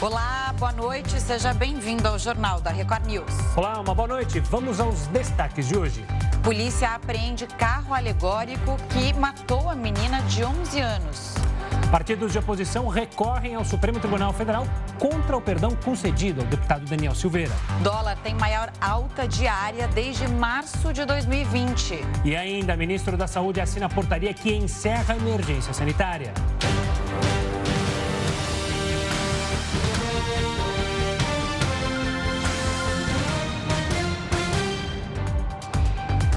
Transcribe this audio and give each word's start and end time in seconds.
Olá, 0.00 0.52
boa 0.58 0.72
noite, 0.72 1.20
seja 1.20 1.54
bem-vindo 1.54 2.06
ao 2.08 2.18
Jornal 2.18 2.60
da 2.60 2.70
Record 2.70 3.06
News. 3.06 3.32
Olá, 3.56 3.80
uma 3.80 3.94
boa 3.94 4.08
noite. 4.08 4.40
Vamos 4.40 4.80
aos 4.80 5.06
destaques 5.06 5.68
de 5.68 5.78
hoje. 5.78 6.04
Polícia 6.42 6.90
apreende 6.90 7.46
carro 7.46 7.94
alegórico 7.94 8.76
que 8.90 9.12
matou 9.14 9.70
a 9.70 9.74
menina 9.74 10.20
de 10.22 10.44
11 10.44 10.80
anos. 10.80 11.34
Partidos 11.92 12.32
de 12.32 12.38
oposição 12.38 12.88
recorrem 12.88 13.54
ao 13.54 13.64
Supremo 13.64 14.00
Tribunal 14.00 14.32
Federal 14.32 14.66
contra 14.98 15.36
o 15.36 15.40
perdão 15.40 15.76
concedido 15.76 16.40
ao 16.40 16.46
deputado 16.48 16.84
Daniel 16.86 17.14
Silveira. 17.14 17.52
Dólar 17.80 18.16
tem 18.16 18.34
maior 18.34 18.72
alta 18.80 19.28
diária 19.28 19.86
desde 19.88 20.26
março 20.26 20.92
de 20.92 21.04
2020. 21.04 22.00
E 22.24 22.34
ainda, 22.34 22.76
ministro 22.76 23.16
da 23.16 23.28
Saúde 23.28 23.60
assina 23.60 23.86
a 23.86 23.88
portaria 23.88 24.34
que 24.34 24.52
encerra 24.52 25.14
a 25.14 25.16
emergência 25.16 25.72
sanitária. 25.72 26.34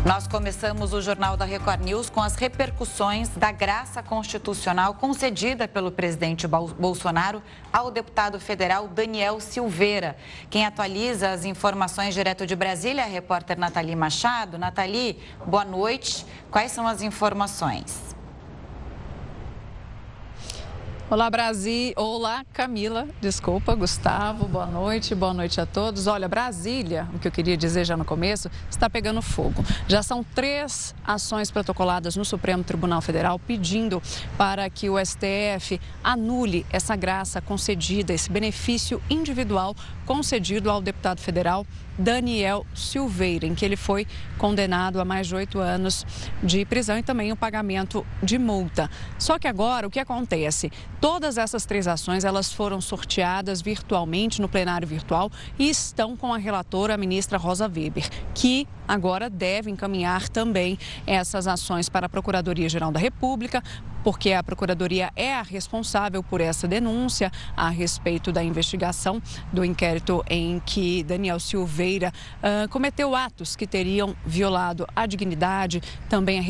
Nós 0.07 0.25
começamos 0.25 0.93
o 0.93 1.01
Jornal 1.01 1.35
da 1.35 1.43
Record 1.43 1.83
News 1.83 2.09
com 2.09 2.21
as 2.21 2.35
repercussões 2.35 3.27
da 3.35 3.51
graça 3.51 4.01
constitucional 4.01 4.93
concedida 4.93 5.67
pelo 5.67 5.91
presidente 5.91 6.47
Bolsonaro 6.47 7.43
ao 7.73 7.91
deputado 7.91 8.39
federal 8.39 8.87
Daniel 8.87 9.41
Silveira. 9.41 10.15
Quem 10.49 10.65
atualiza 10.65 11.31
as 11.31 11.43
informações 11.43 12.13
direto 12.13 12.47
de 12.47 12.55
Brasília 12.55 13.01
é 13.01 13.03
a 13.03 13.07
repórter 13.07 13.59
Nathalie 13.59 13.97
Machado. 13.97 14.57
Nathalie, 14.57 15.21
boa 15.45 15.65
noite. 15.65 16.25
Quais 16.49 16.71
são 16.71 16.87
as 16.87 17.01
informações? 17.01 18.06
Olá, 21.09 21.29
Brasil. 21.29 21.93
Olá, 21.95 22.43
Camila. 22.51 23.07
Desculpa, 23.21 23.73
Gustavo. 23.73 24.45
Boa 24.45 24.65
noite. 24.65 25.15
Boa 25.15 25.33
noite 25.33 25.61
a 25.61 25.65
todos. 25.65 26.05
Olha, 26.05 26.27
Brasília, 26.27 27.07
o 27.13 27.19
que 27.19 27.29
eu 27.29 27.31
queria 27.31 27.55
dizer 27.55 27.85
já 27.85 27.95
no 27.95 28.03
começo, 28.03 28.51
está 28.69 28.89
pegando 28.89 29.21
fogo. 29.21 29.63
Já 29.87 30.03
são 30.03 30.21
três 30.21 30.93
ações 31.05 31.49
protocoladas 31.49 32.17
no 32.17 32.25
Supremo 32.25 32.61
Tribunal 32.61 32.99
Federal 32.99 33.39
pedindo 33.39 34.03
para 34.37 34.69
que 34.69 34.89
o 34.89 34.97
STF 34.99 35.79
anule 36.03 36.65
essa 36.69 36.93
graça 36.97 37.39
concedida, 37.39 38.13
esse 38.13 38.29
benefício 38.29 39.01
individual 39.09 39.77
concedido 40.07 40.71
ao 40.71 40.81
deputado 40.81 41.19
federal 41.19 41.67
Daniel 41.99 42.65
Silveira, 42.73 43.45
em 43.45 43.53
que 43.53 43.65
ele 43.65 43.75
foi 43.75 44.07
condenado 44.37 45.01
a 45.01 45.05
mais 45.05 45.27
de 45.27 45.35
oito 45.35 45.59
anos 45.59 46.05
de 46.41 46.63
prisão 46.63 46.97
e 46.97 47.03
também 47.03 47.31
o 47.31 47.35
pagamento 47.35 48.05
de 48.23 48.37
multa. 48.37 48.89
Só 49.19 49.37
que 49.37 49.47
agora 49.47 49.87
o 49.87 49.89
que 49.89 49.99
acontece? 49.99 50.71
Todas 51.01 51.37
essas 51.37 51.65
três 51.65 51.87
ações 51.87 52.23
elas 52.23 52.53
foram 52.53 52.79
sorteadas 52.79 53.61
virtualmente 53.61 54.41
no 54.41 54.47
plenário 54.47 54.87
virtual 54.87 55.31
e 55.59 55.69
estão 55.69 56.15
com 56.15 56.33
a 56.33 56.37
relatora, 56.37 56.93
a 56.93 56.97
ministra 56.97 57.37
Rosa 57.37 57.65
Weber, 57.65 58.07
que 58.33 58.67
agora 58.87 59.29
deve 59.29 59.69
encaminhar 59.69 60.29
também 60.29 60.79
essas 61.05 61.47
ações 61.47 61.89
para 61.89 62.05
a 62.05 62.09
Procuradoria-Geral 62.09 62.91
da 62.91 62.99
República, 62.99 63.61
porque 64.07 64.31
a 64.31 64.41
Procuradoria 64.41 65.11
é 65.17 65.33
a 65.33 65.41
responsável 65.41 66.23
por 66.23 66.39
essa 66.39 66.65
denúncia 66.65 67.29
a 67.57 67.67
respeito 67.67 68.31
da 68.31 68.41
investigação 68.41 69.21
do 69.51 69.65
inquérito 69.65 70.23
em 70.29 70.61
que 70.61 71.03
Daniel 71.03 71.41
Silveira 71.41 72.13
uh, 72.37 72.69
cometeu 72.69 73.13
atos 73.13 73.57
que 73.57 73.67
teriam 73.67 74.15
violado 74.25 74.87
a 74.95 75.05
dignidade, 75.05 75.83
também 76.07 76.39
a 76.39 76.41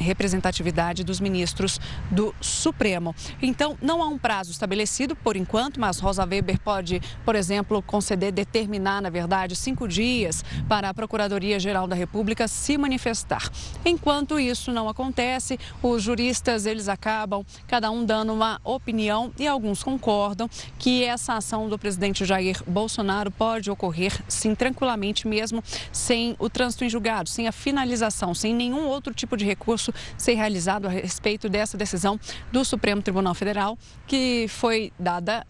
representatividade 0.00 1.04
dos 1.04 1.20
ministros 1.20 1.78
do 2.10 2.34
Supremo. 2.40 3.14
Então, 3.42 3.76
não 3.82 4.02
há 4.02 4.06
um 4.06 4.16
prazo 4.16 4.50
estabelecido 4.50 5.14
por 5.14 5.36
enquanto, 5.36 5.78
mas 5.78 5.98
Rosa 5.98 6.24
Weber 6.24 6.58
pode, 6.58 7.02
por 7.26 7.34
exemplo, 7.34 7.82
conceder, 7.82 8.32
determinar, 8.32 9.02
na 9.02 9.10
verdade, 9.10 9.54
cinco 9.54 9.86
dias 9.86 10.42
para 10.66 10.88
a 10.88 10.94
Procuradoria-Geral 10.94 11.86
da 11.86 11.94
República 11.94 12.48
se 12.48 12.78
manifestar. 12.78 13.50
Enquanto 13.84 14.40
isso 14.40 14.72
não 14.72 14.88
acontece, 14.88 15.60
os 15.82 16.02
juristas, 16.02 16.64
eles 16.64 16.85
eles 16.86 16.88
acabam 16.88 17.44
cada 17.66 17.90
um 17.90 18.04
dando 18.04 18.32
uma 18.32 18.60
opinião 18.64 19.32
e 19.38 19.46
alguns 19.46 19.82
concordam 19.82 20.48
que 20.78 21.04
essa 21.04 21.34
ação 21.34 21.68
do 21.68 21.78
presidente 21.78 22.24
Jair 22.24 22.62
Bolsonaro 22.66 23.30
pode 23.30 23.70
ocorrer 23.70 24.12
sim 24.28 24.54
tranquilamente 24.54 25.26
mesmo 25.26 25.62
sem 25.92 26.36
o 26.38 26.48
trânsito 26.48 26.84
em 26.84 26.88
julgado, 26.88 27.28
sem 27.28 27.48
a 27.48 27.52
finalização, 27.52 28.34
sem 28.34 28.54
nenhum 28.54 28.86
outro 28.86 29.12
tipo 29.12 29.36
de 29.36 29.44
recurso 29.44 29.92
ser 30.16 30.34
realizado 30.34 30.86
a 30.86 30.90
respeito 30.90 31.48
dessa 31.48 31.76
decisão 31.76 32.18
do 32.52 32.64
Supremo 32.64 33.02
Tribunal 33.02 33.34
Federal 33.34 33.76
que 34.06 34.46
foi 34.48 34.92
dada 34.98 35.46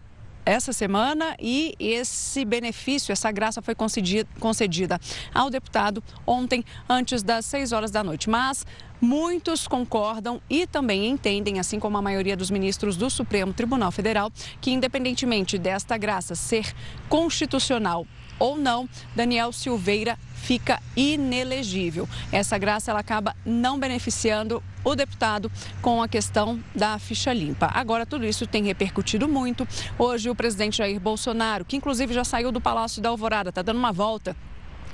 essa 0.47 0.71
semana 0.71 1.35
e 1.39 1.75
esse 1.79 2.45
benefício, 2.45 3.11
essa 3.11 3.31
graça 3.31 3.61
foi 3.61 3.75
concedida 3.75 4.99
ao 5.33 5.49
deputado 5.49 6.01
ontem, 6.25 6.63
antes 6.87 7.21
das 7.21 7.45
6 7.45 7.73
horas 7.73 7.91
da 7.91 8.03
noite. 8.03 8.29
Mas 8.29 8.65
Muitos 8.99 9.67
concordam 9.67 10.41
e 10.49 10.65
também 10.65 11.05
entendem, 11.05 11.59
assim 11.59 11.79
como 11.79 11.99
a 11.99 12.01
maioria 12.01 12.35
dos 12.35 12.49
ministros 12.49 12.97
do 12.97 13.11
Supremo 13.11 13.53
Tribunal 13.53 13.91
Federal, 13.91 14.31
que 14.59 14.71
independentemente 14.71 15.59
desta 15.59 15.95
graça 15.99 16.33
ser 16.33 16.73
constitucional 17.07 18.07
ou 18.39 18.57
não, 18.57 18.87
Daniel 19.15 19.51
Silveira 19.51 20.17
fica 20.35 20.81
inelegível. 20.95 22.07
Essa 22.31 22.57
graça 22.57 22.91
ela 22.91 22.99
acaba 22.99 23.35
não 23.45 23.79
beneficiando 23.79 24.63
o 24.83 24.95
deputado 24.95 25.51
com 25.81 26.01
a 26.01 26.07
questão 26.07 26.59
da 26.73 26.97
ficha 26.97 27.33
limpa. 27.33 27.69
Agora, 27.73 28.05
tudo 28.05 28.25
isso 28.25 28.47
tem 28.47 28.63
repercutido 28.63 29.27
muito. 29.27 29.67
Hoje, 29.99 30.29
o 30.29 30.35
presidente 30.35 30.77
Jair 30.77 30.99
Bolsonaro, 30.99 31.65
que 31.65 31.75
inclusive 31.75 32.13
já 32.13 32.23
saiu 32.23 32.51
do 32.51 32.61
Palácio 32.61 33.01
da 33.01 33.09
Alvorada, 33.09 33.49
está 33.49 33.61
dando 33.61 33.77
uma 33.77 33.91
volta 33.91 34.35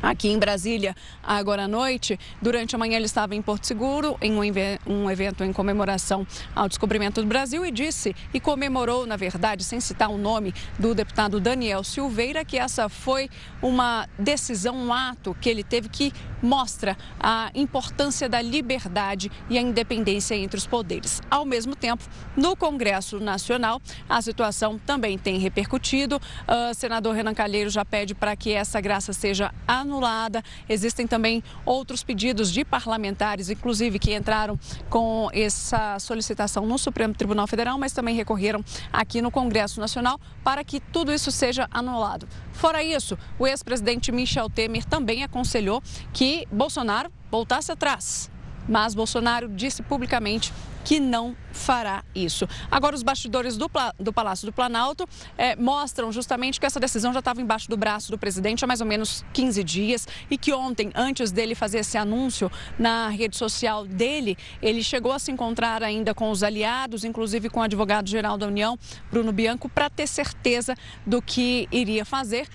aqui 0.03 0.27
em 0.27 0.37
Brasília 0.37 0.93
agora 1.23 1.63
à 1.63 1.67
noite. 1.67 2.19
Durante 2.41 2.75
a 2.75 2.77
manhã 2.77 2.97
ele 2.97 3.05
estava 3.05 3.33
em 3.33 3.41
Porto 3.41 3.65
Seguro, 3.65 4.17
em 4.21 4.33
um, 4.33 5.09
evento 5.09 5.43
em 5.45 5.53
comemoração 5.53 6.27
ao 6.53 6.67
descobrimento 6.67 7.21
do 7.21 7.27
Brasil 7.27 7.65
e 7.65 7.71
disse 7.71 8.13
e 8.33 8.39
comemorou, 8.39 9.07
na 9.07 9.15
verdade, 9.15 9.63
sem 9.63 9.79
citar 9.79 10.09
o 10.09 10.17
nome 10.17 10.53
do 10.77 10.93
deputado 10.93 11.39
Daniel 11.39 11.83
Silveira, 11.83 12.43
que 12.43 12.57
essa 12.57 12.89
foi 12.89 13.29
uma 13.61 14.07
decisão, 14.19 14.75
um 14.75 14.93
ato 14.93 15.35
que 15.39 15.49
ele 15.49 15.63
teve 15.63 15.87
que 15.87 16.11
mostra 16.41 16.97
a 17.17 17.49
importância 17.55 18.27
da 18.27 18.41
liberdade 18.41 19.31
e 19.49 19.57
a 19.57 19.61
independência 19.61 20.35
entre 20.35 20.57
os 20.57 20.67
poderes. 20.67 21.21
Ao 21.31 21.45
mesmo 21.45 21.73
tempo, 21.73 22.03
no 22.35 22.53
Congresso 22.57 23.19
Nacional, 23.21 23.81
a 24.09 24.21
situação 24.21 24.77
também 24.77 25.17
tem 25.17 25.37
repercutido. 25.37 26.19
O 26.45 26.73
senador 26.73 27.15
Renan 27.15 27.33
Calheiro 27.33 27.69
já 27.69 27.85
pede 27.85 28.13
para 28.13 28.35
que 28.35 28.51
essa 28.51 28.81
graça 28.81 29.13
seja 29.13 29.53
anulada 29.65 29.92
anulada. 29.93 30.43
Existem 30.67 31.05
também 31.05 31.43
outros 31.65 32.03
pedidos 32.03 32.51
de 32.51 32.65
parlamentares, 32.65 33.49
inclusive, 33.49 33.99
que 33.99 34.13
entraram 34.13 34.59
com 34.89 35.29
essa 35.31 35.99
solicitação 35.99 36.65
no 36.65 36.77
Supremo 36.77 37.13
Tribunal 37.13 37.45
Federal, 37.45 37.77
mas 37.77 37.93
também 37.93 38.15
recorreram 38.15 38.63
aqui 38.91 39.21
no 39.21 39.29
Congresso 39.29 39.79
Nacional 39.79 40.19
para 40.43 40.63
que 40.63 40.79
tudo 40.79 41.13
isso 41.13 41.31
seja 41.31 41.67
anulado. 41.71 42.27
Fora 42.51 42.83
isso, 42.83 43.17
o 43.37 43.45
ex-presidente 43.45 44.11
Michel 44.11 44.49
Temer 44.49 44.85
também 44.85 45.23
aconselhou 45.23 45.81
que 46.11 46.47
Bolsonaro 46.51 47.11
voltasse 47.29 47.71
atrás. 47.71 48.31
Mas 48.67 48.95
Bolsonaro 48.95 49.49
disse 49.49 49.83
publicamente 49.83 50.53
que 50.83 50.99
não 50.99 51.35
fará 51.51 52.03
isso. 52.15 52.47
Agora, 52.69 52.95
os 52.95 53.03
bastidores 53.03 53.57
do, 53.57 53.69
do 53.99 54.11
Palácio 54.11 54.45
do 54.45 54.51
Planalto 54.51 55.07
é, 55.37 55.55
mostram 55.55 56.11
justamente 56.11 56.59
que 56.59 56.65
essa 56.65 56.79
decisão 56.79 57.13
já 57.13 57.19
estava 57.19 57.41
embaixo 57.41 57.69
do 57.69 57.77
braço 57.77 58.11
do 58.11 58.17
presidente 58.17 58.63
há 58.63 58.67
mais 58.67 58.81
ou 58.81 58.87
menos 58.87 59.23
15 59.33 59.63
dias 59.63 60.07
e 60.29 60.37
que 60.37 60.51
ontem, 60.53 60.91
antes 60.95 61.31
dele 61.31 61.55
fazer 61.55 61.79
esse 61.79 61.97
anúncio 61.97 62.51
na 62.77 63.07
rede 63.09 63.37
social 63.37 63.85
dele, 63.85 64.37
ele 64.61 64.83
chegou 64.83 65.11
a 65.11 65.19
se 65.19 65.31
encontrar 65.31 65.83
ainda 65.83 66.13
com 66.13 66.29
os 66.31 66.43
aliados, 66.43 67.03
inclusive 67.03 67.49
com 67.49 67.59
o 67.59 67.63
advogado-geral 67.63 68.37
da 68.37 68.47
União, 68.47 68.77
Bruno 69.11 69.31
Bianco, 69.31 69.69
para 69.69 69.89
ter 69.89 70.07
certeza 70.07 70.75
do 71.05 71.21
que 71.21 71.67
iria 71.71 72.03
fazer 72.03 72.47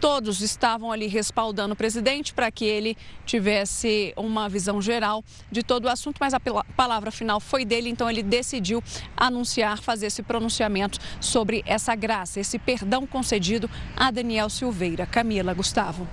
Todos 0.00 0.40
estavam 0.40 0.90
ali 0.90 1.06
respaldando 1.06 1.74
o 1.74 1.76
presidente 1.76 2.32
para 2.32 2.50
que 2.50 2.64
ele 2.64 2.96
tivesse 3.26 4.14
uma 4.16 4.48
visão 4.48 4.80
geral 4.80 5.22
de 5.52 5.62
todo 5.62 5.84
o 5.84 5.88
assunto, 5.88 6.16
mas 6.18 6.32
a 6.32 6.40
palavra 6.74 7.10
final 7.10 7.38
foi 7.38 7.66
dele, 7.66 7.90
então 7.90 8.08
ele 8.08 8.22
decidiu 8.22 8.82
anunciar, 9.14 9.78
fazer 9.78 10.06
esse 10.06 10.22
pronunciamento 10.22 10.98
sobre 11.20 11.62
essa 11.66 11.94
graça, 11.94 12.40
esse 12.40 12.58
perdão 12.58 13.06
concedido 13.06 13.68
a 13.94 14.10
Daniel 14.10 14.48
Silveira. 14.48 15.04
Camila, 15.04 15.52
Gustavo. 15.52 16.08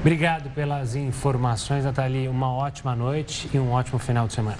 Obrigado 0.00 0.50
pelas 0.50 0.94
informações, 0.94 1.84
Nathalie. 1.84 2.28
Uma 2.28 2.52
ótima 2.52 2.94
noite 2.94 3.50
e 3.52 3.58
um 3.58 3.72
ótimo 3.72 3.98
final 3.98 4.26
de 4.26 4.34
semana. 4.34 4.58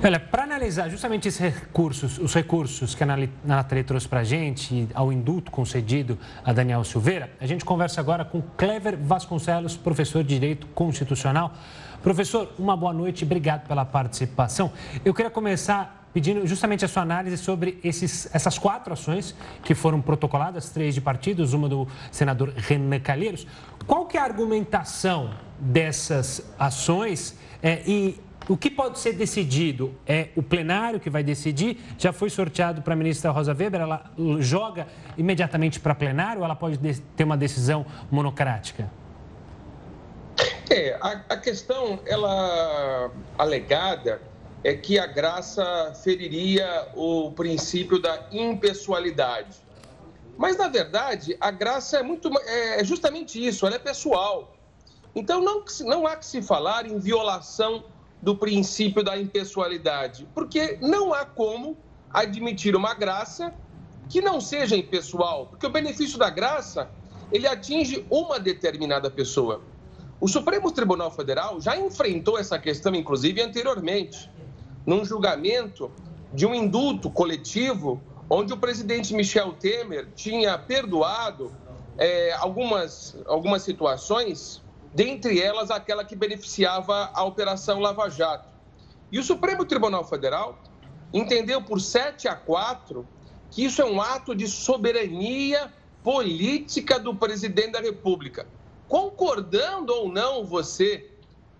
Olha, 0.00 0.20
para 0.20 0.44
analisar 0.44 0.88
justamente 0.88 1.26
esses 1.26 1.40
recursos, 1.40 2.18
os 2.18 2.32
recursos 2.32 2.94
que 2.94 3.02
a 3.02 3.18
Nathalie 3.44 3.82
trouxe 3.82 4.06
para 4.06 4.20
a 4.20 4.24
gente, 4.24 4.88
ao 4.94 5.12
indulto 5.12 5.50
concedido 5.50 6.16
a 6.44 6.52
Daniel 6.52 6.84
Silveira, 6.84 7.28
a 7.40 7.46
gente 7.46 7.64
conversa 7.64 8.00
agora 8.00 8.24
com 8.24 8.40
Clever 8.56 8.96
Vasconcelos, 8.96 9.76
professor 9.76 10.22
de 10.22 10.38
Direito 10.38 10.68
Constitucional. 10.68 11.52
Professor, 12.00 12.52
uma 12.60 12.76
boa 12.76 12.92
noite, 12.92 13.24
obrigado 13.24 13.66
pela 13.66 13.84
participação. 13.84 14.70
Eu 15.04 15.12
queria 15.12 15.32
começar 15.32 16.06
pedindo 16.14 16.46
justamente 16.46 16.84
a 16.84 16.88
sua 16.88 17.02
análise 17.02 17.36
sobre 17.36 17.80
esses, 17.82 18.32
essas 18.32 18.56
quatro 18.56 18.92
ações 18.92 19.34
que 19.64 19.74
foram 19.74 20.00
protocoladas, 20.00 20.70
três 20.70 20.94
de 20.94 21.00
partidos, 21.00 21.52
uma 21.52 21.68
do 21.68 21.88
senador 22.12 22.52
Renan 22.56 23.00
Calheiros. 23.00 23.48
Qual 23.84 24.06
que 24.06 24.16
é 24.16 24.20
a 24.20 24.24
argumentação 24.24 25.34
dessas 25.58 26.54
ações 26.56 27.36
é, 27.60 27.82
e 27.84 28.27
o 28.48 28.56
que 28.56 28.70
pode 28.70 28.98
ser 28.98 29.12
decidido 29.12 29.94
é 30.06 30.30
o 30.34 30.42
plenário 30.42 30.98
que 30.98 31.10
vai 31.10 31.22
decidir. 31.22 31.78
Já 31.98 32.12
foi 32.12 32.30
sorteado 32.30 32.80
para 32.80 32.94
a 32.94 32.96
ministra 32.96 33.30
Rosa 33.30 33.52
Weber, 33.52 33.82
ela 33.82 34.10
joga 34.40 34.86
imediatamente 35.18 35.78
para 35.78 35.94
plenário 35.94 36.40
ou 36.40 36.44
ela 36.44 36.56
pode 36.56 36.78
ter 37.16 37.24
uma 37.24 37.36
decisão 37.36 37.84
monocrática? 38.10 38.90
É, 40.70 40.96
a, 41.00 41.22
a 41.28 41.36
questão, 41.36 42.00
ela 42.06 43.10
alegada 43.36 44.20
é 44.64 44.74
que 44.74 44.98
a 44.98 45.06
graça 45.06 45.92
feriria 46.02 46.88
o 46.94 47.30
princípio 47.32 48.00
da 48.00 48.28
impessoalidade. 48.32 49.56
Mas, 50.36 50.56
na 50.56 50.68
verdade, 50.68 51.36
a 51.40 51.50
graça 51.50 51.98
é, 51.98 52.02
muito, 52.02 52.30
é 52.46 52.82
justamente 52.84 53.44
isso, 53.44 53.66
ela 53.66 53.76
é 53.76 53.78
pessoal. 53.78 54.54
Então, 55.14 55.42
não, 55.42 55.64
não 55.80 56.06
há 56.06 56.16
que 56.16 56.24
se 56.24 56.40
falar 56.40 56.86
em 56.86 56.98
violação 56.98 57.84
do 58.20 58.36
princípio 58.36 59.02
da 59.02 59.16
impessoalidade, 59.16 60.28
porque 60.34 60.78
não 60.80 61.14
há 61.14 61.24
como 61.24 61.76
admitir 62.10 62.74
uma 62.74 62.94
graça 62.94 63.54
que 64.08 64.20
não 64.20 64.40
seja 64.40 64.76
impessoal, 64.76 65.46
porque 65.46 65.66
o 65.66 65.70
benefício 65.70 66.18
da 66.18 66.30
graça, 66.30 66.90
ele 67.30 67.46
atinge 67.46 68.06
uma 68.10 68.40
determinada 68.40 69.10
pessoa. 69.10 69.62
O 70.20 70.26
Supremo 70.26 70.72
Tribunal 70.72 71.10
Federal 71.10 71.60
já 71.60 71.76
enfrentou 71.76 72.38
essa 72.38 72.58
questão, 72.58 72.94
inclusive, 72.94 73.40
anteriormente, 73.40 74.30
num 74.84 75.04
julgamento 75.04 75.90
de 76.32 76.46
um 76.46 76.54
indulto 76.54 77.10
coletivo, 77.10 78.02
onde 78.28 78.52
o 78.52 78.56
presidente 78.56 79.14
Michel 79.14 79.52
Temer 79.52 80.08
tinha 80.14 80.58
perdoado 80.58 81.52
é, 81.96 82.32
algumas, 82.32 83.16
algumas 83.26 83.62
situações 83.62 84.62
dentre 84.94 85.40
elas 85.40 85.70
aquela 85.70 86.04
que 86.04 86.16
beneficiava 86.16 87.10
a 87.14 87.24
Operação 87.24 87.78
Lava 87.80 88.08
Jato. 88.08 88.48
E 89.10 89.18
o 89.18 89.22
Supremo 89.22 89.64
Tribunal 89.64 90.04
Federal 90.04 90.58
entendeu 91.12 91.62
por 91.62 91.80
7 91.80 92.28
a 92.28 92.34
4 92.34 93.06
que 93.50 93.64
isso 93.64 93.80
é 93.80 93.84
um 93.84 94.00
ato 94.00 94.34
de 94.34 94.46
soberania 94.46 95.72
política 96.02 96.98
do 96.98 97.14
presidente 97.14 97.72
da 97.72 97.80
República. 97.80 98.46
Concordando 98.86 99.92
ou 99.92 100.10
não 100.10 100.44
você 100.44 101.10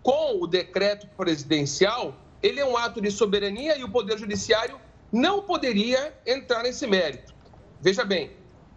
com 0.02 0.42
o 0.42 0.46
decreto 0.46 1.06
presidencial, 1.16 2.14
ele 2.42 2.60
é 2.60 2.66
um 2.66 2.76
ato 2.76 3.00
de 3.00 3.10
soberania 3.10 3.76
e 3.76 3.84
o 3.84 3.90
Poder 3.90 4.18
Judiciário 4.18 4.78
não 5.12 5.42
poderia 5.42 6.14
entrar 6.26 6.62
nesse 6.62 6.86
mérito. 6.86 7.34
Veja 7.80 8.04
bem, 8.04 8.30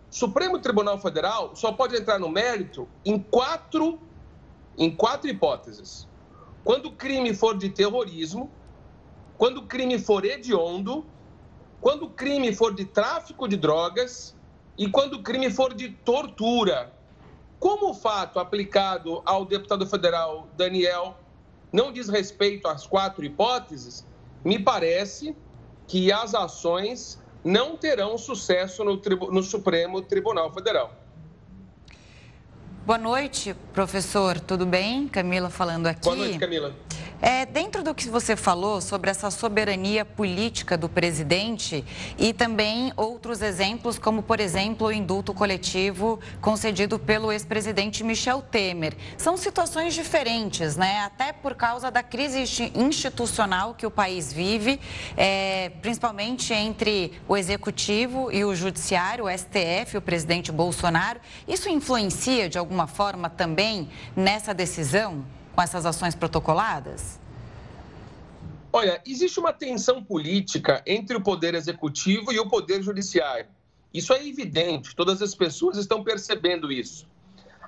Supremo 0.09 0.59
Tribunal 0.59 0.99
Federal 0.99 1.55
só 1.55 1.71
pode 1.71 1.95
entrar 1.95 2.19
no 2.19 2.29
mérito 2.29 2.87
em 3.05 3.19
quatro 3.19 3.99
em 4.77 4.95
quatro 4.95 5.29
hipóteses. 5.29 6.07
Quando 6.63 6.87
o 6.87 6.91
crime 6.91 7.33
for 7.33 7.57
de 7.57 7.69
terrorismo, 7.69 8.51
quando 9.37 9.57
o 9.57 9.65
crime 9.65 9.97
for 9.97 10.23
hediondo, 10.23 11.05
quando 11.79 12.05
o 12.05 12.09
crime 12.11 12.53
for 12.53 12.75
de 12.75 12.85
tráfico 12.85 13.47
de 13.47 13.57
drogas 13.57 14.35
e 14.77 14.87
quando 14.87 15.15
o 15.15 15.23
crime 15.23 15.49
for 15.49 15.73
de 15.73 15.89
tortura. 15.89 16.93
Como 17.59 17.89
o 17.89 17.93
fato 17.93 18.39
aplicado 18.39 19.21
ao 19.25 19.45
deputado 19.45 19.85
federal 19.87 20.47
Daniel 20.55 21.17
não 21.71 21.91
diz 21.91 22.09
respeito 22.09 22.67
às 22.67 22.85
quatro 22.85 23.23
hipóteses, 23.23 24.05
me 24.43 24.59
parece 24.59 25.35
que 25.87 26.11
as 26.11 26.35
ações 26.35 27.19
não 27.43 27.75
terão 27.75 28.17
sucesso 28.17 28.83
no, 28.83 29.01
no 29.31 29.41
Supremo 29.41 30.01
Tribunal 30.01 30.53
Federal. 30.53 31.00
Boa 32.83 32.97
noite, 32.97 33.55
professor. 33.73 34.39
Tudo 34.39 34.65
bem? 34.65 35.07
Camila 35.07 35.51
falando 35.51 35.85
aqui. 35.85 36.01
Boa 36.01 36.15
noite, 36.15 36.39
Camila. 36.39 36.73
É, 37.21 37.45
dentro 37.45 37.83
do 37.83 37.93
que 37.93 38.09
você 38.09 38.35
falou 38.35 38.81
sobre 38.81 39.11
essa 39.11 39.29
soberania 39.29 40.03
política 40.03 40.75
do 40.75 40.89
presidente 40.89 41.85
e 42.17 42.33
também 42.33 42.91
outros 42.97 43.43
exemplos, 43.43 43.99
como, 43.99 44.23
por 44.23 44.39
exemplo, 44.39 44.87
o 44.87 44.91
indulto 44.91 45.31
coletivo 45.31 46.19
concedido 46.41 46.97
pelo 46.97 47.31
ex-presidente 47.31 48.03
Michel 48.03 48.41
Temer. 48.41 48.97
São 49.17 49.37
situações 49.37 49.93
diferentes, 49.93 50.75
né? 50.75 51.01
Até 51.01 51.31
por 51.31 51.53
causa 51.53 51.91
da 51.91 52.01
crise 52.01 52.71
institucional 52.73 53.75
que 53.75 53.85
o 53.85 53.91
país 53.91 54.33
vive, 54.33 54.79
é, 55.15 55.69
principalmente 55.79 56.51
entre 56.53 57.13
o 57.27 57.37
executivo 57.37 58.31
e 58.31 58.43
o 58.43 58.55
judiciário, 58.55 59.25
o 59.25 59.29
STF, 59.29 59.97
o 59.97 60.01
presidente 60.01 60.51
Bolsonaro. 60.51 61.19
Isso 61.47 61.69
influencia 61.69 62.49
de 62.49 62.57
alguma 62.57 62.87
forma 62.87 63.29
também 63.29 63.87
nessa 64.15 64.55
decisão? 64.55 65.23
Com 65.55 65.61
essas 65.61 65.85
ações 65.85 66.15
protocoladas? 66.15 67.19
Olha, 68.73 69.01
existe 69.05 69.39
uma 69.39 69.51
tensão 69.51 70.01
política 70.03 70.81
entre 70.85 71.17
o 71.17 71.21
poder 71.21 71.53
executivo 71.55 72.31
e 72.31 72.39
o 72.39 72.47
poder 72.47 72.81
judiciário. 72.81 73.47
Isso 73.93 74.13
é 74.13 74.25
evidente, 74.25 74.95
todas 74.95 75.21
as 75.21 75.35
pessoas 75.35 75.77
estão 75.77 76.03
percebendo 76.03 76.71
isso. 76.71 77.05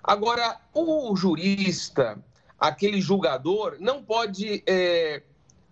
Agora, 0.01 0.59
o 0.73 1.13
jurista, 1.15 2.17
aquele 2.57 3.01
julgador, 3.01 3.75
não 3.79 4.01
pode 4.01 4.63
é, 4.65 5.21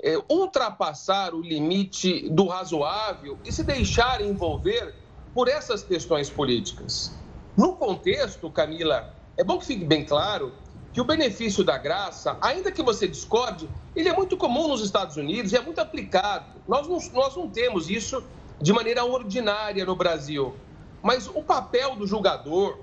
é, 0.02 0.18
ultrapassar 0.30 1.34
o 1.34 1.42
limite 1.42 2.30
do 2.30 2.48
razoável 2.48 3.38
e 3.46 3.52
se 3.52 3.64
deixar 3.64 4.20
envolver 4.22 4.94
por 5.34 5.48
essas 5.48 5.82
questões 5.84 6.30
políticas. 6.30 7.14
No 7.56 7.76
contexto, 7.76 8.50
Camila, 8.50 9.16
é 9.38 9.44
bom 9.44 9.58
que 9.58 9.66
fique 9.66 9.86
bem 9.86 10.04
claro 10.04 10.52
que 10.94 11.00
o 11.00 11.06
benefício 11.06 11.64
da 11.64 11.78
graça, 11.78 12.38
ainda 12.42 12.72
que 12.72 12.84
você 12.84 13.08
discorde, 13.08 13.70
ele 13.96 14.10
é 14.10 14.14
muito 14.14 14.36
comum 14.36 14.68
nos 14.68 14.84
Estados 14.84 15.16
Unidos 15.16 15.52
e 15.54 15.58
é 15.58 15.62
muito 15.62 15.80
aplicado. 15.80 16.60
Nós 16.68 16.88
não, 16.88 17.00
nós 17.14 17.36
não 17.36 17.50
temos 17.50 17.90
isso 17.90 18.24
de 18.62 18.74
maneira 18.74 19.04
ordinária 19.06 19.86
no 19.86 19.96
Brasil. 19.96 20.56
Mas 21.02 21.28
o 21.28 21.42
papel 21.42 21.96
do 21.96 22.06
julgador, 22.06 22.78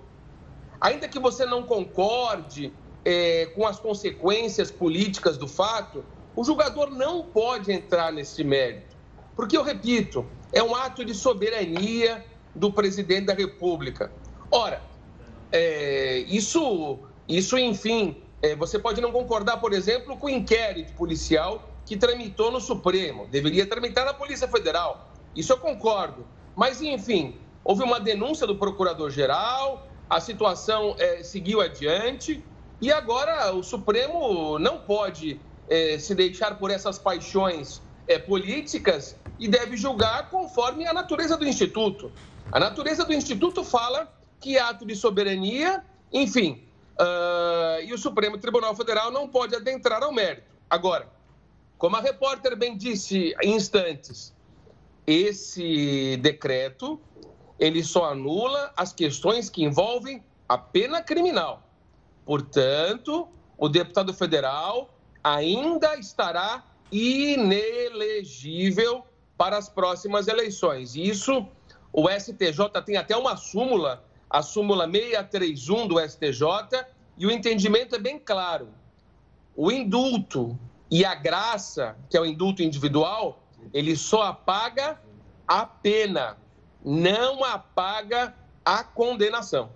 ainda 0.80 1.06
que 1.06 1.18
você 1.18 1.44
não 1.44 1.62
concorde 1.62 2.72
é, 3.04 3.46
com 3.54 3.66
as 3.66 3.78
consequências 3.78 4.70
políticas 4.70 5.36
do 5.36 5.46
fato, 5.46 6.04
o 6.34 6.42
julgador 6.42 6.90
não 6.90 7.22
pode 7.22 7.70
entrar 7.70 8.12
nesse 8.12 8.42
mérito. 8.42 8.96
Porque, 9.36 9.56
eu 9.56 9.62
repito, 9.62 10.26
é 10.52 10.62
um 10.62 10.74
ato 10.74 11.04
de 11.04 11.14
soberania 11.14 12.24
do 12.54 12.72
presidente 12.72 13.26
da 13.26 13.34
República. 13.34 14.10
Ora, 14.50 14.82
é, 15.52 16.18
isso 16.26 16.98
isso, 17.28 17.58
enfim, 17.58 18.16
é, 18.40 18.54
você 18.56 18.78
pode 18.78 19.00
não 19.00 19.12
concordar, 19.12 19.58
por 19.58 19.72
exemplo, 19.72 20.16
com 20.16 20.26
o 20.26 20.30
inquérito 20.30 20.94
policial 20.94 21.68
que 21.84 21.96
tramitou 21.96 22.50
no 22.50 22.60
Supremo. 22.60 23.26
Deveria 23.26 23.66
tramitar 23.66 24.04
na 24.04 24.14
Polícia 24.14 24.48
Federal. 24.48 25.10
Isso 25.36 25.52
eu 25.52 25.58
concordo. 25.58 26.26
Mas, 26.56 26.80
enfim, 26.80 27.36
houve 27.62 27.82
uma 27.82 28.00
denúncia 28.00 28.46
do 28.46 28.56
procurador-geral, 28.56 29.86
a 30.08 30.20
situação 30.20 30.96
é, 30.98 31.22
seguiu 31.22 31.60
adiante 31.60 32.42
e 32.80 32.90
agora 32.90 33.52
o 33.52 33.62
Supremo 33.62 34.58
não 34.58 34.78
pode 34.78 35.38
é, 35.68 35.98
se 35.98 36.14
deixar 36.14 36.58
por 36.58 36.70
essas 36.70 36.98
paixões 36.98 37.82
é, 38.06 38.18
políticas 38.18 39.16
e 39.38 39.46
deve 39.46 39.76
julgar 39.76 40.30
conforme 40.30 40.86
a 40.86 40.92
natureza 40.92 41.36
do 41.36 41.46
Instituto. 41.46 42.10
A 42.50 42.58
natureza 42.58 43.04
do 43.04 43.12
Instituto 43.12 43.62
fala 43.62 44.10
que 44.40 44.58
ato 44.58 44.86
de 44.86 44.96
soberania, 44.96 45.84
enfim, 46.12 46.62
Uh, 47.00 47.80
e 47.84 47.94
o 47.94 47.98
Supremo 47.98 48.38
Tribunal 48.38 48.74
Federal 48.74 49.10
não 49.10 49.28
pode 49.28 49.54
adentrar 49.54 50.02
ao 50.02 50.12
mérito. 50.12 50.48
Agora, 50.68 51.08
como 51.76 51.96
a 51.96 52.00
repórter 52.00 52.56
bem 52.56 52.76
disse 52.76 53.34
em 53.40 53.54
instantes, 53.54 54.34
esse 55.06 56.16
decreto 56.16 57.00
ele 57.58 57.82
só 57.82 58.04
anula 58.06 58.72
as 58.76 58.92
questões 58.92 59.48
que 59.50 59.64
envolvem 59.64 60.22
a 60.48 60.56
pena 60.58 61.02
criminal. 61.02 61.62
Portanto, 62.24 63.28
o 63.56 63.68
deputado 63.68 64.14
federal 64.14 64.94
ainda 65.22 65.96
estará 65.96 66.64
inelegível 66.90 69.04
para 69.36 69.56
as 69.56 69.68
próximas 69.68 70.26
eleições. 70.28 70.96
Isso 70.96 71.46
o 71.92 72.08
STJ 72.08 72.82
tem 72.84 72.96
até 72.96 73.16
uma 73.16 73.36
súmula 73.36 74.04
a 74.30 74.42
súmula 74.42 74.90
631 74.90 75.86
do 75.86 76.00
STJ, 76.00 76.86
e 77.16 77.26
o 77.26 77.30
entendimento 77.30 77.94
é 77.94 77.98
bem 77.98 78.18
claro. 78.18 78.68
O 79.56 79.72
indulto 79.72 80.58
e 80.90 81.04
a 81.04 81.14
graça, 81.14 81.96
que 82.08 82.16
é 82.16 82.20
o 82.20 82.26
indulto 82.26 82.62
individual, 82.62 83.42
ele 83.72 83.96
só 83.96 84.22
apaga 84.22 85.00
a 85.46 85.66
pena, 85.66 86.36
não 86.84 87.42
apaga 87.44 88.34
a 88.64 88.84
condenação. 88.84 89.70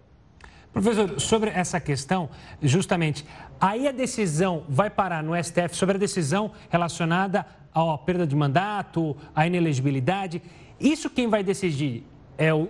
Professor, 0.73 1.21
sobre 1.21 1.51
essa 1.51 1.79
questão, 1.79 2.31
justamente, 2.63 3.27
aí 3.61 3.87
a 3.87 3.93
decisão 3.93 4.65
vai 4.69 4.89
parar 4.89 5.23
no 5.23 5.35
STF 5.43 5.77
sobre 5.77 5.97
a 5.97 5.99
decisão 5.99 6.53
relacionada 6.71 7.45
a 7.75 7.99
perda 7.99 8.27
de 8.27 8.37
mandato, 8.37 9.17
a 9.35 9.47
inelegibilidade. 9.47 10.43
Isso 10.79 11.09
quem 11.11 11.29
vai 11.29 11.43
decidir 11.43 12.07
é 12.37 12.53
o 12.53 12.69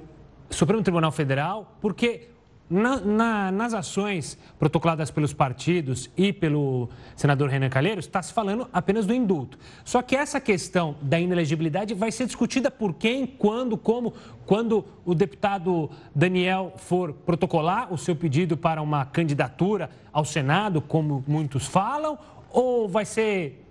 Supremo 0.52 0.82
Tribunal 0.82 1.12
Federal, 1.12 1.76
porque 1.80 2.28
na, 2.72 2.96
na, 3.00 3.52
nas 3.52 3.74
ações 3.74 4.38
protocoladas 4.58 5.10
pelos 5.10 5.34
partidos 5.34 6.10
e 6.16 6.32
pelo 6.32 6.88
senador 7.14 7.50
Renan 7.50 7.68
Calheiros, 7.68 8.06
está 8.06 8.22
se 8.22 8.32
falando 8.32 8.66
apenas 8.72 9.04
do 9.04 9.12
indulto. 9.12 9.58
Só 9.84 10.00
que 10.00 10.16
essa 10.16 10.40
questão 10.40 10.96
da 11.02 11.20
inelegibilidade 11.20 11.92
vai 11.92 12.10
ser 12.10 12.24
discutida 12.24 12.70
por 12.70 12.94
quem, 12.94 13.26
quando, 13.26 13.76
como, 13.76 14.14
quando 14.46 14.86
o 15.04 15.14
deputado 15.14 15.90
Daniel 16.14 16.72
for 16.76 17.12
protocolar 17.12 17.92
o 17.92 17.98
seu 17.98 18.16
pedido 18.16 18.56
para 18.56 18.80
uma 18.80 19.04
candidatura 19.04 19.90
ao 20.10 20.24
Senado, 20.24 20.80
como 20.80 21.22
muitos 21.26 21.66
falam, 21.66 22.18
ou 22.50 22.88
vai 22.88 23.04
ser 23.04 23.66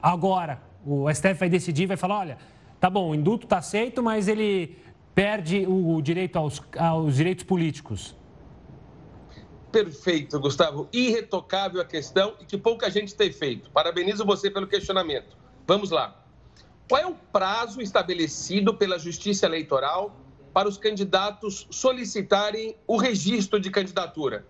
agora? 0.00 0.62
O 0.84 1.12
STF 1.12 1.34
vai 1.34 1.48
decidir, 1.48 1.86
vai 1.86 1.96
falar, 1.96 2.18
olha, 2.18 2.38
tá 2.78 2.88
bom, 2.88 3.10
o 3.10 3.14
indulto 3.16 3.46
está 3.46 3.58
aceito, 3.58 4.00
mas 4.00 4.28
ele 4.28 4.76
perde 5.16 5.64
o 5.66 5.98
direito 6.02 6.36
aos, 6.36 6.62
aos 6.78 7.16
direitos 7.16 7.42
políticos. 7.42 8.14
Perfeito, 9.72 10.38
Gustavo. 10.38 10.90
Irretocável 10.92 11.80
a 11.80 11.86
questão 11.86 12.34
e 12.38 12.44
que 12.44 12.58
pouca 12.58 12.90
gente 12.90 13.14
tem 13.14 13.32
feito. 13.32 13.70
Parabenizo 13.70 14.26
você 14.26 14.50
pelo 14.50 14.66
questionamento. 14.66 15.34
Vamos 15.66 15.90
lá. 15.90 16.22
Qual 16.86 17.00
é 17.00 17.06
o 17.06 17.14
prazo 17.14 17.80
estabelecido 17.80 18.74
pela 18.74 18.98
Justiça 18.98 19.46
Eleitoral 19.46 20.14
para 20.52 20.68
os 20.68 20.76
candidatos 20.76 21.66
solicitarem 21.70 22.76
o 22.86 22.98
registro 22.98 23.58
de 23.58 23.70
candidatura? 23.70 24.46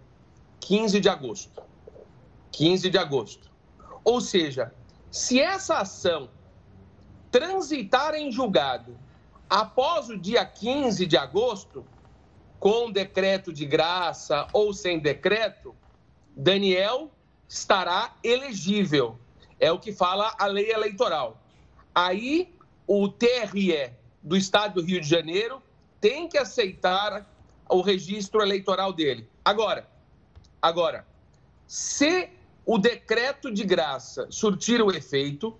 15 0.58 0.98
de 0.98 1.08
agosto. 1.08 1.62
15 2.50 2.90
de 2.90 2.98
agosto. 2.98 3.48
Ou 4.02 4.20
seja, 4.20 4.74
se 5.12 5.40
essa 5.40 5.78
ação 5.78 6.28
transitar 7.30 8.14
em 8.14 8.32
julgado 8.32 9.05
Após 9.48 10.08
o 10.08 10.18
dia 10.18 10.44
15 10.44 11.06
de 11.06 11.16
agosto, 11.16 11.86
com 12.58 12.90
decreto 12.90 13.52
de 13.52 13.64
graça 13.64 14.48
ou 14.52 14.72
sem 14.72 14.98
decreto, 14.98 15.74
Daniel 16.36 17.10
estará 17.48 18.16
elegível. 18.24 19.18
É 19.60 19.70
o 19.70 19.78
que 19.78 19.92
fala 19.92 20.34
a 20.38 20.46
lei 20.46 20.70
eleitoral. 20.70 21.40
Aí, 21.94 22.54
o 22.86 23.08
TRE 23.08 23.92
do 24.22 24.36
Estado 24.36 24.74
do 24.74 24.86
Rio 24.86 25.00
de 25.00 25.08
Janeiro 25.08 25.62
tem 26.00 26.28
que 26.28 26.36
aceitar 26.36 27.26
o 27.68 27.80
registro 27.80 28.42
eleitoral 28.42 28.92
dele. 28.92 29.28
Agora, 29.44 29.88
agora, 30.60 31.06
se 31.66 32.28
o 32.64 32.78
decreto 32.78 33.52
de 33.52 33.64
graça 33.64 34.26
surtir 34.30 34.82
o 34.82 34.90
efeito, 34.90 35.56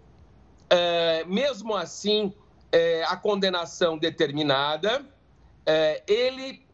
é, 0.69 1.25
mesmo 1.25 1.75
assim 1.75 2.35
é, 2.73 3.04
a 3.04 3.16
condenação 3.16 3.99
determinada, 3.99 5.04
é, 5.64 6.02
ele 6.06 6.64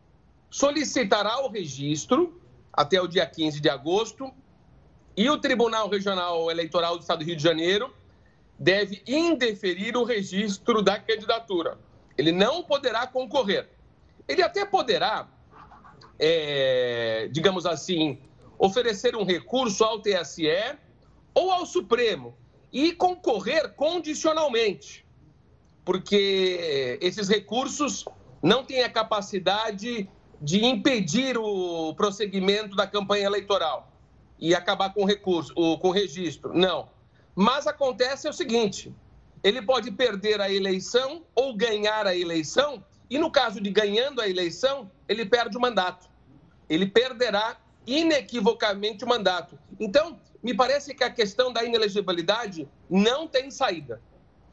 solicitará 0.51 1.45
o 1.45 1.49
registro 1.49 2.41
até 2.73 3.01
o 3.01 3.07
dia 3.07 3.27
15 3.27 3.61
de 3.61 3.69
agosto 3.69 4.33
e 5.17 5.29
o 5.29 5.39
Tribunal 5.39 5.89
Regional 5.89 6.51
Eleitoral 6.51 6.97
do 6.97 7.03
Estado 7.03 7.21
do 7.21 7.25
Rio 7.25 7.37
de 7.37 7.43
Janeiro 7.43 7.93
deve 8.59 9.03
indeferir 9.07 9.97
o 9.97 10.05
registro 10.05 10.83
da 10.83 10.99
candidatura. 10.99 11.79
Ele 12.17 12.33
não 12.33 12.63
poderá 12.63 13.07
concorrer. 13.07 13.69
Ele 14.29 14.43
até 14.43 14.65
poderá, 14.65 15.29
é, 16.19 17.29
digamos 17.33 17.67
assim, 17.67 18.19
oferecer 18.59 19.17
um 19.17 19.25
recurso 19.25 19.83
ao 19.83 20.01
TSE 20.01 20.47
ou 21.35 21.51
ao 21.51 21.67
Supremo 21.67 22.37
e 22.73 22.93
concorrer 22.93 23.73
condicionalmente 23.73 25.05
porque 25.85 26.99
esses 27.01 27.29
recursos 27.29 28.05
não 28.43 28.65
têm 28.65 28.83
a 28.83 28.91
capacidade 28.91 30.09
de 30.41 30.65
impedir 30.65 31.39
o 31.39 31.95
prosseguimento 31.95 32.75
da 32.75 32.87
campanha 32.87 33.25
eleitoral 33.25 33.93
e 34.39 34.55
acabar 34.55 34.93
com 34.93 35.03
o 35.03 35.07
recurso, 35.07 35.55
com 35.55 35.89
o 35.89 35.93
registro. 35.93 36.53
Não. 36.53 36.89
Mas 37.35 37.67
acontece 37.67 38.29
o 38.29 38.33
seguinte: 38.33 38.93
ele 39.43 39.63
pode 39.63 39.91
perder 39.91 40.41
a 40.41 40.51
eleição 40.51 41.25
ou 41.35 41.55
ganhar 41.55 42.07
a 42.07 42.17
eleição, 42.17 42.85
e 43.09 43.19
no 43.19 43.31
caso 43.31 43.61
de 43.61 43.71
ganhando 43.71 44.21
a 44.21 44.29
eleição, 44.29 44.91
ele 45.09 45.25
perde 45.25 45.57
o 45.57 45.61
mandato. 45.61 46.11
Ele 46.69 46.87
perderá 46.87 47.57
inequivocamente 47.87 49.05
o 49.05 49.09
mandato. 49.09 49.59
Então, 49.79 50.19
me 50.43 50.55
parece 50.55 50.95
que 50.95 51.05
a 51.05 51.11
questão 51.11 51.53
da 51.53 51.65
inelegibilidade 51.65 52.69
não 52.89 53.29
tem 53.29 53.51
saída 53.51 54.01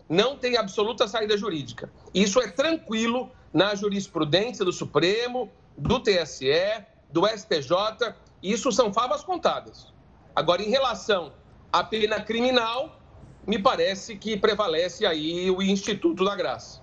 não 0.10 0.36
tem 0.36 0.58
absoluta 0.58 1.08
saída 1.08 1.38
jurídica. 1.38 1.92
Isso 2.13 2.42
é 2.42 2.50
tranquilo 2.50 3.32
na 3.54 3.75
jurisprudência 3.75 4.66
do 4.66 4.74
Supremo, 4.74 5.51
do 5.78 6.00
TSE, 6.00 6.84
do 7.12 7.25
STJ, 7.28 8.13
isso 8.42 8.72
são 8.72 8.92
favas 8.92 9.24
contadas. 9.24 9.94
Agora, 10.36 10.62
em 10.62 10.70
relação 10.70 11.32
à 11.72 11.84
pena 11.84 12.22
criminal, 12.22 13.00
me 13.46 13.60
parece 13.60 14.16
que 14.16 14.38
prevalece 14.38 15.06
aí 15.06 15.50
o 15.50 15.62
Instituto 15.62 16.24
da 16.24 16.36
Graça. 16.36 16.82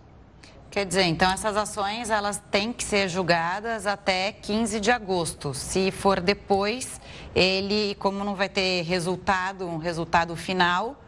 Quer 0.70 0.84
dizer, 0.84 1.04
então 1.04 1.30
essas 1.30 1.56
ações 1.56 2.10
elas 2.10 2.42
têm 2.50 2.72
que 2.72 2.84
ser 2.84 3.08
julgadas 3.08 3.86
até 3.86 4.32
15 4.32 4.80
de 4.80 4.90
agosto. 4.90 5.54
Se 5.54 5.90
for 5.90 6.20
depois, 6.20 7.00
ele, 7.34 7.94
como 7.94 8.22
não 8.24 8.34
vai 8.34 8.48
ter 8.48 8.82
resultado, 8.82 9.66
um 9.66 9.78
resultado 9.78 10.36
final, 10.36 11.00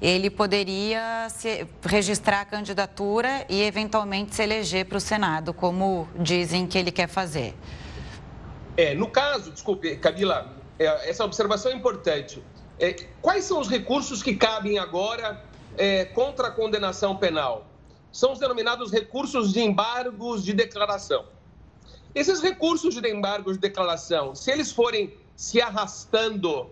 ele 0.00 0.30
poderia 0.30 1.28
se, 1.28 1.66
registrar 1.82 2.42
a 2.42 2.44
candidatura 2.44 3.44
e 3.48 3.62
eventualmente 3.62 4.34
se 4.34 4.42
eleger 4.42 4.86
para 4.86 4.98
o 4.98 5.00
Senado, 5.00 5.52
como 5.52 6.08
dizem 6.16 6.66
que 6.66 6.78
ele 6.78 6.92
quer 6.92 7.08
fazer. 7.08 7.54
É, 8.76 8.94
no 8.94 9.10
caso, 9.10 9.50
desculpe, 9.50 9.96
Camila, 9.96 10.54
é, 10.78 11.10
essa 11.10 11.24
observação 11.24 11.72
é 11.72 11.74
importante. 11.74 12.42
É, 12.78 12.94
quais 13.20 13.44
são 13.44 13.60
os 13.60 13.68
recursos 13.68 14.22
que 14.22 14.36
cabem 14.36 14.78
agora 14.78 15.44
é, 15.76 16.04
contra 16.04 16.48
a 16.48 16.50
condenação 16.50 17.16
penal? 17.16 17.66
São 18.12 18.32
os 18.32 18.38
denominados 18.38 18.92
recursos 18.92 19.52
de 19.52 19.60
embargos 19.60 20.44
de 20.44 20.52
declaração. 20.52 21.26
Esses 22.14 22.40
recursos 22.40 22.94
de 22.94 23.08
embargos 23.08 23.54
de 23.54 23.60
declaração, 23.60 24.34
se 24.34 24.50
eles 24.50 24.70
forem 24.70 25.12
se 25.36 25.60
arrastando 25.60 26.70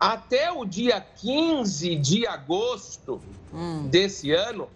até 0.00 0.50
o 0.50 0.64
dia 0.64 0.98
15 0.98 1.96
de 1.96 2.26
agosto 2.26 3.20
hum. 3.52 3.86
desse 3.86 4.32
ano 4.32 4.66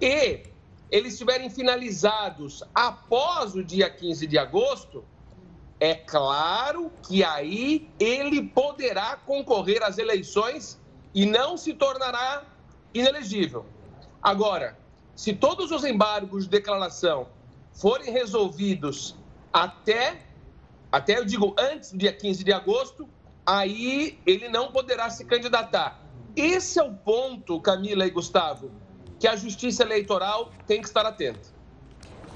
e 0.00 0.44
eles 0.88 1.14
estiverem 1.14 1.50
finalizados 1.50 2.62
após 2.72 3.56
o 3.56 3.64
dia 3.64 3.90
15 3.90 4.24
de 4.24 4.38
agosto, 4.38 5.04
é 5.80 5.94
claro 5.94 6.92
que 7.02 7.24
aí 7.24 7.90
ele 7.98 8.42
poderá 8.42 9.16
concorrer 9.16 9.82
às 9.82 9.98
eleições 9.98 10.78
e 11.12 11.26
não 11.26 11.56
se 11.56 11.74
tornará 11.74 12.44
inelegível. 12.94 13.66
Agora, 14.22 14.78
se 15.16 15.32
todos 15.32 15.72
os 15.72 15.84
embargos 15.84 16.44
de 16.44 16.50
declaração 16.50 17.26
forem 17.72 18.12
resolvidos 18.12 19.16
até, 19.52 20.22
até 20.92 21.18
eu 21.18 21.24
digo 21.24 21.54
antes 21.58 21.90
do 21.90 21.98
dia 21.98 22.12
15 22.12 22.44
de 22.44 22.52
agosto, 22.52 23.08
aí 23.46 24.18
ele 24.26 24.48
não 24.48 24.72
poderá 24.72 25.08
se 25.08 25.24
candidatar. 25.24 26.02
Esse 26.34 26.78
é 26.78 26.82
o 26.82 26.92
ponto, 26.92 27.60
Camila 27.60 28.04
e 28.04 28.10
Gustavo, 28.10 28.70
que 29.18 29.28
a 29.28 29.36
Justiça 29.36 29.82
Eleitoral 29.82 30.52
tem 30.66 30.82
que 30.82 30.88
estar 30.88 31.06
atenta. 31.06 31.56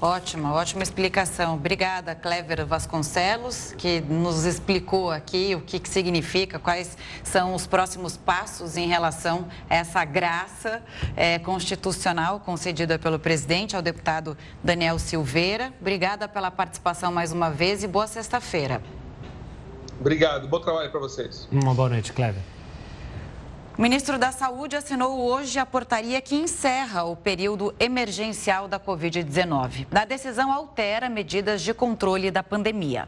Ótima, 0.03 0.51
ótima 0.51 0.81
explicação. 0.81 1.53
Obrigada, 1.53 2.15
Clever 2.15 2.65
Vasconcelos, 2.65 3.75
que 3.77 4.01
nos 4.01 4.45
explicou 4.45 5.11
aqui 5.11 5.53
o 5.53 5.61
que, 5.61 5.79
que, 5.79 5.87
significa, 5.87 6.57
quais 6.57 6.97
são 7.23 7.53
os 7.53 7.67
próximos 7.67 8.17
passos 8.17 8.77
em 8.77 8.87
relação 8.87 9.47
a 9.69 9.75
essa 9.75 10.03
graça 10.03 10.81
é, 11.15 11.37
constitucional 11.37 12.39
concedida 12.39 12.97
pelo 12.97 13.19
presidente 13.19 13.75
ao 13.75 13.81
deputado 13.83 14.35
Daniel 14.63 14.97
Silveira. 14.97 15.71
Obrigada 15.79 16.27
pela 16.27 16.49
participação 16.49 17.11
mais 17.11 17.31
uma 17.31 17.51
vez 17.51 17.83
e 17.83 17.87
boa 17.87 18.07
sexta-feira. 18.07 18.81
Obrigado, 20.01 20.47
bom 20.47 20.59
trabalho 20.59 20.89
para 20.89 20.99
vocês. 20.99 21.47
Uma 21.51 21.75
boa 21.75 21.87
noite, 21.87 22.11
Cleber. 22.11 22.41
O 23.77 23.81
ministro 23.83 24.17
da 24.17 24.31
Saúde 24.31 24.75
assinou 24.75 25.21
hoje 25.21 25.59
a 25.59 25.65
portaria 25.65 26.19
que 26.19 26.35
encerra 26.35 27.03
o 27.03 27.15
período 27.15 27.71
emergencial 27.79 28.67
da 28.67 28.79
Covid-19. 28.79 29.85
A 29.91 30.03
decisão 30.03 30.51
altera 30.51 31.07
medidas 31.07 31.61
de 31.61 31.71
controle 31.71 32.31
da 32.31 32.41
pandemia. 32.41 33.07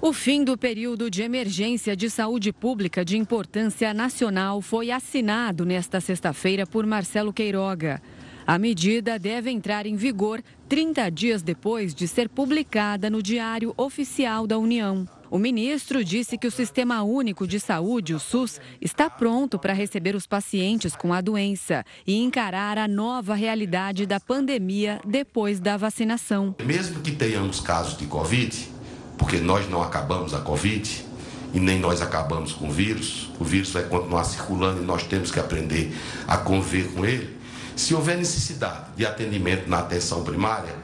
O 0.00 0.12
fim 0.12 0.44
do 0.44 0.56
período 0.56 1.10
de 1.10 1.20
emergência 1.20 1.96
de 1.96 2.08
saúde 2.08 2.52
pública 2.52 3.04
de 3.04 3.18
importância 3.18 3.92
nacional 3.92 4.62
foi 4.62 4.92
assinado 4.92 5.66
nesta 5.66 6.00
sexta-feira 6.00 6.64
por 6.64 6.86
Marcelo 6.86 7.32
Queiroga. 7.32 8.00
A 8.46 8.56
medida 8.56 9.18
deve 9.18 9.50
entrar 9.50 9.84
em 9.84 9.96
vigor 9.96 10.40
30 10.68 11.10
dias 11.10 11.42
depois 11.42 11.92
de 11.92 12.06
ser 12.06 12.28
publicada 12.28 13.10
no 13.10 13.20
Diário 13.20 13.74
Oficial 13.76 14.46
da 14.46 14.56
União. 14.56 15.08
O 15.30 15.38
ministro 15.38 16.04
disse 16.04 16.36
que 16.36 16.48
o 16.48 16.50
Sistema 16.50 17.04
Único 17.04 17.46
de 17.46 17.60
Saúde, 17.60 18.12
o 18.12 18.18
SUS, 18.18 18.60
está 18.80 19.08
pronto 19.08 19.60
para 19.60 19.72
receber 19.72 20.16
os 20.16 20.26
pacientes 20.26 20.96
com 20.96 21.14
a 21.14 21.20
doença 21.20 21.84
e 22.04 22.20
encarar 22.20 22.76
a 22.76 22.88
nova 22.88 23.36
realidade 23.36 24.06
da 24.06 24.18
pandemia 24.18 25.00
depois 25.06 25.60
da 25.60 25.76
vacinação. 25.76 26.56
Mesmo 26.64 27.00
que 27.00 27.12
tenhamos 27.12 27.60
casos 27.60 27.96
de 27.96 28.06
Covid, 28.06 28.68
porque 29.16 29.36
nós 29.38 29.70
não 29.70 29.80
acabamos 29.80 30.34
a 30.34 30.40
Covid 30.40 31.06
e 31.54 31.60
nem 31.60 31.78
nós 31.78 32.02
acabamos 32.02 32.52
com 32.52 32.66
o 32.66 32.72
vírus, 32.72 33.30
o 33.38 33.44
vírus 33.44 33.70
vai 33.70 33.84
continuar 33.84 34.24
circulando 34.24 34.82
e 34.82 34.84
nós 34.84 35.04
temos 35.04 35.30
que 35.30 35.38
aprender 35.38 35.96
a 36.26 36.38
conviver 36.38 36.92
com 36.92 37.06
ele. 37.06 37.38
Se 37.76 37.94
houver 37.94 38.16
necessidade 38.16 38.86
de 38.96 39.06
atendimento 39.06 39.70
na 39.70 39.78
atenção 39.78 40.24
primária, 40.24 40.74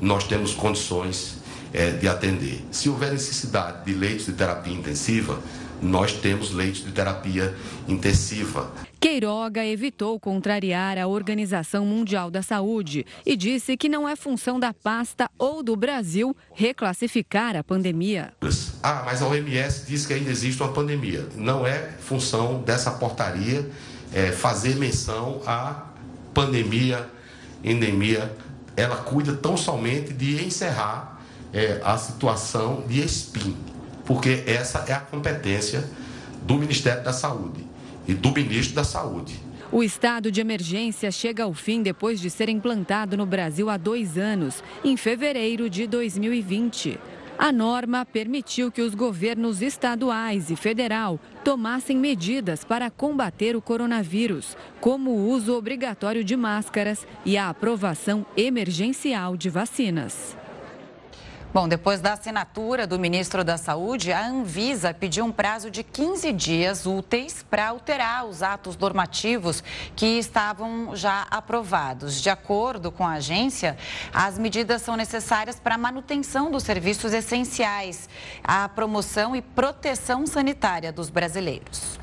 nós 0.00 0.22
temos 0.28 0.54
condições 0.54 1.44
é, 1.76 1.90
de 1.90 2.08
atender. 2.08 2.64
Se 2.70 2.88
houver 2.88 3.12
necessidade 3.12 3.84
de 3.84 3.92
leitos 3.92 4.24
de 4.24 4.32
terapia 4.32 4.72
intensiva, 4.72 5.38
nós 5.82 6.14
temos 6.14 6.50
leitos 6.52 6.82
de 6.82 6.90
terapia 6.90 7.54
intensiva. 7.86 8.72
Queiroga 8.98 9.64
evitou 9.64 10.18
contrariar 10.18 10.96
a 10.96 11.06
Organização 11.06 11.84
Mundial 11.84 12.30
da 12.30 12.40
Saúde 12.40 13.04
e 13.26 13.36
disse 13.36 13.76
que 13.76 13.90
não 13.90 14.08
é 14.08 14.16
função 14.16 14.58
da 14.58 14.72
pasta 14.72 15.30
ou 15.38 15.62
do 15.62 15.76
Brasil 15.76 16.34
reclassificar 16.54 17.54
a 17.54 17.62
pandemia. 17.62 18.32
Ah, 18.82 19.02
mas 19.04 19.20
a 19.20 19.28
OMS 19.28 19.86
diz 19.86 20.06
que 20.06 20.14
ainda 20.14 20.30
existe 20.30 20.62
uma 20.62 20.72
pandemia. 20.72 21.28
Não 21.36 21.66
é 21.66 21.90
função 22.00 22.62
dessa 22.62 22.92
portaria 22.92 23.68
é, 24.14 24.32
fazer 24.32 24.76
menção 24.76 25.42
à 25.46 25.88
pandemia, 26.32 27.06
endemia. 27.62 28.34
Ela 28.74 28.96
cuida 28.96 29.34
tão 29.34 29.58
somente 29.58 30.14
de 30.14 30.42
encerrar 30.42 31.15
é, 31.56 31.80
a 31.82 31.96
situação 31.96 32.84
de 32.86 33.00
SPIN, 33.08 33.56
porque 34.04 34.44
essa 34.46 34.84
é 34.86 34.92
a 34.92 35.00
competência 35.00 35.82
do 36.42 36.58
Ministério 36.58 37.02
da 37.02 37.14
Saúde 37.14 37.64
e 38.06 38.12
do 38.12 38.30
Ministro 38.30 38.74
da 38.74 38.84
Saúde. 38.84 39.40
O 39.72 39.82
estado 39.82 40.30
de 40.30 40.40
emergência 40.40 41.10
chega 41.10 41.44
ao 41.44 41.54
fim 41.54 41.82
depois 41.82 42.20
de 42.20 42.28
ser 42.28 42.50
implantado 42.50 43.16
no 43.16 43.24
Brasil 43.24 43.70
há 43.70 43.78
dois 43.78 44.18
anos, 44.18 44.62
em 44.84 44.96
fevereiro 44.96 45.68
de 45.68 45.86
2020. 45.86 47.00
A 47.38 47.50
norma 47.50 48.04
permitiu 48.04 48.70
que 48.70 48.80
os 48.80 48.94
governos 48.94 49.62
estaduais 49.62 50.50
e 50.50 50.56
federal 50.56 51.18
tomassem 51.42 51.96
medidas 51.96 52.64
para 52.64 52.90
combater 52.90 53.56
o 53.56 53.62
coronavírus, 53.62 54.56
como 54.80 55.10
o 55.10 55.28
uso 55.30 55.54
obrigatório 55.54 56.22
de 56.22 56.36
máscaras 56.36 57.06
e 57.24 57.36
a 57.36 57.48
aprovação 57.48 58.24
emergencial 58.36 59.36
de 59.36 59.50
vacinas. 59.50 60.36
Bom, 61.56 61.66
depois 61.66 62.02
da 62.02 62.12
assinatura 62.12 62.86
do 62.86 62.98
ministro 62.98 63.42
da 63.42 63.56
Saúde, 63.56 64.12
a 64.12 64.28
Anvisa 64.28 64.92
pediu 64.92 65.24
um 65.24 65.32
prazo 65.32 65.70
de 65.70 65.82
15 65.82 66.30
dias 66.30 66.84
úteis 66.84 67.42
para 67.42 67.68
alterar 67.68 68.26
os 68.26 68.42
atos 68.42 68.76
normativos 68.76 69.64
que 69.96 70.18
estavam 70.18 70.94
já 70.94 71.22
aprovados. 71.30 72.20
De 72.20 72.28
acordo 72.28 72.92
com 72.92 73.06
a 73.06 73.12
agência, 73.12 73.78
as 74.12 74.38
medidas 74.38 74.82
são 74.82 74.96
necessárias 74.96 75.58
para 75.58 75.76
a 75.76 75.78
manutenção 75.78 76.50
dos 76.50 76.62
serviços 76.62 77.14
essenciais, 77.14 78.06
a 78.44 78.68
promoção 78.68 79.34
e 79.34 79.40
proteção 79.40 80.26
sanitária 80.26 80.92
dos 80.92 81.08
brasileiros. 81.08 81.98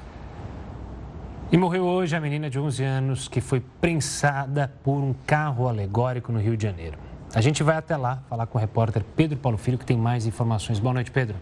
E 1.51 1.57
morreu 1.59 1.83
hoje 1.83 2.15
a 2.15 2.19
menina 2.19 2.49
de 2.49 2.57
11 2.57 2.83
anos 2.83 3.27
que 3.27 3.39
foi 3.39 3.59
prensada 3.59 4.73
por 4.83 4.97
um 4.97 5.13
carro 5.27 5.67
alegórico 5.67 6.31
no 6.31 6.39
Rio 6.39 6.57
de 6.57 6.63
Janeiro. 6.63 7.12
A 7.35 7.41
gente 7.41 7.63
vai 7.63 7.75
até 7.75 7.97
lá 7.97 8.21
falar 8.29 8.45
com 8.45 8.59
o 8.59 8.61
repórter 8.61 9.03
Pedro 9.15 9.37
Paulo 9.37 9.57
Filho, 9.57 9.77
que 9.77 9.85
tem 9.85 9.97
mais 9.97 10.27
informações. 10.27 10.77
Boa 10.77 10.93
noite, 10.93 11.09
Pedro. 11.09 11.35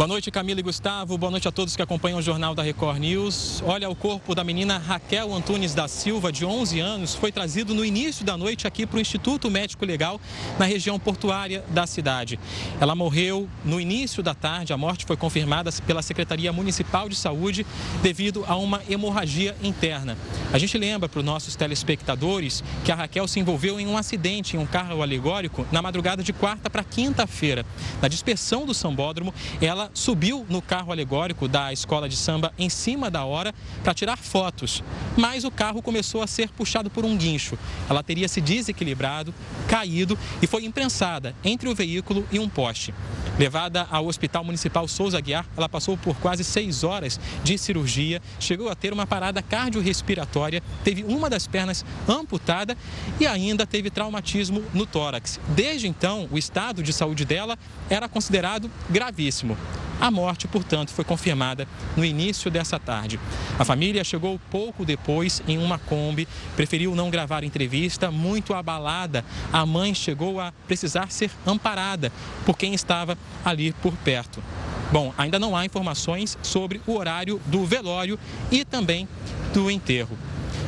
Boa 0.00 0.08
noite, 0.08 0.30
Camila 0.30 0.58
e 0.58 0.62
Gustavo. 0.62 1.18
Boa 1.18 1.30
noite 1.30 1.46
a 1.46 1.52
todos 1.52 1.76
que 1.76 1.82
acompanham 1.82 2.20
o 2.20 2.22
Jornal 2.22 2.54
da 2.54 2.62
Record 2.62 2.98
News. 3.00 3.62
Olha, 3.66 3.90
o 3.90 3.94
corpo 3.94 4.34
da 4.34 4.42
menina 4.42 4.78
Raquel 4.78 5.30
Antunes 5.34 5.74
da 5.74 5.86
Silva, 5.88 6.32
de 6.32 6.42
11 6.42 6.80
anos, 6.80 7.14
foi 7.14 7.30
trazido 7.30 7.74
no 7.74 7.84
início 7.84 8.24
da 8.24 8.34
noite 8.34 8.66
aqui 8.66 8.86
para 8.86 8.96
o 8.96 9.00
Instituto 9.00 9.50
Médico 9.50 9.84
Legal, 9.84 10.18
na 10.58 10.64
região 10.64 10.98
portuária 10.98 11.62
da 11.68 11.86
cidade. 11.86 12.40
Ela 12.80 12.94
morreu 12.94 13.46
no 13.62 13.78
início 13.78 14.22
da 14.22 14.32
tarde. 14.34 14.72
A 14.72 14.76
morte 14.78 15.04
foi 15.04 15.18
confirmada 15.18 15.70
pela 15.86 16.00
Secretaria 16.00 16.50
Municipal 16.50 17.06
de 17.06 17.14
Saúde 17.14 17.66
devido 18.02 18.42
a 18.48 18.56
uma 18.56 18.80
hemorragia 18.88 19.54
interna. 19.62 20.16
A 20.50 20.56
gente 20.56 20.78
lembra 20.78 21.10
para 21.10 21.18
os 21.18 21.26
nossos 21.26 21.56
telespectadores 21.56 22.64
que 22.86 22.90
a 22.90 22.94
Raquel 22.94 23.28
se 23.28 23.38
envolveu 23.38 23.78
em 23.78 23.86
um 23.86 23.98
acidente 23.98 24.56
em 24.56 24.58
um 24.58 24.64
carro 24.64 25.02
alegórico 25.02 25.66
na 25.70 25.82
madrugada 25.82 26.22
de 26.22 26.32
quarta 26.32 26.70
para 26.70 26.82
quinta-feira. 26.82 27.66
Na 28.00 28.08
dispersão 28.08 28.64
do 28.64 28.72
sambódromo, 28.72 29.34
ela 29.60 29.89
subiu 29.92 30.46
no 30.48 30.62
carro 30.62 30.92
alegórico 30.92 31.48
da 31.48 31.72
escola 31.72 32.08
de 32.08 32.16
samba 32.16 32.52
em 32.58 32.68
cima 32.68 33.10
da 33.10 33.24
hora 33.24 33.54
para 33.82 33.94
tirar 33.94 34.16
fotos, 34.16 34.82
mas 35.16 35.44
o 35.44 35.50
carro 35.50 35.82
começou 35.82 36.22
a 36.22 36.26
ser 36.26 36.48
puxado 36.50 36.90
por 36.90 37.04
um 37.04 37.16
guincho. 37.16 37.58
Ela 37.88 38.02
teria 38.02 38.28
se 38.28 38.40
desequilibrado, 38.40 39.34
caído 39.68 40.18
e 40.40 40.46
foi 40.46 40.64
imprensada 40.64 41.34
entre 41.44 41.68
o 41.68 41.74
veículo 41.74 42.26
e 42.30 42.38
um 42.38 42.48
poste. 42.48 42.94
Levada 43.38 43.86
ao 43.90 44.06
Hospital 44.06 44.44
Municipal 44.44 44.86
Souza 44.86 45.20
Guiar, 45.20 45.46
ela 45.56 45.68
passou 45.68 45.96
por 45.96 46.16
quase 46.16 46.44
seis 46.44 46.84
horas 46.84 47.18
de 47.42 47.56
cirurgia, 47.56 48.20
chegou 48.38 48.68
a 48.68 48.74
ter 48.74 48.92
uma 48.92 49.06
parada 49.06 49.42
cardiorrespiratória, 49.42 50.62
teve 50.84 51.04
uma 51.04 51.30
das 51.30 51.46
pernas 51.46 51.84
amputada 52.08 52.76
e 53.18 53.26
ainda 53.26 53.66
teve 53.66 53.90
traumatismo 53.90 54.62
no 54.74 54.84
tórax. 54.84 55.40
Desde 55.48 55.88
então, 55.88 56.28
o 56.30 56.36
estado 56.36 56.82
de 56.82 56.92
saúde 56.92 57.24
dela 57.24 57.58
era 57.88 58.08
considerado 58.08 58.70
gravíssimo. 58.90 59.56
A 60.00 60.10
morte, 60.10 60.48
portanto, 60.48 60.92
foi 60.92 61.04
confirmada 61.04 61.68
no 61.96 62.04
início 62.04 62.50
dessa 62.50 62.78
tarde. 62.78 63.20
A 63.58 63.64
família 63.64 64.02
chegou 64.02 64.40
pouco 64.50 64.84
depois 64.84 65.42
em 65.46 65.58
uma 65.58 65.78
Kombi, 65.78 66.26
preferiu 66.56 66.94
não 66.94 67.10
gravar 67.10 67.44
entrevista, 67.44 68.10
muito 68.10 68.54
abalada. 68.54 69.24
A 69.52 69.66
mãe 69.66 69.94
chegou 69.94 70.40
a 70.40 70.52
precisar 70.66 71.10
ser 71.10 71.30
amparada 71.46 72.10
por 72.46 72.56
quem 72.56 72.72
estava 72.72 73.18
ali 73.44 73.72
por 73.74 73.92
perto. 73.98 74.42
Bom, 74.90 75.12
ainda 75.16 75.38
não 75.38 75.54
há 75.54 75.64
informações 75.64 76.36
sobre 76.42 76.80
o 76.86 76.96
horário 76.96 77.40
do 77.46 77.64
velório 77.64 78.18
e 78.50 78.64
também 78.64 79.06
do 79.52 79.70
enterro. 79.70 80.16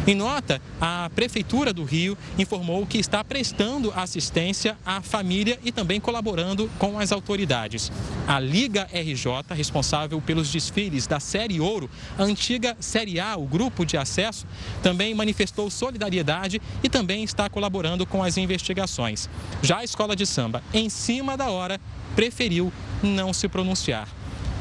Em 0.05 0.17
nota, 0.17 0.61
a 0.81 1.09
Prefeitura 1.15 1.73
do 1.73 1.85
Rio 1.85 2.19
informou 2.37 2.85
que 2.85 2.99
está 2.99 3.23
prestando 3.23 3.93
assistência 3.95 4.77
à 4.85 5.01
família 5.01 5.61
e 5.63 5.71
também 5.71 6.01
colaborando 6.01 6.69
com 6.77 6.99
as 6.99 7.13
autoridades. 7.13 7.93
A 8.27 8.41
Liga 8.41 8.89
RJ, 8.93 9.55
responsável 9.55 10.21
pelos 10.21 10.51
desfiles 10.51 11.07
da 11.07 11.21
Série 11.21 11.61
Ouro, 11.61 11.89
a 12.19 12.25
antiga 12.25 12.77
Série 12.81 13.21
A, 13.21 13.37
o 13.37 13.47
grupo 13.47 13.87
de 13.87 13.97
acesso, 13.97 14.45
também 14.83 15.15
manifestou 15.15 15.71
solidariedade 15.71 16.61
e 16.83 16.89
também 16.89 17.23
está 17.23 17.49
colaborando 17.49 18.05
com 18.05 18.25
as 18.25 18.37
investigações. 18.37 19.31
Já 19.63 19.79
a 19.79 19.85
escola 19.85 20.17
de 20.17 20.27
samba, 20.27 20.65
em 20.75 20.89
cima 20.89 21.37
da 21.37 21.49
hora, 21.49 21.81
preferiu 22.17 22.73
não 23.05 23.33
se 23.33 23.47
pronunciar. 23.47 24.09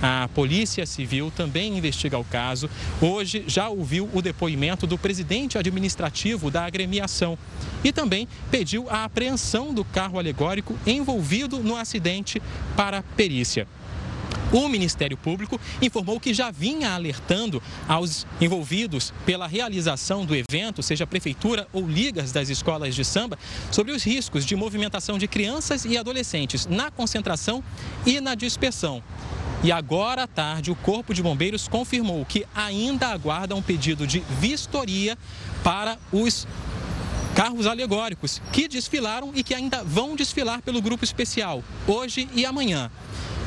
A 0.01 0.27
Polícia 0.33 0.85
Civil 0.85 1.31
também 1.35 1.77
investiga 1.77 2.17
o 2.17 2.23
caso. 2.23 2.69
Hoje 2.99 3.43
já 3.47 3.69
ouviu 3.69 4.09
o 4.13 4.21
depoimento 4.21 4.87
do 4.87 4.97
presidente 4.97 5.57
administrativo 5.57 6.49
da 6.49 6.65
agremiação 6.65 7.37
e 7.83 7.91
também 7.91 8.27
pediu 8.49 8.89
a 8.89 9.03
apreensão 9.03 9.73
do 9.73 9.85
carro 9.85 10.17
alegórico 10.17 10.77
envolvido 10.87 11.59
no 11.59 11.75
acidente 11.75 12.41
para 12.75 13.03
perícia. 13.15 13.67
O 14.51 14.67
Ministério 14.67 15.15
Público 15.15 15.59
informou 15.81 16.19
que 16.19 16.33
já 16.33 16.51
vinha 16.51 16.93
alertando 16.93 17.63
aos 17.87 18.27
envolvidos 18.39 19.13
pela 19.25 19.47
realização 19.47 20.25
do 20.25 20.35
evento, 20.35 20.83
seja 20.83 21.07
prefeitura 21.07 21.67
ou 21.71 21.87
ligas 21.87 22.31
das 22.31 22.49
escolas 22.49 22.93
de 22.93 23.05
samba, 23.05 23.39
sobre 23.71 23.93
os 23.93 24.03
riscos 24.03 24.45
de 24.45 24.55
movimentação 24.55 25.17
de 25.17 25.27
crianças 25.27 25.85
e 25.85 25.97
adolescentes 25.97 26.65
na 26.65 26.91
concentração 26.91 27.63
e 28.05 28.19
na 28.19 28.35
dispersão. 28.35 29.01
E 29.63 29.71
agora 29.71 30.23
à 30.23 30.27
tarde, 30.27 30.71
o 30.71 30.75
Corpo 30.75 31.13
de 31.13 31.21
Bombeiros 31.21 31.67
confirmou 31.67 32.25
que 32.25 32.45
ainda 32.53 33.07
aguarda 33.07 33.55
um 33.55 33.61
pedido 33.61 34.07
de 34.07 34.19
vistoria 34.39 35.17
para 35.63 35.97
os 36.11 36.47
carros 37.35 37.65
alegóricos 37.67 38.41
que 38.51 38.67
desfilaram 38.67 39.31
e 39.33 39.43
que 39.43 39.53
ainda 39.53 39.83
vão 39.83 40.15
desfilar 40.15 40.61
pelo 40.61 40.81
grupo 40.81 41.03
especial 41.03 41.63
hoje 41.87 42.27
e 42.33 42.45
amanhã. 42.45 42.91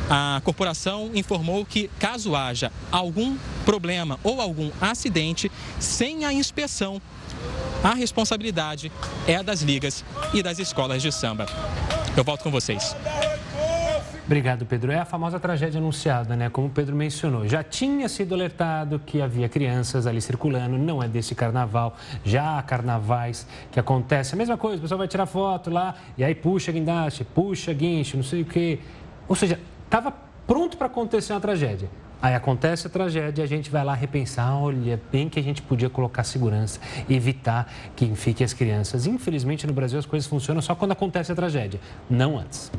A 0.08 0.40
corporação 0.44 1.10
informou 1.14 1.64
que, 1.64 1.90
caso 1.98 2.36
haja 2.36 2.70
algum 2.92 3.36
problema 3.64 4.18
ou 4.22 4.40
algum 4.40 4.70
acidente, 4.80 5.50
sem 5.78 6.24
a 6.24 6.32
inspeção, 6.32 7.00
a 7.82 7.94
responsabilidade 7.94 8.92
é 9.26 9.42
das 9.42 9.62
ligas 9.62 10.04
e 10.32 10.42
das 10.42 10.58
escolas 10.58 11.02
de 11.02 11.10
samba. 11.10 11.46
Eu 12.16 12.22
volto 12.22 12.42
com 12.42 12.50
vocês. 12.50 12.94
Obrigado, 14.26 14.64
Pedro. 14.64 14.90
É 14.90 14.98
a 14.98 15.04
famosa 15.04 15.38
tragédia 15.38 15.78
anunciada, 15.78 16.34
né? 16.34 16.48
Como 16.48 16.68
o 16.68 16.70
Pedro 16.70 16.96
mencionou. 16.96 17.46
Já 17.46 17.62
tinha 17.62 18.08
sido 18.08 18.34
alertado 18.34 18.98
que 18.98 19.20
havia 19.20 19.50
crianças 19.50 20.06
ali 20.06 20.20
circulando, 20.20 20.78
não 20.78 21.02
é 21.02 21.08
desse 21.08 21.34
carnaval. 21.34 21.94
Já 22.24 22.58
há 22.58 22.62
carnavais 22.62 23.46
que 23.70 23.78
acontece 23.78 24.34
a 24.34 24.38
mesma 24.38 24.56
coisa, 24.56 24.78
o 24.78 24.80
pessoal 24.80 24.98
vai 24.98 25.08
tirar 25.08 25.26
foto 25.26 25.68
lá 25.68 25.94
e 26.16 26.24
aí 26.24 26.34
puxa 26.34 26.72
guindaste, 26.72 27.22
puxa 27.22 27.72
guincho, 27.74 28.16
não 28.16 28.24
sei 28.24 28.40
o 28.40 28.44
quê. 28.46 28.78
Ou 29.28 29.36
seja, 29.36 29.60
estava 29.84 30.12
pronto 30.46 30.76
para 30.76 30.86
acontecer 30.86 31.32
uma 31.32 31.40
tragédia. 31.40 31.88
Aí 32.24 32.34
acontece 32.34 32.86
a 32.86 32.90
tragédia 32.90 33.44
a 33.44 33.46
gente 33.46 33.70
vai 33.70 33.84
lá 33.84 33.92
repensar, 33.92 34.56
olha, 34.56 34.98
bem 35.12 35.28
que 35.28 35.38
a 35.38 35.42
gente 35.42 35.60
podia 35.60 35.90
colocar 35.90 36.24
segurança, 36.24 36.80
evitar 37.08 37.70
que 37.94 38.14
fiquem 38.14 38.44
as 38.44 38.54
crianças. 38.54 39.06
Infelizmente, 39.06 39.66
no 39.66 39.74
Brasil, 39.74 39.98
as 39.98 40.06
coisas 40.06 40.26
funcionam 40.26 40.62
só 40.62 40.74
quando 40.74 40.92
acontece 40.92 41.30
a 41.30 41.34
tragédia, 41.34 41.78
não 42.08 42.38
antes. 42.38 42.72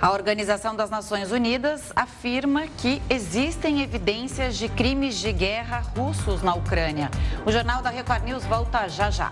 A 0.00 0.10
Organização 0.10 0.74
das 0.74 0.90
Nações 0.90 1.30
Unidas 1.30 1.92
afirma 1.94 2.66
que 2.78 3.00
existem 3.08 3.82
evidências 3.82 4.56
de 4.56 4.68
crimes 4.68 5.20
de 5.20 5.30
guerra 5.30 5.80
russos 5.96 6.42
na 6.42 6.54
Ucrânia. 6.54 7.10
O 7.46 7.52
Jornal 7.52 7.82
da 7.82 7.90
Record 7.90 8.24
News 8.24 8.44
volta 8.44 8.88
já 8.88 9.10
já. 9.10 9.30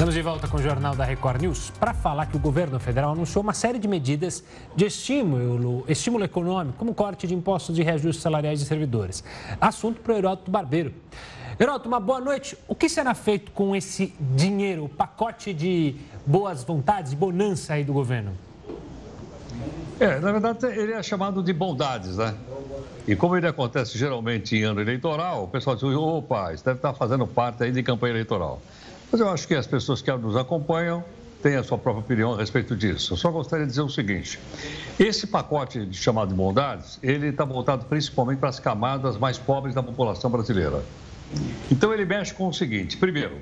Estamos 0.00 0.14
de 0.14 0.22
volta 0.22 0.48
com 0.48 0.56
o 0.56 0.62
Jornal 0.62 0.96
da 0.96 1.04
Record 1.04 1.42
News 1.42 1.68
para 1.78 1.92
falar 1.92 2.24
que 2.24 2.34
o 2.34 2.40
governo 2.40 2.80
federal 2.80 3.12
anunciou 3.12 3.42
uma 3.42 3.52
série 3.52 3.78
de 3.78 3.86
medidas 3.86 4.42
de 4.74 4.86
estímulo, 4.86 5.84
estímulo 5.86 6.24
econômico, 6.24 6.78
como 6.78 6.94
corte 6.94 7.26
de 7.26 7.34
impostos 7.34 7.78
e 7.78 7.82
reajustes 7.82 8.22
salariais 8.22 8.60
de 8.60 8.64
servidores. 8.64 9.22
Assunto 9.60 10.00
para 10.00 10.14
o 10.14 10.16
Heródoto 10.16 10.50
Barbeiro. 10.50 10.94
Heródoto, 11.58 11.86
uma 11.86 12.00
boa 12.00 12.18
noite. 12.18 12.56
O 12.66 12.74
que 12.74 12.88
será 12.88 13.12
feito 13.12 13.52
com 13.52 13.76
esse 13.76 14.14
dinheiro, 14.18 14.86
o 14.86 14.88
pacote 14.88 15.52
de 15.52 15.96
boas 16.24 16.64
vontades, 16.64 17.10
de 17.10 17.16
bonança 17.18 17.74
aí 17.74 17.84
do 17.84 17.92
governo? 17.92 18.32
É, 20.00 20.18
na 20.18 20.32
verdade, 20.32 20.64
ele 20.64 20.92
é 20.92 21.02
chamado 21.02 21.42
de 21.42 21.52
bondades, 21.52 22.16
né? 22.16 22.34
E 23.06 23.14
como 23.14 23.36
ele 23.36 23.46
acontece 23.46 23.98
geralmente 23.98 24.56
em 24.56 24.62
ano 24.62 24.80
eleitoral, 24.80 25.44
o 25.44 25.48
pessoal 25.48 25.76
diz, 25.76 25.84
opa, 25.84 26.54
isso 26.54 26.64
deve 26.64 26.78
estar 26.78 26.94
fazendo 26.94 27.26
parte 27.26 27.64
aí 27.64 27.70
de 27.70 27.82
campanha 27.82 28.14
eleitoral. 28.14 28.62
Mas 29.10 29.20
eu 29.20 29.28
acho 29.28 29.46
que 29.48 29.54
as 29.54 29.66
pessoas 29.66 30.00
que 30.00 30.12
nos 30.12 30.36
acompanham 30.36 31.04
têm 31.42 31.56
a 31.56 31.64
sua 31.64 31.78
própria 31.78 32.02
opinião 32.02 32.34
a 32.34 32.36
respeito 32.36 32.76
disso. 32.76 33.14
Eu 33.14 33.16
só 33.16 33.30
gostaria 33.30 33.64
de 33.64 33.70
dizer 33.70 33.82
o 33.82 33.88
seguinte: 33.88 34.38
esse 34.98 35.26
pacote 35.26 35.88
chamado 35.92 36.28
de 36.28 36.34
bondades, 36.34 36.98
ele 37.02 37.28
está 37.28 37.44
voltado 37.44 37.86
principalmente 37.86 38.38
para 38.38 38.48
as 38.48 38.60
camadas 38.60 39.16
mais 39.16 39.38
pobres 39.38 39.74
da 39.74 39.82
população 39.82 40.30
brasileira. 40.30 40.84
Então 41.70 41.92
ele 41.92 42.04
mexe 42.04 42.32
com 42.34 42.48
o 42.48 42.52
seguinte: 42.52 42.96
primeiro, 42.96 43.36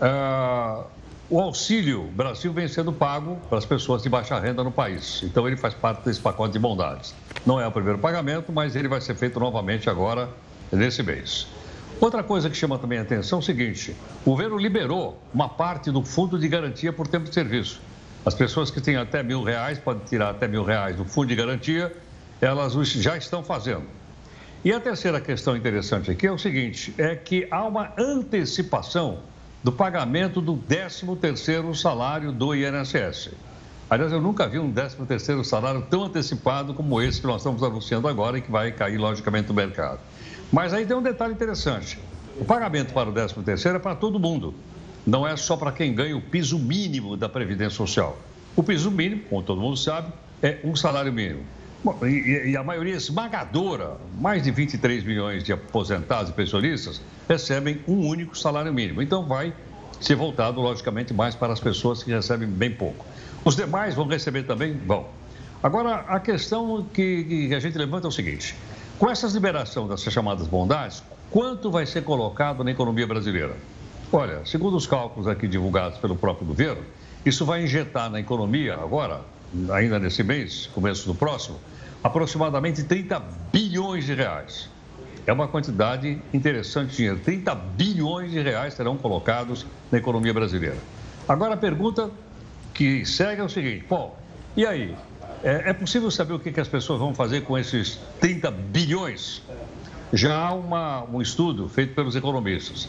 uh, 0.00 0.84
o 1.30 1.40
auxílio 1.40 2.04
Brasil 2.14 2.52
vem 2.52 2.68
sendo 2.68 2.92
pago 2.92 3.36
para 3.48 3.58
as 3.58 3.64
pessoas 3.64 4.02
de 4.02 4.08
baixa 4.08 4.38
renda 4.38 4.64
no 4.64 4.72
país. 4.72 5.22
Então 5.22 5.46
ele 5.46 5.56
faz 5.56 5.74
parte 5.74 6.04
desse 6.04 6.20
pacote 6.20 6.52
de 6.52 6.58
bondades. 6.58 7.14
Não 7.46 7.60
é 7.60 7.66
o 7.66 7.72
primeiro 7.72 7.98
pagamento, 7.98 8.52
mas 8.52 8.74
ele 8.76 8.88
vai 8.88 9.00
ser 9.00 9.14
feito 9.14 9.38
novamente 9.38 9.88
agora 9.88 10.28
nesse 10.70 11.02
mês. 11.02 11.46
Outra 12.02 12.24
coisa 12.24 12.50
que 12.50 12.56
chama 12.56 12.76
também 12.80 12.98
a 12.98 13.02
atenção 13.02 13.38
é 13.38 13.42
o 13.42 13.44
seguinte: 13.44 13.96
o 14.26 14.30
governo 14.30 14.58
liberou 14.58 15.22
uma 15.32 15.48
parte 15.48 15.88
do 15.88 16.02
fundo 16.02 16.36
de 16.36 16.48
garantia 16.48 16.92
por 16.92 17.06
tempo 17.06 17.28
de 17.28 17.32
serviço. 17.32 17.80
As 18.26 18.34
pessoas 18.34 18.72
que 18.72 18.80
têm 18.80 18.96
até 18.96 19.22
mil 19.22 19.44
reais, 19.44 19.78
podem 19.78 20.04
tirar 20.04 20.30
até 20.30 20.48
mil 20.48 20.64
reais 20.64 20.96
do 20.96 21.04
fundo 21.04 21.28
de 21.28 21.36
garantia, 21.36 21.96
elas 22.40 22.72
já 22.74 23.16
estão 23.16 23.44
fazendo. 23.44 23.84
E 24.64 24.72
a 24.72 24.80
terceira 24.80 25.20
questão 25.20 25.56
interessante 25.56 26.10
aqui 26.10 26.26
é 26.26 26.32
o 26.32 26.36
seguinte: 26.36 26.92
é 26.98 27.14
que 27.14 27.46
há 27.48 27.62
uma 27.62 27.92
antecipação 27.96 29.20
do 29.62 29.70
pagamento 29.70 30.40
do 30.40 30.56
13º 30.56 31.72
salário 31.72 32.32
do 32.32 32.52
INSS. 32.52 33.30
Aliás, 33.88 34.10
eu 34.10 34.20
nunca 34.20 34.48
vi 34.48 34.58
um 34.58 34.72
13º 34.72 35.44
salário 35.44 35.86
tão 35.88 36.02
antecipado 36.06 36.74
como 36.74 37.00
esse 37.00 37.20
que 37.20 37.28
nós 37.28 37.42
estamos 37.42 37.62
anunciando 37.62 38.08
agora 38.08 38.38
e 38.38 38.40
que 38.40 38.50
vai 38.50 38.72
cair, 38.72 38.98
logicamente, 38.98 39.46
no 39.50 39.54
mercado. 39.54 40.00
Mas 40.52 40.74
aí 40.74 40.84
tem 40.84 40.94
um 40.94 41.02
detalhe 41.02 41.32
interessante. 41.32 41.98
O 42.36 42.44
pagamento 42.44 42.92
para 42.92 43.08
o 43.08 43.12
13º 43.12 43.76
é 43.76 43.78
para 43.78 43.94
todo 43.94 44.20
mundo. 44.20 44.54
Não 45.06 45.26
é 45.26 45.34
só 45.36 45.56
para 45.56 45.72
quem 45.72 45.94
ganha 45.94 46.16
o 46.16 46.20
piso 46.20 46.58
mínimo 46.58 47.16
da 47.16 47.28
Previdência 47.28 47.76
Social. 47.76 48.18
O 48.54 48.62
piso 48.62 48.90
mínimo, 48.90 49.22
como 49.30 49.42
todo 49.42 49.60
mundo 49.60 49.76
sabe, 49.76 50.12
é 50.42 50.58
um 50.62 50.76
salário 50.76 51.12
mínimo. 51.12 51.42
Bom, 51.82 51.98
e, 52.06 52.50
e, 52.50 52.56
a 52.56 52.62
maioria 52.62 52.94
esmagadora, 52.94 53.96
mais 54.20 54.42
de 54.42 54.52
23 54.52 55.02
milhões 55.02 55.42
de 55.42 55.52
aposentados 55.52 56.30
e 56.30 56.34
pensionistas, 56.34 57.00
recebem 57.28 57.80
um 57.88 58.06
único 58.06 58.38
salário 58.38 58.72
mínimo. 58.72 59.02
Então 59.02 59.24
vai 59.24 59.52
ser 60.00 60.14
voltado, 60.14 60.60
logicamente, 60.60 61.12
mais 61.12 61.34
para 61.34 61.52
as 61.52 61.60
pessoas 61.60 62.02
que 62.02 62.12
recebem 62.12 62.46
bem 62.46 62.70
pouco. 62.70 63.04
Os 63.44 63.56
demais 63.56 63.94
vão 63.94 64.06
receber 64.06 64.44
também? 64.44 64.74
Bom. 64.74 65.12
Agora, 65.62 66.04
a 66.08 66.20
questão 66.20 66.84
que, 66.92 67.48
que 67.48 67.54
a 67.54 67.58
gente 67.60 67.76
levanta 67.76 68.06
é 68.06 68.10
o 68.10 68.12
seguinte: 68.12 68.54
com 69.02 69.10
essa 69.10 69.26
liberação 69.26 69.88
dessas 69.88 70.12
chamadas 70.12 70.46
bondades, 70.46 71.02
quanto 71.28 71.72
vai 71.72 71.84
ser 71.84 72.04
colocado 72.04 72.62
na 72.62 72.70
economia 72.70 73.04
brasileira? 73.04 73.56
Olha, 74.12 74.46
segundo 74.46 74.76
os 74.76 74.86
cálculos 74.86 75.26
aqui 75.26 75.48
divulgados 75.48 75.98
pelo 75.98 76.14
próprio 76.14 76.46
governo, 76.46 76.84
isso 77.26 77.44
vai 77.44 77.64
injetar 77.64 78.08
na 78.08 78.20
economia 78.20 78.74
agora, 78.74 79.22
ainda 79.72 79.98
nesse 79.98 80.22
mês, 80.22 80.70
começo 80.72 81.04
do 81.08 81.16
próximo, 81.16 81.58
aproximadamente 82.00 82.84
30 82.84 83.20
bilhões 83.52 84.06
de 84.06 84.14
reais. 84.14 84.70
É 85.26 85.32
uma 85.32 85.48
quantidade 85.48 86.22
interessante 86.32 86.90
de 86.90 86.96
dinheiro. 86.98 87.18
30 87.24 87.56
bilhões 87.56 88.30
de 88.30 88.40
reais 88.40 88.74
serão 88.74 88.96
colocados 88.96 89.66
na 89.90 89.98
economia 89.98 90.32
brasileira. 90.32 90.78
Agora 91.28 91.54
a 91.54 91.56
pergunta 91.56 92.08
que 92.72 93.04
segue 93.04 93.40
é 93.40 93.44
o 93.44 93.48
seguinte: 93.48 93.84
bom, 93.88 94.16
e 94.56 94.64
aí? 94.64 94.94
É, 95.42 95.70
é 95.70 95.72
possível 95.72 96.10
saber 96.10 96.34
o 96.34 96.38
que, 96.38 96.52
que 96.52 96.60
as 96.60 96.68
pessoas 96.68 97.00
vão 97.00 97.12
fazer 97.14 97.42
com 97.42 97.58
esses 97.58 97.98
30 98.20 98.50
bilhões? 98.50 99.42
Já 100.12 100.36
há 100.36 100.52
uma, 100.52 101.04
um 101.04 101.20
estudo 101.20 101.68
feito 101.68 101.94
pelos 101.94 102.14
economistas. 102.14 102.88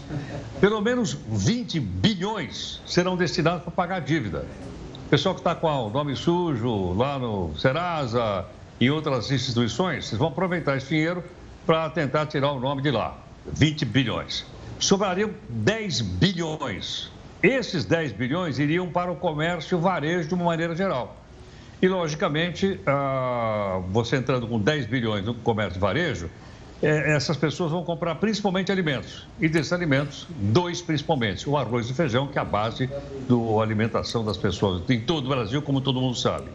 Pelo 0.59 0.79
menos 0.81 1.17
20 1.27 1.79
bilhões 1.79 2.81
serão 2.85 3.17
destinados 3.17 3.63
para 3.63 3.71
pagar 3.71 3.95
a 3.95 3.99
dívida. 3.99 4.45
O 5.07 5.09
pessoal 5.09 5.33
que 5.33 5.41
está 5.41 5.55
com 5.55 5.67
o 5.67 5.89
nome 5.89 6.15
sujo 6.15 6.93
lá 6.93 7.17
no 7.17 7.55
Serasa 7.57 8.45
e 8.79 8.91
outras 8.91 9.31
instituições, 9.31 10.05
vocês 10.05 10.19
vão 10.19 10.27
aproveitar 10.27 10.77
esse 10.77 10.89
dinheiro 10.89 11.23
para 11.65 11.89
tentar 11.89 12.27
tirar 12.27 12.51
o 12.51 12.59
nome 12.59 12.81
de 12.81 12.91
lá. 12.91 13.17
20 13.51 13.85
bilhões. 13.85 14.45
Sobrariam 14.79 15.31
10 15.49 16.01
bilhões. 16.01 17.09
Esses 17.41 17.83
10 17.85 18.11
bilhões 18.11 18.59
iriam 18.59 18.89
para 18.89 19.11
o 19.11 19.15
comércio 19.15 19.75
e 19.75 19.77
o 19.77 19.81
varejo 19.81 20.27
de 20.27 20.33
uma 20.33 20.45
maneira 20.45 20.75
geral. 20.75 21.22
E, 21.84 21.88
logicamente, 21.89 22.80
ah, 22.88 23.82
você 23.89 24.15
entrando 24.15 24.48
com 24.48 24.58
10 24.58 24.86
bilhões 24.86 25.26
no 25.26 25.34
comércio 25.34 25.82
varejo, 25.82 26.30
é, 26.82 27.13
essas 27.13 27.36
pessoas 27.36 27.72
vão 27.72 27.84
comprar 27.84 28.15
principalmente 28.15 28.72
alimentos. 28.72 29.28
E 29.38 29.50
desses 29.50 29.74
alimentos, 29.74 30.26
dois 30.30 30.82
principalmente: 30.82 31.50
o 31.50 31.58
arroz 31.58 31.89
e 31.89 31.91
o 31.91 31.93
feijão, 31.93 32.26
que 32.26 32.38
é 32.38 32.41
a 32.41 32.46
base 32.46 32.88
da 32.88 33.62
alimentação 33.62 34.24
das 34.24 34.38
pessoas 34.38 34.82
em 34.89 35.02
todo 35.02 35.26
o 35.26 35.28
Brasil, 35.28 35.62
como 35.62 35.82
todo 35.82 36.00
mundo 36.00 36.15
sabe. 36.15 36.46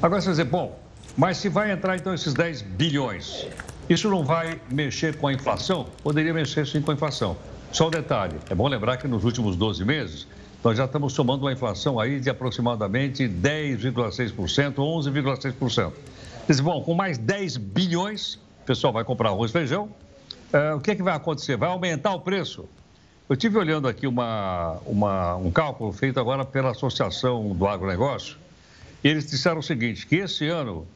Agora 0.00 0.22
você 0.22 0.28
vai 0.28 0.36
dizer, 0.36 0.44
bom, 0.44 0.80
mas 1.18 1.36
se 1.36 1.50
vai 1.50 1.70
entrar 1.70 1.96
então 1.96 2.14
esses 2.14 2.32
10 2.32 2.62
bilhões, 2.62 3.46
isso 3.90 4.08
não 4.08 4.24
vai 4.24 4.58
mexer 4.70 5.18
com 5.18 5.28
a 5.28 5.34
inflação? 5.34 5.86
Poderia 6.02 6.32
mexer 6.32 6.66
sim 6.66 6.80
com 6.80 6.92
a 6.92 6.94
inflação. 6.94 7.36
Só 7.70 7.88
um 7.88 7.90
detalhe: 7.90 8.36
é 8.48 8.54
bom 8.54 8.68
lembrar 8.68 8.96
que 8.96 9.06
nos 9.06 9.22
últimos 9.22 9.54
12 9.54 9.84
meses, 9.84 10.26
nós 10.62 10.76
já 10.76 10.84
estamos 10.84 11.12
somando 11.12 11.44
uma 11.44 11.52
inflação 11.52 11.98
aí 11.98 12.20
de 12.20 12.30
aproximadamente 12.30 13.24
10,6%, 13.24 14.74
11,6%. 14.74 15.92
Diz, 16.46 16.60
bom, 16.60 16.82
com 16.82 16.94
mais 16.94 17.18
10 17.18 17.56
bilhões, 17.56 18.34
o 18.34 18.66
pessoal 18.66 18.92
vai 18.92 19.04
comprar 19.04 19.30
arroz 19.30 19.50
e 19.50 19.52
feijão. 19.52 19.88
É, 20.52 20.74
o 20.74 20.80
que, 20.80 20.92
é 20.92 20.94
que 20.94 21.02
vai 21.02 21.14
acontecer? 21.14 21.56
Vai 21.56 21.68
aumentar 21.68 22.14
o 22.14 22.20
preço. 22.20 22.68
Eu 23.28 23.36
tive 23.36 23.58
olhando 23.58 23.88
aqui 23.88 24.06
uma, 24.06 24.78
uma, 24.86 25.36
um 25.36 25.50
cálculo 25.50 25.92
feito 25.92 26.20
agora 26.20 26.44
pela 26.44 26.70
Associação 26.70 27.54
do 27.54 27.66
Agronegócio, 27.66 28.36
e 29.02 29.08
eles 29.08 29.28
disseram 29.28 29.58
o 29.58 29.62
seguinte, 29.62 30.06
que 30.06 30.16
esse 30.16 30.46
ano 30.48 30.86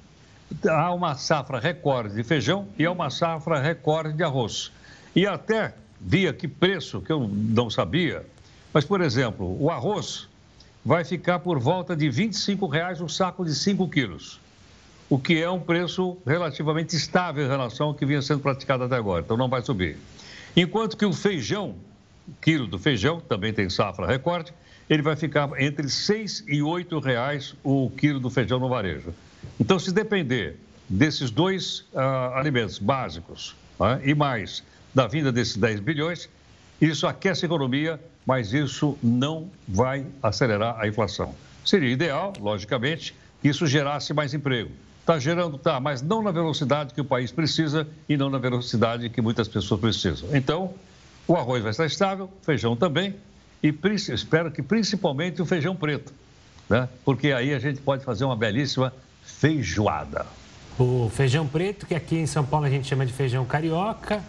há 0.69 0.93
uma 0.93 1.17
safra 1.17 1.59
recorde 1.59 2.15
de 2.15 2.23
feijão 2.23 2.69
e 2.79 2.85
há 2.85 2.93
uma 2.93 3.11
safra 3.11 3.59
recorde 3.59 4.13
de 4.13 4.23
arroz. 4.23 4.71
E 5.15 5.27
até 5.27 5.75
vi 6.01 6.29
aqui 6.29 6.47
preço 6.47 7.01
que 7.01 7.11
eu 7.11 7.27
não 7.27 7.71
sabia, 7.71 8.25
mas, 8.77 8.85
por 8.85 9.01
exemplo, 9.01 9.57
o 9.59 9.71
arroz 9.71 10.29
vai 10.85 11.03
ficar 11.03 11.39
por 11.39 11.59
volta 11.59 11.97
de 11.97 12.11
25 12.11 12.67
reais 12.67 13.01
um 13.01 13.09
saco 13.09 13.43
de 13.43 13.55
5 13.55 13.89
quilos, 13.89 14.39
o 15.09 15.19
que 15.19 15.43
é 15.43 15.51
um 15.51 15.59
preço 15.59 16.19
relativamente 16.27 16.95
estável 16.95 17.47
em 17.47 17.49
relação 17.49 17.87
ao 17.87 17.95
que 17.95 18.05
vinha 18.05 18.21
sendo 18.21 18.41
praticado 18.41 18.85
até 18.85 18.95
agora, 18.95 19.23
então 19.25 19.35
não 19.35 19.49
vai 19.49 19.63
subir. 19.63 19.97
Enquanto 20.55 20.95
que 20.95 21.07
o 21.07 21.13
feijão, 21.15 21.75
o 22.29 22.33
quilo 22.43 22.67
do 22.67 22.79
feijão, 22.79 23.19
também 23.19 23.51
tem 23.51 23.71
safra 23.71 24.07
recorde, 24.07 24.53
ele 24.91 25.01
vai 25.01 25.17
ficar 25.17 25.49
entre 25.59 25.85
R$ 25.85 25.89
6 25.89 26.45
e 26.47 26.61
8 26.61 26.99
reais 26.99 27.55
o 27.65 27.89
quilo 27.97 28.21
do 28.21 28.29
feijão 28.29 28.59
no 28.59 28.69
varejo. 28.69 29.15
Então, 29.59 29.79
se 29.79 29.91
depender 29.91 30.61
desses 30.87 31.31
dois 31.31 31.81
uh, 31.95 32.35
alimentos 32.35 32.79
básicos 32.79 33.57
uh, 33.81 33.99
e 34.05 34.15
mais 34.15 34.63
da 34.95 35.07
vinda 35.07 35.33
desses 35.33 35.57
10 35.57 35.81
bilhões, 35.81 36.29
isso 36.79 37.07
aquece 37.07 37.47
a 37.47 37.49
economia 37.49 37.99
mas 38.27 38.53
isso 38.53 38.99
não 39.03 39.49
vai 39.69 40.05
acelerar 40.21 40.77
a 40.81 40.89
inflação. 40.89 41.33
Seria 41.65 41.91
ideal, 41.91 42.33
logicamente, 42.41 43.15
que 43.41 43.49
isso 43.49 43.67
gerasse 43.67 44.13
mais 44.13 44.35
emprego. 44.35 44.71
Está 45.01 45.19
gerando, 45.21 45.57
tá, 45.57 45.79
mas 45.79 46.03
não 46.03 46.21
na 46.21 46.33
velocidade 46.33 46.93
que 46.93 47.01
o 47.01 47.05
país 47.05 47.31
precisa 47.31 47.87
e 48.09 48.17
não 48.17 48.29
na 48.29 48.39
velocidade 48.39 49.09
que 49.09 49.23
muitas 49.23 49.47
pessoas 49.47 49.81
precisam. 49.81 50.35
Então, 50.35 50.75
o 51.29 51.37
arroz 51.37 51.63
vai 51.63 51.71
estar 51.71 51.87
estável, 51.87 52.29
feijão 52.43 52.75
também, 52.75 53.15
e 53.63 53.75
espero 54.13 54.51
que 54.51 54.63
principalmente 54.63 55.41
o 55.41 55.47
feijão 55.47 55.77
preto, 55.77 56.13
né? 56.69 56.89
porque 57.05 57.33
aí 57.33 57.55
a 57.55 57.59
gente 57.59 57.81
pode 57.81 58.05
fazer 58.05 58.25
uma 58.25 58.37
belíssima 58.37 58.93
feijoada. 59.23 60.27
O 60.79 61.11
feijão 61.15 61.47
preto, 61.47 61.87
que 61.87 61.95
aqui 61.95 62.17
em 62.17 62.27
São 62.27 62.45
Paulo 62.45 62.67
a 62.67 62.71
gente 62.71 62.87
chama 62.87 63.07
de 63.07 63.13
feijão 63.13 63.45
carioca. 63.45 64.23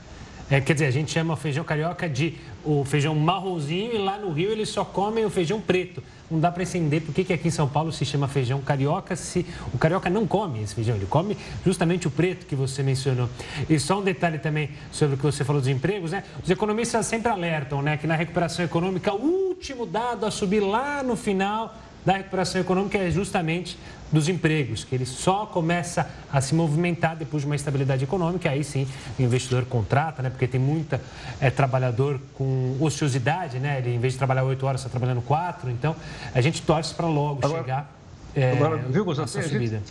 É, 0.50 0.62
quer 0.62 0.74
dizer, 0.74 0.86
a 0.86 0.92
gente 0.92 1.12
chama 1.12 1.34
o 1.34 1.38
feijão 1.38 1.64
carioca 1.64 2.08
de 2.08 2.36
o 2.64 2.86
feijão 2.86 3.14
marronzinho 3.14 3.94
e 3.94 3.98
lá 3.98 4.18
no 4.18 4.32
Rio 4.32 4.50
eles 4.50 4.70
só 4.70 4.86
comem 4.86 5.26
o 5.26 5.30
feijão 5.30 5.60
preto. 5.60 6.02
Não 6.32 6.40
dá 6.40 6.52
para 6.52 6.64
entender 6.64 7.02
por 7.02 7.14
que, 7.14 7.24
que 7.24 7.34
aqui 7.34 7.50
em 7.50 7.52
São 7.52 7.68
Paulo 7.68 7.92
se 7.92 8.06
chama 8.06 8.28
feijão 8.28 8.62
carioca 8.62 9.16
se 9.16 9.46
o 9.74 9.78
carioca 9.78 10.10
não 10.10 10.26
come 10.26 10.62
esse 10.62 10.74
feijão, 10.74 10.96
ele 10.96 11.06
come 11.06 11.38
justamente 11.66 12.08
o 12.08 12.12
preto 12.12 12.46
que 12.46 12.56
você 12.56 12.82
mencionou. 12.82 13.30
E 13.70 13.78
só 13.78 14.00
um 14.00 14.04
detalhe 14.04 14.40
também 14.40 14.70
sobre 14.92 15.16
o 15.16 15.18
que 15.18 15.24
você 15.24 15.44
falou 15.44 15.62
dos 15.62 15.70
empregos, 15.70 16.12
né? 16.12 16.24
Os 16.42 16.50
economistas 16.50 17.06
sempre 17.06 17.30
alertam, 17.30 17.82
né, 17.82 17.98
que 17.98 18.08
na 18.08 18.16
recuperação 18.16 18.64
econômica 18.64 19.14
o 19.14 19.22
último 19.22 19.86
dado 19.86 20.26
a 20.26 20.32
subir 20.32 20.62
lá 20.62 21.04
no 21.04 21.16
final 21.16 21.76
da 22.06 22.14
recuperação 22.14 22.62
econômica 22.62 22.98
é 22.98 23.12
justamente 23.12 23.78
dos 24.12 24.30
empregos, 24.30 24.84
que 24.84 24.96
ele 24.96 25.06
só 25.06 25.46
começa 25.46 26.10
a 26.32 26.40
se 26.40 26.56
movimentar 26.56 27.16
depois 27.16 27.42
de 27.42 27.48
uma 27.48 27.56
estabilidade 27.56 28.04
econômica, 28.04 28.50
aí 28.50 28.64
sim 28.64 28.88
o 29.18 29.22
investidor 29.22 29.66
contrata, 29.66 30.22
né? 30.22 30.30
Porque 30.30 30.48
tem 30.48 30.60
muita 30.60 31.02
é, 31.40 31.50
trabalhador 31.50 32.20
com 32.34 32.78
ociosidade, 32.80 33.60
né? 33.60 33.80
Ele, 33.80 33.96
em 33.96 34.00
vez 34.00 34.14
de 34.14 34.20
trabalhar 34.20 34.44
oito 34.44 34.66
horas, 34.66 34.82
está 34.82 34.90
trabalhando 34.90 35.22
quatro. 35.22 35.70
Então, 35.70 35.96
a 36.34 36.42
gente 36.42 36.62
torce 36.62 36.94
para 36.94 37.08
logo 37.08 37.40
agora, 37.44 37.62
chegar. 37.62 37.98
É, 38.36 38.52
agora, 38.52 38.78
viu, 38.78 39.04
Gustavo? 39.04 39.30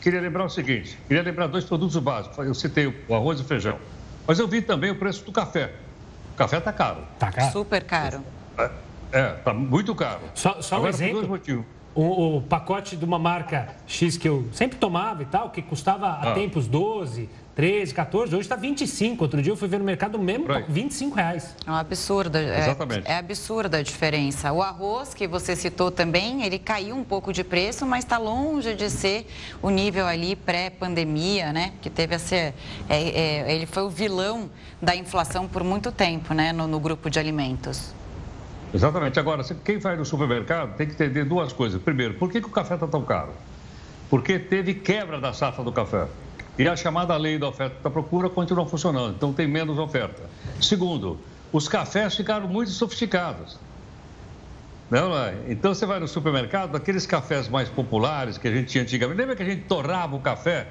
Queria 0.00 0.20
lembrar 0.20 0.44
o 0.44 0.50
seguinte: 0.50 0.98
queria 1.07 1.22
lembrar 1.22 1.46
dois 1.46 1.64
produtos 1.64 1.96
básicos. 1.96 2.38
Eu 2.38 2.55
citei 2.55 2.87
o 2.87 3.14
arroz 3.14 3.38
e 3.38 3.42
o 3.42 3.44
feijão. 3.44 3.79
Mas 4.26 4.38
eu 4.38 4.48
vi 4.48 4.62
também 4.62 4.90
o 4.90 4.96
preço 4.96 5.24
do 5.24 5.33
café. 5.33 5.72
O 6.35 6.37
café 6.37 6.59
está 6.59 6.72
caro. 6.72 7.00
Está 7.14 7.31
caro. 7.31 7.52
Super 7.52 7.85
caro. 7.85 8.20
É, 9.12 9.35
está 9.38 9.52
muito 9.52 9.94
caro. 9.94 10.20
Só, 10.35 10.61
só 10.61 10.76
agora, 10.76 10.90
um 10.90 10.94
exemplo. 10.94 11.14
Por 11.14 11.20
dois 11.20 11.31
motivos 11.31 11.75
o, 11.96 12.37
o, 12.37 12.42
pacote 12.42 12.96
de 12.96 13.04
uma 13.04 13.18
marca 13.18 13.68
X 13.87 14.16
que 14.16 14.28
eu 14.28 14.46
sempre 14.52 14.78
tomava 14.78 15.22
e 15.22 15.26
tal, 15.26 15.50
que 15.50 15.62
custava 15.62 16.06
ah. 16.06 16.32
a 16.32 16.35
tempos 16.35 16.68
12, 16.68 17.28
13, 17.56 17.94
14, 17.94 18.35
hoje 18.35 18.42
está 18.42 18.54
25. 18.54 19.24
Outro 19.24 19.40
dia 19.40 19.50
eu 19.50 19.56
fui 19.56 19.66
ver 19.66 19.78
no 19.78 19.85
mercado 19.85 20.18
mesmo, 20.18 20.46
right. 20.46 20.70
25 20.70 21.16
reais. 21.16 21.56
É 21.66 21.70
um 21.70 21.74
absurdo. 21.74 22.37
É, 22.37 22.59
Exatamente. 22.59 23.09
É 23.09 23.16
absurda 23.16 23.78
a 23.78 23.82
diferença. 23.82 24.52
O 24.52 24.62
arroz, 24.62 25.14
que 25.14 25.26
você 25.26 25.56
citou 25.56 25.90
também, 25.90 26.42
ele 26.42 26.59
caiu 26.59 26.94
um 26.94 27.02
pouco 27.02 27.32
de 27.32 27.42
preço, 27.42 27.87
mas 27.87 28.04
está 28.04 28.18
longe 28.18 28.74
de 28.74 28.90
ser 28.90 29.26
o 29.62 29.70
nível 29.70 30.06
ali 30.06 30.37
pré-pandemia, 30.37 31.50
né? 31.50 31.72
Que 31.80 31.88
teve 31.88 32.14
a 32.14 32.18
ser. 32.18 32.52
É, 32.90 33.46
é, 33.48 33.54
ele 33.54 33.64
foi 33.64 33.85
o 33.85 33.88
vilão 33.88 34.50
da 34.80 34.94
inflação 34.94 35.48
por 35.48 35.64
muito 35.64 35.90
tempo, 35.90 36.35
né? 36.35 36.52
no, 36.52 36.66
no 36.66 36.78
grupo 36.78 37.09
de 37.09 37.18
alimentos. 37.18 37.94
Exatamente. 38.74 39.18
Agora, 39.18 39.42
quem 39.64 39.79
vai 39.79 39.96
no 39.96 40.05
supermercado 40.05 40.76
tem 40.76 40.87
que 40.87 40.92
entender 40.92 41.24
duas 41.24 41.52
coisas. 41.52 41.81
Primeiro, 41.81 42.14
por 42.14 42.31
que, 42.31 42.40
que 42.40 42.46
o 42.46 42.50
café 42.50 42.74
está 42.74 42.87
tão 42.87 43.02
caro? 43.02 43.33
Porque 44.11 44.38
teve 44.38 44.74
quebra 44.74 45.20
da 45.20 45.33
safra 45.33 45.64
do 45.64 45.72
café. 45.72 46.07
E 46.59 46.66
a 46.66 46.74
chamada 46.74 47.16
lei 47.16 47.38
da 47.38 47.48
oferta 47.48 47.76
e 47.81 47.83
da 47.83 47.90
procura 47.90 48.31
continua 48.31 48.66
funcionando, 48.66 49.14
então 49.14 49.33
tem 49.33 49.46
menos 49.46 49.79
oferta. 49.79 50.22
Segundo, 50.61 51.18
os 51.52 51.68
cafés 51.68 52.14
ficaram 52.14 52.48
muito 52.48 52.70
sofisticados. 52.70 53.59
Não, 54.90 55.11
não 55.11 55.18
é? 55.18 55.35
Então 55.48 55.74
você 55.74 55.85
vai 55.85 56.00
no 56.00 56.09
supermercado, 56.09 56.76
aqueles 56.76 57.07
cafés 57.07 57.48
mais 57.48 57.68
populares 57.68 58.38
que 58.38 58.48
a 58.48 58.50
gente 58.50 58.68
tinha 58.68 58.85
antigamente. 58.85 59.18
Lembra 59.18 59.37
que 59.37 59.42
a 59.42 59.46
gente 59.46 59.64
torrava 59.64 60.16
o 60.16 60.20
café 60.20 60.68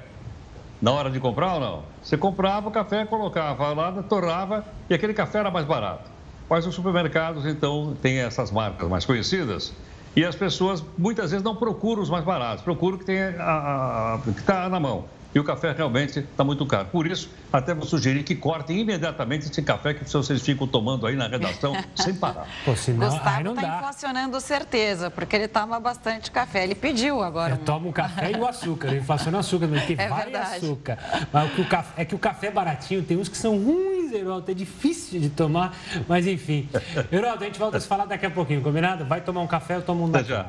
na 0.80 0.90
hora 0.90 1.10
de 1.10 1.20
comprar 1.20 1.54
ou 1.54 1.60
não? 1.60 1.82
Você 2.02 2.16
comprava 2.16 2.68
o 2.68 2.72
café, 2.72 3.04
colocava 3.04 3.72
lá, 3.72 3.92
torrava 4.02 4.64
e 4.90 4.94
aquele 4.94 5.14
café 5.14 5.38
era 5.38 5.50
mais 5.50 5.66
barato. 5.66 6.15
Mas 6.48 6.66
os 6.66 6.74
supermercados, 6.74 7.44
então, 7.46 7.96
têm 8.00 8.18
essas 8.18 8.50
marcas 8.50 8.88
mais 8.88 9.04
conhecidas 9.04 9.74
e 10.14 10.24
as 10.24 10.34
pessoas 10.34 10.82
muitas 10.96 11.30
vezes 11.30 11.44
não 11.44 11.56
procuram 11.56 12.02
os 12.02 12.08
mais 12.08 12.24
baratos, 12.24 12.62
procuram 12.64 12.96
o 12.96 13.00
que 13.00 13.10
está 13.10 14.68
na 14.68 14.80
mão 14.80 15.04
e 15.36 15.38
o 15.38 15.44
café 15.44 15.70
realmente 15.72 16.20
está 16.20 16.42
muito 16.42 16.64
caro. 16.64 16.86
Por 16.86 17.06
isso, 17.06 17.30
até 17.52 17.74
vou 17.74 17.84
sugerir 17.84 18.22
que 18.22 18.34
cortem 18.34 18.80
imediatamente 18.80 19.50
esse 19.50 19.60
café 19.60 19.92
que 19.92 20.02
vocês 20.10 20.40
ficam 20.40 20.66
tomando 20.66 21.06
aí 21.06 21.14
na 21.14 21.28
redação 21.28 21.76
sem 21.94 22.14
parar. 22.14 22.48
Pô, 22.64 22.74
senão, 22.74 23.10
Gustavo 23.10 23.52
está 23.52 23.76
inflacionando 23.76 24.40
certeza, 24.40 25.10
porque 25.10 25.36
ele 25.36 25.46
toma 25.46 25.78
bastante 25.78 26.30
café. 26.30 26.64
Ele 26.64 26.74
pediu 26.74 27.22
agora. 27.22 27.54
Um... 27.54 27.58
Toma 27.58 27.86
o 27.86 27.92
café 27.92 28.32
e 28.32 28.36
o 28.36 28.46
açúcar. 28.46 28.88
Ele 28.88 29.00
inflaciona 29.00 29.36
o 29.36 29.40
açúcar, 29.40 29.68
porque 29.68 29.92
é 30.00 30.08
vai 30.08 30.22
verdade. 30.22 30.56
açúcar. 30.56 30.98
Mas 31.30 31.58
o 31.58 31.64
café, 31.66 32.02
é 32.02 32.04
que 32.06 32.14
o 32.14 32.18
café 32.18 32.50
baratinho 32.50 33.02
tem 33.02 33.18
uns 33.18 33.28
que 33.28 33.36
são 33.36 33.58
ruins, 33.62 34.12
Heraldo. 34.12 34.50
É 34.50 34.54
difícil 34.54 35.20
de 35.20 35.28
tomar, 35.28 35.76
mas 36.08 36.26
enfim. 36.26 36.66
Heraldo, 37.12 37.44
a 37.44 37.46
gente 37.46 37.58
volta 37.58 37.76
a 37.76 37.80
se 37.80 37.86
falar 37.86 38.06
daqui 38.06 38.24
a 38.24 38.30
pouquinho, 38.30 38.62
combinado? 38.62 39.04
Vai 39.04 39.20
tomar 39.20 39.42
um 39.42 39.46
café, 39.46 39.76
eu 39.76 39.82
tomo 39.82 40.06
um 40.06 40.08
Até 40.08 40.24
já. 40.24 40.46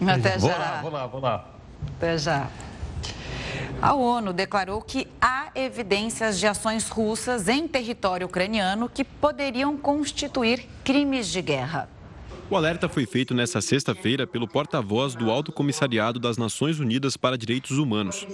Até 0.00 0.38
já. 0.38 0.38
Vou 0.38 0.50
lá, 0.50 0.80
vou 0.80 0.90
lá, 0.90 1.06
vou 1.06 1.20
lá. 1.20 1.44
Até 1.98 2.16
já. 2.16 2.48
A 3.82 3.94
ONU 3.94 4.34
declarou 4.34 4.82
que 4.82 5.08
há 5.18 5.48
evidências 5.54 6.38
de 6.38 6.46
ações 6.46 6.90
russas 6.90 7.48
em 7.48 7.66
território 7.66 8.26
ucraniano 8.26 8.90
que 8.90 9.02
poderiam 9.02 9.74
constituir 9.74 10.68
crimes 10.84 11.28
de 11.28 11.40
guerra. 11.40 11.88
O 12.50 12.56
alerta 12.56 12.88
foi 12.88 13.06
feito 13.06 13.32
nesta 13.32 13.60
sexta-feira 13.60 14.26
pelo 14.26 14.48
porta-voz 14.48 15.14
do 15.14 15.30
Alto 15.30 15.52
Comissariado 15.52 16.18
das 16.18 16.36
Nações 16.36 16.80
Unidas 16.80 17.16
para 17.16 17.38
Direitos 17.38 17.78
Humanos. 17.78 18.26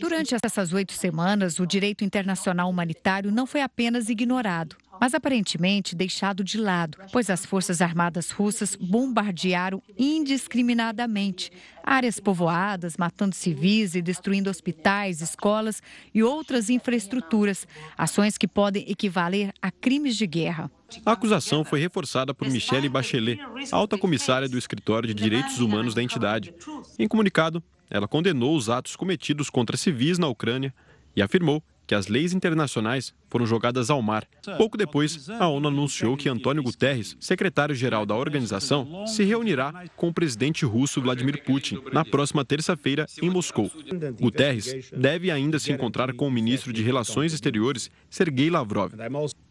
Durante 0.00 0.36
essas 0.40 0.72
oito 0.72 0.92
semanas, 0.92 1.58
o 1.58 1.66
direito 1.66 2.04
internacional 2.04 2.70
humanitário 2.70 3.32
não 3.32 3.44
foi 3.44 3.60
apenas 3.60 4.08
ignorado 4.08 4.76
mas 5.02 5.14
aparentemente 5.14 5.96
deixado 5.96 6.44
de 6.44 6.56
lado, 6.56 6.96
pois 7.10 7.28
as 7.28 7.44
forças 7.44 7.82
armadas 7.82 8.30
russas 8.30 8.76
bombardearam 8.76 9.82
indiscriminadamente 9.98 11.50
áreas 11.82 12.20
povoadas, 12.20 12.96
matando 12.96 13.34
civis 13.34 13.96
e 13.96 14.00
destruindo 14.00 14.48
hospitais, 14.48 15.20
escolas 15.20 15.82
e 16.14 16.22
outras 16.22 16.70
infraestruturas, 16.70 17.66
ações 17.98 18.38
que 18.38 18.46
podem 18.46 18.88
equivaler 18.88 19.52
a 19.60 19.72
crimes 19.72 20.16
de 20.16 20.24
guerra. 20.24 20.70
A 21.04 21.12
acusação 21.12 21.64
foi 21.64 21.80
reforçada 21.80 22.34
por 22.34 22.48
Michelle 22.48 22.88
Bachelet, 22.88 23.40
alta 23.70 23.96
comissária 23.98 24.48
do 24.48 24.58
Escritório 24.58 25.06
de 25.06 25.14
Direitos 25.14 25.60
Humanos 25.60 25.94
da 25.94 26.02
entidade. 26.02 26.54
Em 26.98 27.08
comunicado, 27.08 27.62
ela 27.90 28.08
condenou 28.08 28.56
os 28.56 28.68
atos 28.68 28.96
cometidos 28.96 29.50
contra 29.50 29.76
civis 29.76 30.18
na 30.18 30.28
Ucrânia 30.28 30.74
e 31.14 31.22
afirmou 31.22 31.62
que 31.92 31.96
as 31.96 32.08
leis 32.08 32.32
internacionais 32.32 33.12
foram 33.28 33.44
jogadas 33.44 33.90
ao 33.90 34.00
mar. 34.00 34.26
Pouco 34.56 34.78
depois, 34.78 35.28
a 35.28 35.46
ONU 35.46 35.68
anunciou 35.68 36.16
que 36.16 36.26
Antônio 36.26 36.62
Guterres, 36.62 37.14
secretário-geral 37.20 38.06
da 38.06 38.16
organização, 38.16 39.06
se 39.06 39.22
reunirá 39.24 39.84
com 39.94 40.08
o 40.08 40.12
presidente 40.12 40.64
russo 40.64 41.02
Vladimir 41.02 41.44
Putin 41.44 41.82
na 41.92 42.02
próxima 42.02 42.46
terça-feira 42.46 43.06
em 43.20 43.28
Moscou. 43.28 43.70
Guterres 44.18 44.90
deve 44.96 45.30
ainda 45.30 45.58
se 45.58 45.70
encontrar 45.70 46.14
com 46.14 46.26
o 46.26 46.30
ministro 46.30 46.72
de 46.72 46.82
Relações 46.82 47.34
Exteriores, 47.34 47.90
Sergei 48.08 48.48
Lavrov. 48.48 48.94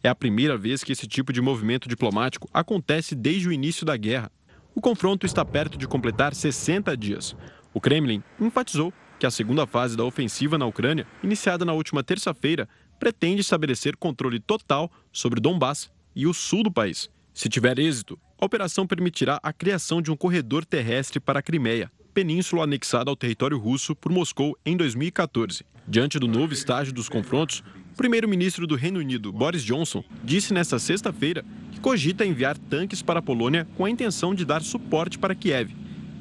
É 0.02 0.08
a 0.08 0.14
primeira 0.14 0.58
vez 0.58 0.82
que 0.82 0.90
esse 0.90 1.06
tipo 1.06 1.32
de 1.32 1.40
movimento 1.40 1.88
diplomático 1.88 2.48
acontece 2.52 3.14
desde 3.14 3.46
o 3.46 3.52
início 3.52 3.86
da 3.86 3.96
guerra. 3.96 4.32
O 4.74 4.80
confronto 4.80 5.24
está 5.24 5.44
perto 5.44 5.78
de 5.78 5.86
completar 5.86 6.34
60 6.34 6.96
dias. 6.96 7.36
O 7.72 7.80
Kremlin 7.80 8.20
enfatizou 8.40 8.92
que 9.22 9.26
a 9.26 9.30
segunda 9.30 9.68
fase 9.68 9.96
da 9.96 10.02
ofensiva 10.02 10.58
na 10.58 10.66
Ucrânia, 10.66 11.06
iniciada 11.22 11.64
na 11.64 11.72
última 11.72 12.02
terça-feira, 12.02 12.68
pretende 12.98 13.40
estabelecer 13.40 13.96
controle 13.96 14.40
total 14.40 14.90
sobre 15.12 15.40
Donbass 15.40 15.92
e 16.12 16.26
o 16.26 16.34
sul 16.34 16.64
do 16.64 16.72
país. 16.72 17.08
Se 17.32 17.48
tiver 17.48 17.78
êxito, 17.78 18.18
a 18.36 18.44
operação 18.44 18.84
permitirá 18.84 19.38
a 19.40 19.52
criação 19.52 20.02
de 20.02 20.10
um 20.10 20.16
corredor 20.16 20.64
terrestre 20.64 21.20
para 21.20 21.38
a 21.38 21.42
Crimeia, 21.42 21.88
península 22.12 22.64
anexada 22.64 23.10
ao 23.10 23.14
território 23.14 23.56
russo 23.58 23.94
por 23.94 24.10
Moscou 24.10 24.58
em 24.66 24.76
2014. 24.76 25.64
Diante 25.86 26.18
do 26.18 26.26
novo 26.26 26.52
estágio 26.52 26.92
dos 26.92 27.08
confrontos, 27.08 27.62
o 27.92 27.96
primeiro-ministro 27.96 28.66
do 28.66 28.74
Reino 28.74 28.98
Unido, 28.98 29.32
Boris 29.32 29.62
Johnson, 29.62 30.02
disse 30.24 30.52
nesta 30.52 30.80
sexta-feira 30.80 31.44
que 31.70 31.78
cogita 31.78 32.26
enviar 32.26 32.58
tanques 32.58 33.02
para 33.02 33.20
a 33.20 33.22
Polônia 33.22 33.68
com 33.76 33.84
a 33.84 33.90
intenção 33.90 34.34
de 34.34 34.44
dar 34.44 34.62
suporte 34.62 35.16
para 35.16 35.32
Kiev 35.32 35.72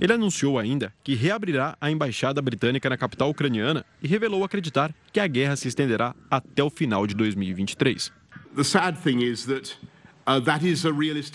ele 0.02 0.14
anunciou 0.14 0.58
ainda 0.58 0.92
que 1.04 1.14
reabrirá 1.14 1.78
a 1.80 1.92
embaixada 1.92 2.42
britânica 2.42 2.90
na 2.90 2.98
capital 2.98 3.30
ucraniana 3.30 3.86
e 4.02 4.08
revelou 4.08 4.44
acreditar 4.44 4.92
que 5.14 5.20
a 5.20 5.28
guerra 5.28 5.56
se 5.56 5.68
estenderá 5.68 6.16
até 6.30 6.64
o 6.64 6.72
final 6.72 7.06
de 7.06 7.14
2023. 7.14 8.12
Uh, 10.28 10.42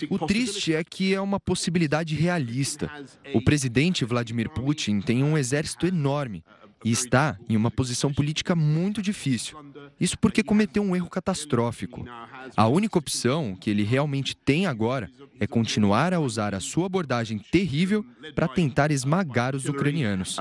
o 0.09 0.27
triste 0.27 0.73
é 0.73 0.83
que 0.83 1.13
é 1.13 1.21
uma 1.21 1.39
possibilidade 1.39 2.13
realista. 2.13 2.91
O 3.33 3.41
presidente 3.41 4.03
Vladimir 4.03 4.49
Putin 4.49 4.99
tem 4.99 5.23
um 5.23 5.37
exército 5.37 5.87
enorme 5.87 6.43
e 6.87 6.91
está 6.91 7.37
em 7.49 7.57
uma 7.57 7.69
posição 7.69 8.13
política 8.13 8.55
muito 8.55 9.01
difícil. 9.01 9.57
Isso 9.99 10.17
porque 10.17 10.41
cometeu 10.41 10.81
um 10.81 10.95
erro 10.95 11.09
catastrófico. 11.09 12.05
A 12.55 12.67
única 12.67 12.97
opção 12.97 13.57
que 13.59 13.69
ele 13.69 13.83
realmente 13.83 14.33
tem 14.33 14.65
agora 14.65 15.09
é 15.37 15.45
continuar 15.45 16.13
a 16.13 16.19
usar 16.21 16.55
a 16.55 16.61
sua 16.61 16.85
abordagem 16.85 17.39
terrível 17.39 18.05
para 18.33 18.47
tentar 18.47 18.89
esmagar 18.89 19.53
os 19.53 19.65
ucranianos. 19.65 20.37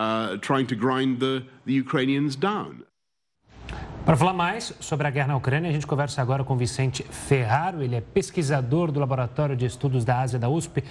Para 4.06 4.16
falar 4.16 4.32
mais 4.32 4.72
sobre 4.78 5.04
a 5.08 5.10
guerra 5.10 5.26
na 5.26 5.36
Ucrânia, 5.36 5.68
a 5.68 5.72
gente 5.72 5.84
conversa 5.84 6.22
agora 6.22 6.44
com 6.44 6.56
Vicente 6.56 7.02
Ferraro, 7.02 7.82
ele 7.82 7.96
é 7.96 8.00
pesquisador 8.00 8.92
do 8.92 9.00
Laboratório 9.00 9.56
de 9.56 9.66
Estudos 9.66 10.04
da 10.04 10.20
Ásia 10.20 10.38
da 10.38 10.48
USP. 10.48 10.84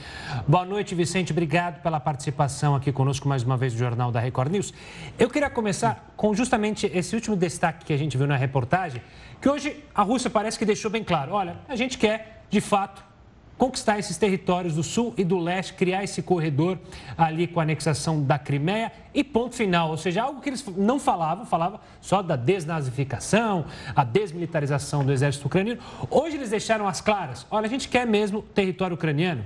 Boa 0.46 0.66
noite, 0.66 0.94
Vicente, 0.94 1.32
obrigado 1.32 1.82
pela 1.82 1.98
participação 1.98 2.76
aqui 2.76 2.92
conosco 2.92 3.26
mais 3.26 3.42
uma 3.42 3.56
vez 3.56 3.72
no 3.72 3.80
Jornal 3.80 4.12
da 4.12 4.20
Record 4.20 4.52
News. 4.52 4.74
Eu 5.18 5.30
queria 5.30 5.50
começar 5.50 6.14
com 6.18 6.36
justamente 6.36 6.92
esse 6.94 7.16
último 7.16 7.38
destaque 7.38 7.86
que 7.86 7.94
a 7.94 7.98
gente 7.98 8.18
viu 8.18 8.28
na 8.28 8.36
reportagem, 8.36 9.02
que 9.40 9.48
hoje 9.48 9.82
a 9.96 10.02
Rússia 10.02 10.30
parece 10.30 10.60
que 10.60 10.66
deixou 10.66 10.92
bem 10.92 11.02
claro, 11.02 11.32
olha, 11.32 11.56
a 11.70 11.76
gente 11.78 11.98
quer, 11.98 12.44
de 12.50 12.60
fato, 12.60 13.02
conquistar 13.58 14.00
esses 14.00 14.18
territórios 14.18 14.76
do 14.76 14.84
sul 14.84 15.14
e 15.18 15.24
do 15.24 15.38
leste, 15.38 15.74
criar 15.74 16.04
esse 16.04 16.22
corredor 16.22 16.78
ali 17.18 17.48
com 17.48 17.60
a 17.60 17.64
anexação 17.64 18.22
da 18.22 18.38
Crimeia 18.38 18.92
e 19.14 19.24
ponto 19.24 19.56
final. 19.56 19.90
Ou 19.92 19.98
seja, 19.98 20.24
algo 20.24 20.42
que 20.42 20.50
eles 20.50 20.66
não 20.76 21.00
falavam, 21.00 21.46
falavam 21.46 21.80
só 22.02 22.22
da 22.22 22.36
desnazificação, 22.36 23.66
a 23.96 24.04
desmilitarização 24.04 25.06
do 25.06 25.12
exército 25.12 25.48
ucraniano. 25.48 25.80
Hoje 26.10 26.36
eles 26.36 26.50
deixaram 26.50 26.88
as 26.88 27.02
claras. 27.02 27.46
Olha, 27.50 27.66
a 27.66 27.70
gente 27.70 27.88
quer 27.88 28.06
mesmo 28.06 28.42
território 28.42 28.96
ucraniano. 28.96 29.44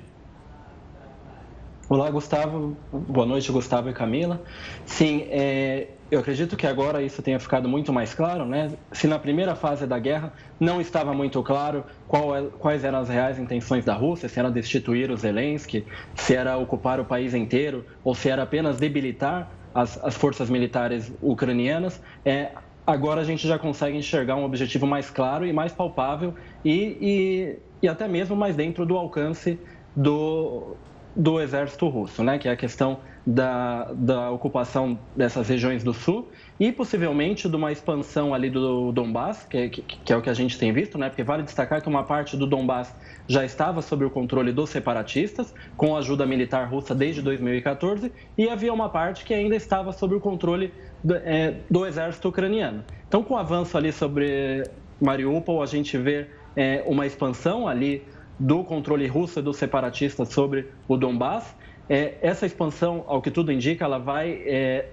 Olá, 1.89 2.07
Gustavo. 2.11 2.77
Boa 2.93 3.25
noite, 3.25 3.51
Gustavo 3.51 3.89
e 3.89 3.93
Camila. 3.93 4.43
Sim, 4.85 5.23
é, 5.31 5.87
eu 6.11 6.19
acredito 6.19 6.55
que 6.55 6.67
agora 6.67 7.01
isso 7.01 7.19
tenha 7.23 7.39
ficado 7.39 7.67
muito 7.67 7.91
mais 7.91 8.13
claro, 8.13 8.45
né? 8.45 8.71
Se 8.91 9.07
na 9.07 9.17
primeira 9.17 9.55
fase 9.55 9.87
da 9.87 9.97
guerra 9.97 10.31
não 10.59 10.79
estava 10.79 11.15
muito 11.15 11.41
claro 11.41 11.83
é, 12.13 12.43
quais 12.59 12.83
eram 12.83 12.99
as 12.99 13.09
reais 13.09 13.39
intenções 13.39 13.83
da 13.83 13.95
Rússia, 13.95 14.29
se 14.29 14.37
era 14.37 14.51
destituir 14.51 15.09
o 15.09 15.17
Zelensky, 15.17 15.87
se 16.13 16.35
era 16.35 16.55
ocupar 16.57 16.99
o 16.99 17.05
país 17.05 17.33
inteiro 17.33 17.83
ou 18.03 18.13
se 18.13 18.29
era 18.29 18.43
apenas 18.43 18.77
debilitar 18.77 19.49
as, 19.73 19.97
as 20.03 20.15
forças 20.15 20.47
militares 20.47 21.11
ucranianas, 21.19 21.99
é, 22.23 22.51
agora 22.85 23.21
a 23.21 23.23
gente 23.23 23.47
já 23.47 23.57
consegue 23.57 23.97
enxergar 23.97 24.35
um 24.35 24.43
objetivo 24.43 24.85
mais 24.85 25.09
claro 25.09 25.43
e 25.43 25.51
mais 25.51 25.73
palpável 25.73 26.35
e, 26.63 26.97
e, 27.01 27.59
e 27.81 27.87
até 27.87 28.07
mesmo 28.07 28.35
mais 28.35 28.55
dentro 28.55 28.85
do 28.85 28.95
alcance 28.95 29.59
do, 29.95 30.77
do 31.15 31.41
exército 31.41 31.87
russo, 31.87 32.23
né? 32.23 32.37
que 32.37 32.47
é 32.47 32.51
a 32.51 32.55
questão 32.55 32.99
da, 33.25 33.91
da 33.93 34.31
ocupação 34.31 34.97
dessas 35.15 35.47
regiões 35.47 35.83
do 35.83 35.93
sul 35.93 36.29
e 36.59 36.71
possivelmente 36.71 37.49
de 37.49 37.55
uma 37.55 37.71
expansão 37.71 38.33
ali 38.33 38.49
do 38.49 38.91
Donbass, 38.91 39.45
que, 39.45 39.69
que, 39.69 39.81
que, 39.81 40.13
é 40.13 40.17
o 40.17 40.21
que 40.21 40.29
a 40.29 40.33
gente 40.33 40.57
tem 40.57 40.71
visto, 40.71 40.97
né? 40.97 41.09
porque 41.09 41.23
vale 41.23 41.43
destacar 41.43 41.81
que 41.81 41.87
uma 41.87 42.03
parte 42.03 42.37
do 42.37 42.45
Donbass 42.47 42.95
já 43.27 43.43
estava 43.43 43.81
sob 43.81 44.05
o 44.05 44.09
controle 44.09 44.51
dos 44.51 44.69
separatistas, 44.69 45.53
com 45.75 45.95
a 45.95 45.99
ajuda 45.99 46.25
militar 46.25 46.67
russa 46.67 46.95
desde 46.95 47.21
2014, 47.21 48.11
e 48.37 48.49
havia 48.49 48.73
uma 48.73 48.89
parte 48.89 49.25
que 49.25 49.33
ainda 49.33 49.55
estava 49.55 49.91
sob 49.91 50.15
o 50.15 50.19
controle 50.19 50.73
do, 51.03 51.15
é, 51.15 51.55
do 51.69 51.85
exército 51.85 52.29
ucraniano. 52.29 52.83
Então, 53.07 53.23
com 53.23 53.33
o 53.33 53.37
avanço 53.37 53.77
ali 53.77 53.91
sobre 53.91 54.63
Mariupol, 55.01 55.61
a 55.61 55.65
gente 55.65 55.97
vê 55.97 56.27
é, 56.55 56.83
uma 56.85 57.05
expansão 57.05 57.67
ali 57.67 58.03
do 58.39 58.63
controle 58.63 59.05
russo 59.07 59.39
e 59.39 59.41
dos 59.41 59.57
separatistas 59.57 60.29
sobre 60.29 60.69
o 60.87 60.95
Donbass, 60.95 61.55
é, 61.89 62.15
essa 62.21 62.45
expansão, 62.45 63.03
ao 63.07 63.21
que 63.21 63.31
tudo 63.31 63.51
indica, 63.51 63.83
ela 63.83 63.97
vai, 63.97 64.31
é, 64.45 64.89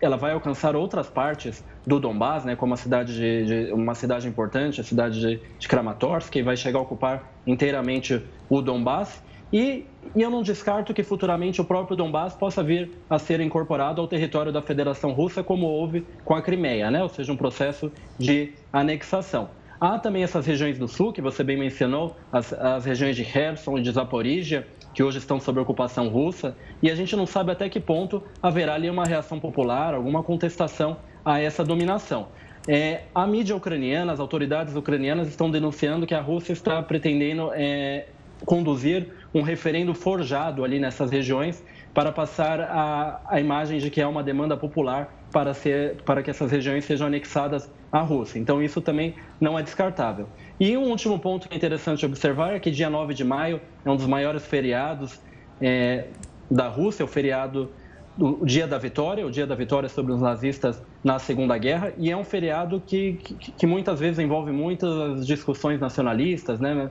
ela 0.00 0.18
vai 0.18 0.32
alcançar 0.32 0.76
outras 0.76 1.08
partes 1.08 1.64
do 1.86 1.98
Donbass, 1.98 2.44
né, 2.44 2.54
como 2.54 2.74
a 2.74 2.76
cidade 2.76 3.14
de, 3.14 3.66
de 3.66 3.72
uma 3.72 3.94
cidade 3.94 4.28
importante, 4.28 4.80
a 4.80 4.84
cidade 4.84 5.18
de, 5.18 5.40
de 5.58 5.68
Kramatorsk, 5.68 6.30
que 6.30 6.42
vai 6.42 6.56
chegar 6.56 6.78
a 6.78 6.82
ocupar 6.82 7.32
inteiramente 7.46 8.22
o 8.50 8.60
Donbass. 8.60 9.24
E, 9.50 9.86
e, 10.14 10.22
eu 10.22 10.28
não 10.28 10.42
descarto 10.42 10.92
que 10.92 11.02
futuramente 11.02 11.60
o 11.60 11.64
próprio 11.64 11.96
Donbass 11.96 12.34
possa 12.34 12.62
vir 12.62 12.90
a 13.08 13.18
ser 13.18 13.40
incorporado 13.40 14.00
ao 14.02 14.08
território 14.08 14.52
da 14.52 14.60
Federação 14.60 15.12
Russa, 15.12 15.42
como 15.42 15.66
houve 15.66 16.04
com 16.24 16.34
a 16.34 16.42
Crimeia, 16.42 16.90
né? 16.90 17.02
ou 17.02 17.08
seja, 17.08 17.32
um 17.32 17.36
processo 17.36 17.90
de 18.18 18.52
anexação. 18.72 19.48
Há 19.88 20.00
também 20.00 20.24
essas 20.24 20.44
regiões 20.44 20.76
do 20.76 20.88
sul, 20.88 21.12
que 21.12 21.22
você 21.22 21.44
bem 21.44 21.56
mencionou, 21.56 22.16
as, 22.32 22.52
as 22.52 22.84
regiões 22.84 23.14
de 23.14 23.24
Kherson 23.24 23.78
e 23.78 23.82
de 23.82 23.92
Zaporizhia, 23.92 24.66
que 24.92 25.00
hoje 25.00 25.18
estão 25.18 25.38
sob 25.38 25.60
ocupação 25.60 26.08
russa, 26.08 26.56
e 26.82 26.90
a 26.90 26.94
gente 26.96 27.14
não 27.14 27.24
sabe 27.24 27.52
até 27.52 27.68
que 27.68 27.78
ponto 27.78 28.20
haverá 28.42 28.74
ali 28.74 28.90
uma 28.90 29.04
reação 29.04 29.38
popular, 29.38 29.94
alguma 29.94 30.24
contestação 30.24 30.96
a 31.24 31.40
essa 31.40 31.62
dominação. 31.62 32.26
É, 32.66 33.02
a 33.14 33.28
mídia 33.28 33.54
ucraniana, 33.54 34.12
as 34.12 34.18
autoridades 34.18 34.74
ucranianas 34.74 35.28
estão 35.28 35.48
denunciando 35.48 36.04
que 36.04 36.14
a 36.14 36.20
Rússia 36.20 36.52
está 36.52 36.82
pretendendo 36.82 37.52
é, 37.54 38.06
conduzir 38.44 39.06
um 39.32 39.40
referendo 39.40 39.94
forjado 39.94 40.64
ali 40.64 40.80
nessas 40.80 41.12
regiões 41.12 41.62
para 41.94 42.10
passar 42.10 42.60
a, 42.60 43.20
a 43.24 43.40
imagem 43.40 43.78
de 43.78 43.88
que 43.88 44.00
é 44.00 44.06
uma 44.06 44.24
demanda 44.24 44.56
popular 44.56 45.14
para, 45.30 45.54
ser, 45.54 46.02
para 46.02 46.24
que 46.24 46.30
essas 46.30 46.50
regiões 46.50 46.84
sejam 46.84 47.06
anexadas 47.06 47.70
à 47.90 48.00
Rússia. 48.00 48.38
Então, 48.38 48.62
isso 48.62 48.80
também 48.80 49.14
não 49.40 49.58
é 49.58 49.62
descartável. 49.62 50.28
E 50.58 50.76
um 50.76 50.90
último 50.90 51.18
ponto 51.18 51.48
interessante 51.54 52.04
observar 52.04 52.54
é 52.54 52.60
que 52.60 52.70
dia 52.70 52.90
9 52.90 53.14
de 53.14 53.24
maio 53.24 53.60
é 53.84 53.90
um 53.90 53.96
dos 53.96 54.06
maiores 54.06 54.44
feriados 54.44 55.20
é, 55.60 56.06
da 56.50 56.68
Rússia, 56.68 57.04
o 57.04 57.08
feriado 57.08 57.70
o 58.18 58.46
Dia 58.46 58.66
da 58.66 58.78
Vitória, 58.78 59.26
o 59.26 59.30
Dia 59.30 59.46
da 59.46 59.54
Vitória 59.54 59.88
sobre 59.88 60.12
os 60.12 60.20
nazistas 60.20 60.82
na 61.04 61.18
Segunda 61.18 61.56
Guerra, 61.58 61.92
e 61.98 62.10
é 62.10 62.16
um 62.16 62.24
feriado 62.24 62.82
que, 62.84 63.14
que, 63.14 63.52
que 63.52 63.66
muitas 63.66 64.00
vezes 64.00 64.18
envolve 64.18 64.50
muitas 64.50 65.26
discussões 65.26 65.78
nacionalistas, 65.78 66.58
né? 66.58 66.90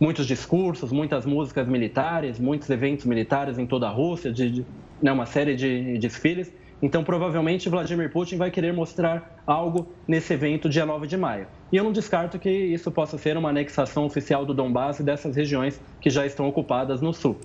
muitos 0.00 0.26
discursos, 0.26 0.90
muitas 0.90 1.26
músicas 1.26 1.68
militares, 1.68 2.38
muitos 2.38 2.68
eventos 2.70 3.04
militares 3.04 3.58
em 3.58 3.66
toda 3.66 3.86
a 3.86 3.90
Rússia, 3.90 4.32
de, 4.32 4.50
de 4.50 4.66
né? 5.02 5.12
uma 5.12 5.26
série 5.26 5.54
de 5.54 5.98
desfiles. 5.98 6.52
Então, 6.82 7.02
provavelmente, 7.02 7.68
Vladimir 7.68 8.10
Putin 8.10 8.36
vai 8.36 8.50
querer 8.50 8.72
mostrar 8.72 9.42
algo 9.46 9.92
nesse 10.06 10.34
evento 10.34 10.68
dia 10.68 10.84
9 10.84 11.06
de 11.06 11.16
maio. 11.16 11.46
E 11.72 11.76
eu 11.76 11.84
não 11.84 11.92
descarto 11.92 12.38
que 12.38 12.50
isso 12.50 12.90
possa 12.90 13.16
ser 13.16 13.36
uma 13.36 13.48
anexação 13.48 14.04
oficial 14.04 14.44
do 14.44 14.52
Donbass 14.52 15.00
e 15.00 15.02
dessas 15.02 15.36
regiões 15.36 15.80
que 16.00 16.10
já 16.10 16.26
estão 16.26 16.46
ocupadas 16.46 17.00
no 17.00 17.12
sul. 17.12 17.38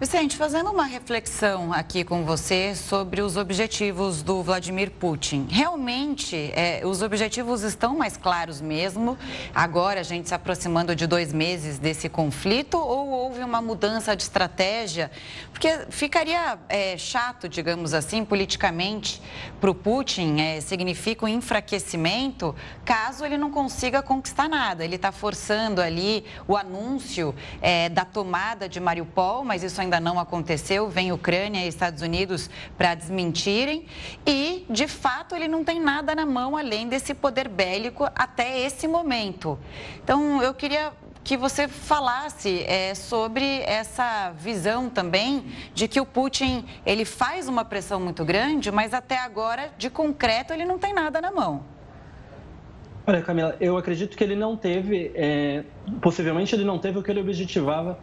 Vicente, 0.00 0.36
fazendo 0.36 0.70
uma 0.70 0.86
reflexão 0.86 1.72
aqui 1.72 2.02
com 2.02 2.24
você 2.24 2.74
sobre 2.74 3.22
os 3.22 3.36
objetivos 3.36 4.24
do 4.24 4.42
Vladimir 4.42 4.90
Putin. 4.90 5.46
Realmente, 5.48 6.50
é, 6.52 6.82
os 6.84 7.00
objetivos 7.00 7.62
estão 7.62 7.96
mais 7.96 8.16
claros 8.16 8.60
mesmo, 8.60 9.16
agora 9.54 10.00
a 10.00 10.02
gente 10.02 10.28
se 10.28 10.34
aproximando 10.34 10.96
de 10.96 11.06
dois 11.06 11.32
meses 11.32 11.78
desse 11.78 12.08
conflito, 12.08 12.76
ou 12.76 13.08
houve 13.08 13.40
uma 13.44 13.62
mudança 13.62 14.16
de 14.16 14.24
estratégia? 14.24 15.12
Porque 15.52 15.86
ficaria 15.90 16.58
é, 16.68 16.98
chato, 16.98 17.48
digamos 17.48 17.94
assim, 17.94 18.24
politicamente, 18.24 19.22
para 19.60 19.70
o 19.70 19.74
Putin, 19.76 20.40
é, 20.40 20.60
significa 20.60 21.24
um 21.24 21.28
enfraquecimento, 21.28 22.52
caso 22.84 23.24
ele 23.24 23.38
não 23.38 23.52
consiga 23.52 24.02
conquistar 24.02 24.48
nada. 24.48 24.84
Ele 24.84 24.96
está 24.96 25.12
forçando 25.12 25.80
ali 25.80 26.24
o 26.48 26.56
anúncio 26.56 27.32
é, 27.62 27.88
da 27.88 28.04
tomada 28.04 28.68
de 28.68 28.80
Mariupol, 28.80 29.44
mas 29.44 29.62
isso 29.62 29.83
ainda 29.84 30.00
não 30.00 30.18
aconteceu, 30.18 30.88
vem 30.88 31.12
Ucrânia 31.12 31.64
e 31.64 31.68
Estados 31.68 32.02
Unidos 32.02 32.50
para 32.76 32.94
desmentirem 32.94 33.86
e, 34.26 34.66
de 34.68 34.88
fato, 34.88 35.34
ele 35.34 35.46
não 35.46 35.62
tem 35.62 35.80
nada 35.80 36.14
na 36.14 36.26
mão 36.26 36.56
além 36.56 36.88
desse 36.88 37.14
poder 37.14 37.48
bélico 37.48 38.04
até 38.14 38.60
esse 38.60 38.88
momento. 38.88 39.58
Então, 40.02 40.42
eu 40.42 40.52
queria 40.52 40.92
que 41.22 41.36
você 41.38 41.66
falasse 41.66 42.64
é, 42.64 42.94
sobre 42.94 43.60
essa 43.60 44.30
visão 44.32 44.90
também 44.90 45.46
de 45.72 45.88
que 45.88 45.98
o 45.98 46.04
Putin 46.04 46.66
ele 46.84 47.06
faz 47.06 47.48
uma 47.48 47.64
pressão 47.64 47.98
muito 47.98 48.24
grande, 48.24 48.70
mas 48.70 48.92
até 48.92 49.18
agora, 49.18 49.70
de 49.78 49.88
concreto, 49.88 50.52
ele 50.52 50.66
não 50.66 50.78
tem 50.78 50.92
nada 50.92 51.20
na 51.22 51.32
mão. 51.32 51.64
Olha, 53.06 53.22
Camila, 53.22 53.56
eu 53.60 53.76
acredito 53.76 54.16
que 54.16 54.24
ele 54.24 54.36
não 54.36 54.56
teve, 54.56 55.12
é, 55.14 55.64
possivelmente 56.00 56.54
ele 56.54 56.64
não 56.64 56.78
teve 56.78 56.98
o 56.98 57.02
que 57.02 57.10
ele 57.10 57.20
objetivava 57.20 57.98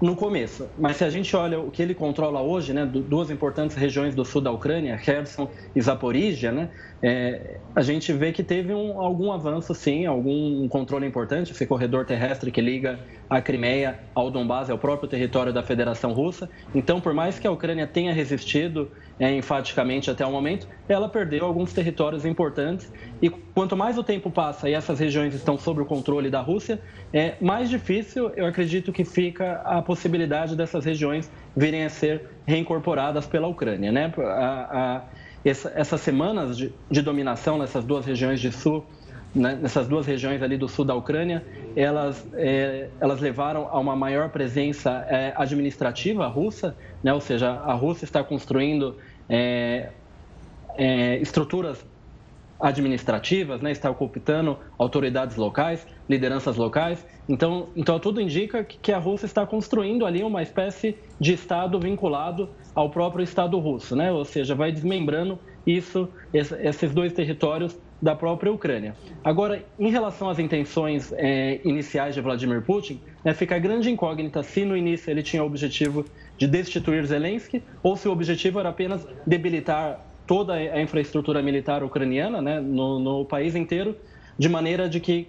no 0.00 0.14
começo. 0.14 0.68
Mas 0.78 0.96
se 0.96 1.04
a 1.04 1.10
gente 1.10 1.34
olha 1.34 1.58
o 1.58 1.70
que 1.70 1.82
ele 1.82 1.94
controla 1.94 2.42
hoje, 2.42 2.72
né, 2.72 2.84
duas 2.84 3.30
importantes 3.30 3.76
regiões 3.76 4.14
do 4.14 4.24
sul 4.24 4.40
da 4.40 4.50
Ucrânia, 4.50 4.98
Kherson 4.98 5.50
e 5.74 5.80
Zaporizhia, 5.80 6.52
né, 6.52 6.70
é, 7.02 7.60
a 7.74 7.82
gente 7.82 8.12
vê 8.12 8.32
que 8.32 8.42
teve 8.42 8.74
um, 8.74 9.00
algum 9.00 9.32
avanço, 9.32 9.74
sim, 9.74 10.04
algum 10.06 10.68
controle 10.68 11.06
importante. 11.06 11.52
Esse 11.52 11.66
corredor 11.66 12.04
terrestre 12.04 12.50
que 12.50 12.60
liga 12.60 13.00
a 13.28 13.40
Crimeia 13.40 13.98
ao 14.14 14.30
Donbass 14.30 14.68
é 14.68 14.74
o 14.74 14.78
próprio 14.78 15.08
território 15.08 15.52
da 15.52 15.62
Federação 15.62 16.12
Russa. 16.12 16.48
Então, 16.74 17.00
por 17.00 17.12
mais 17.12 17.38
que 17.38 17.46
a 17.46 17.50
Ucrânia 17.50 17.86
tenha 17.86 18.12
resistido 18.12 18.90
é, 19.18 19.34
enfaticamente 19.34 20.10
até 20.10 20.24
o 20.24 20.30
momento, 20.30 20.68
ela 20.88 21.08
perdeu 21.08 21.44
alguns 21.44 21.72
territórios 21.72 22.24
importantes. 22.24 22.92
E 23.20 23.28
quanto 23.28 23.76
mais 23.76 23.98
o 23.98 24.04
tempo 24.04 24.30
passa 24.30 24.68
e 24.68 24.74
essas 24.74 25.00
regiões 25.00 25.34
estão 25.34 25.58
sob 25.58 25.80
o 25.80 25.84
controle 25.84 26.30
da 26.30 26.40
Rússia, 26.40 26.80
é 27.12 27.34
mais 27.40 27.68
difícil, 27.68 28.30
eu 28.36 28.46
acredito, 28.46 28.92
que 28.92 29.04
fica 29.04 29.60
a 29.64 29.82
possibilidade 29.82 30.54
dessas 30.54 30.84
regiões 30.84 31.30
virem 31.56 31.84
a 31.84 31.88
ser 31.88 32.22
reincorporadas 32.46 33.26
pela 33.26 33.48
Ucrânia. 33.48 33.90
Né? 33.90 34.12
A, 34.18 34.22
a, 34.22 35.02
essa, 35.44 35.72
essas 35.74 36.00
semanas 36.00 36.56
de, 36.56 36.72
de, 36.90 37.02
dominação 37.02 37.58
nessas 37.58 37.84
duas 37.84 38.04
regiões 38.04 38.40
de 38.40 38.50
sul, 38.50 38.84
nessas 39.36 39.86
duas 39.86 40.06
regiões 40.06 40.42
ali 40.42 40.56
do 40.56 40.68
sul 40.68 40.84
da 40.84 40.94
Ucrânia, 40.94 41.44
elas, 41.76 42.26
é, 42.34 42.88
elas 42.98 43.20
levaram 43.20 43.68
a 43.70 43.78
uma 43.78 43.94
maior 43.94 44.30
presença 44.30 45.06
é, 45.08 45.32
administrativa 45.36 46.26
russa, 46.26 46.74
né, 47.02 47.12
ou 47.12 47.20
seja, 47.20 47.50
a 47.50 47.74
Rússia 47.74 48.04
está 48.04 48.24
construindo 48.24 48.96
é, 49.28 49.90
é 50.76 51.18
estruturas 51.18 51.84
administrativas, 52.58 53.60
né, 53.60 53.70
está 53.70 53.92
cooptando 53.92 54.58
autoridades 54.78 55.36
locais, 55.36 55.86
lideranças 56.08 56.56
locais. 56.56 57.06
Então, 57.28 57.68
então 57.76 57.98
tudo 57.98 58.20
indica 58.20 58.64
que 58.64 58.92
a 58.92 58.98
Rússia 58.98 59.26
está 59.26 59.44
construindo 59.44 60.06
ali 60.06 60.22
uma 60.22 60.42
espécie 60.42 60.96
de 61.20 61.34
Estado 61.34 61.78
vinculado 61.78 62.48
ao 62.74 62.88
próprio 62.88 63.22
Estado 63.22 63.58
russo, 63.58 63.94
né? 63.94 64.10
ou 64.12 64.24
seja, 64.24 64.54
vai 64.54 64.72
desmembrando 64.72 65.38
isso, 65.66 66.08
esses 66.32 66.92
dois 66.94 67.12
territórios 67.12 67.76
da 68.00 68.14
própria 68.14 68.52
Ucrânia. 68.52 68.94
Agora, 69.24 69.64
em 69.78 69.90
relação 69.90 70.28
às 70.28 70.38
intenções 70.38 71.12
é, 71.16 71.60
iniciais 71.64 72.14
de 72.14 72.20
Vladimir 72.20 72.62
Putin, 72.62 73.00
né, 73.24 73.32
fica 73.32 73.56
a 73.56 73.58
grande 73.58 73.90
incógnita 73.90 74.42
se 74.42 74.64
no 74.64 74.76
início 74.76 75.10
ele 75.10 75.22
tinha 75.22 75.42
o 75.42 75.46
objetivo 75.46 76.04
de 76.36 76.46
destituir 76.46 77.04
Zelensky 77.06 77.62
ou 77.82 77.96
se 77.96 78.06
o 78.08 78.12
objetivo 78.12 78.60
era 78.60 78.68
apenas 78.68 79.06
debilitar 79.26 80.04
toda 80.26 80.54
a 80.54 80.82
infraestrutura 80.82 81.40
militar 81.40 81.82
ucraniana 81.82 82.42
né, 82.42 82.60
no, 82.60 82.98
no 82.98 83.24
país 83.24 83.54
inteiro, 83.54 83.96
de 84.38 84.48
maneira 84.48 84.88
de 84.88 85.00
que, 85.00 85.28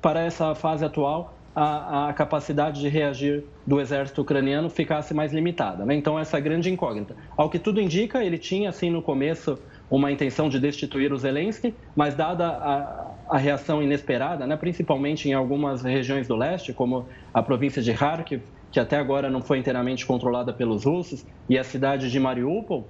para 0.00 0.20
essa 0.22 0.54
fase 0.54 0.84
atual, 0.84 1.34
a, 1.54 2.08
a, 2.08 2.12
capacidade 2.12 2.80
de 2.80 2.88
reagir 2.88 3.44
do 3.66 3.80
exército 3.80 4.22
ucraniano 4.22 4.70
ficasse 4.70 5.12
mais 5.12 5.32
limitada. 5.32 5.84
Né? 5.84 5.94
Então, 5.94 6.18
essa 6.18 6.38
é 6.38 6.40
grande 6.40 6.70
incógnita. 6.70 7.16
Ao 7.36 7.50
que 7.50 7.58
tudo 7.58 7.80
indica, 7.80 8.24
ele 8.24 8.38
tinha, 8.38 8.70
assim, 8.70 8.90
no 8.90 9.02
começo, 9.02 9.58
uma 9.90 10.12
intenção 10.12 10.48
de 10.48 10.60
destituir 10.60 11.12
o 11.12 11.16
Zelensky, 11.16 11.74
mas 11.96 12.14
dada 12.14 12.48
a, 12.48 13.14
a 13.30 13.38
reação 13.38 13.82
inesperada, 13.82 14.46
né, 14.46 14.56
principalmente 14.56 15.28
em 15.28 15.32
algumas 15.32 15.82
regiões 15.82 16.28
do 16.28 16.36
leste, 16.36 16.72
como 16.72 17.06
a 17.32 17.42
província 17.42 17.82
de 17.82 17.92
Kharkiv, 17.92 18.42
que 18.70 18.78
até 18.78 18.96
agora 18.96 19.30
não 19.30 19.40
foi 19.40 19.58
inteiramente 19.58 20.04
controlada 20.04 20.52
pelos 20.52 20.84
russos, 20.84 21.24
e 21.48 21.58
a 21.58 21.64
cidade 21.64 22.10
de 22.10 22.20
Mariupol, 22.20 22.88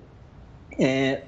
é, 0.79 1.23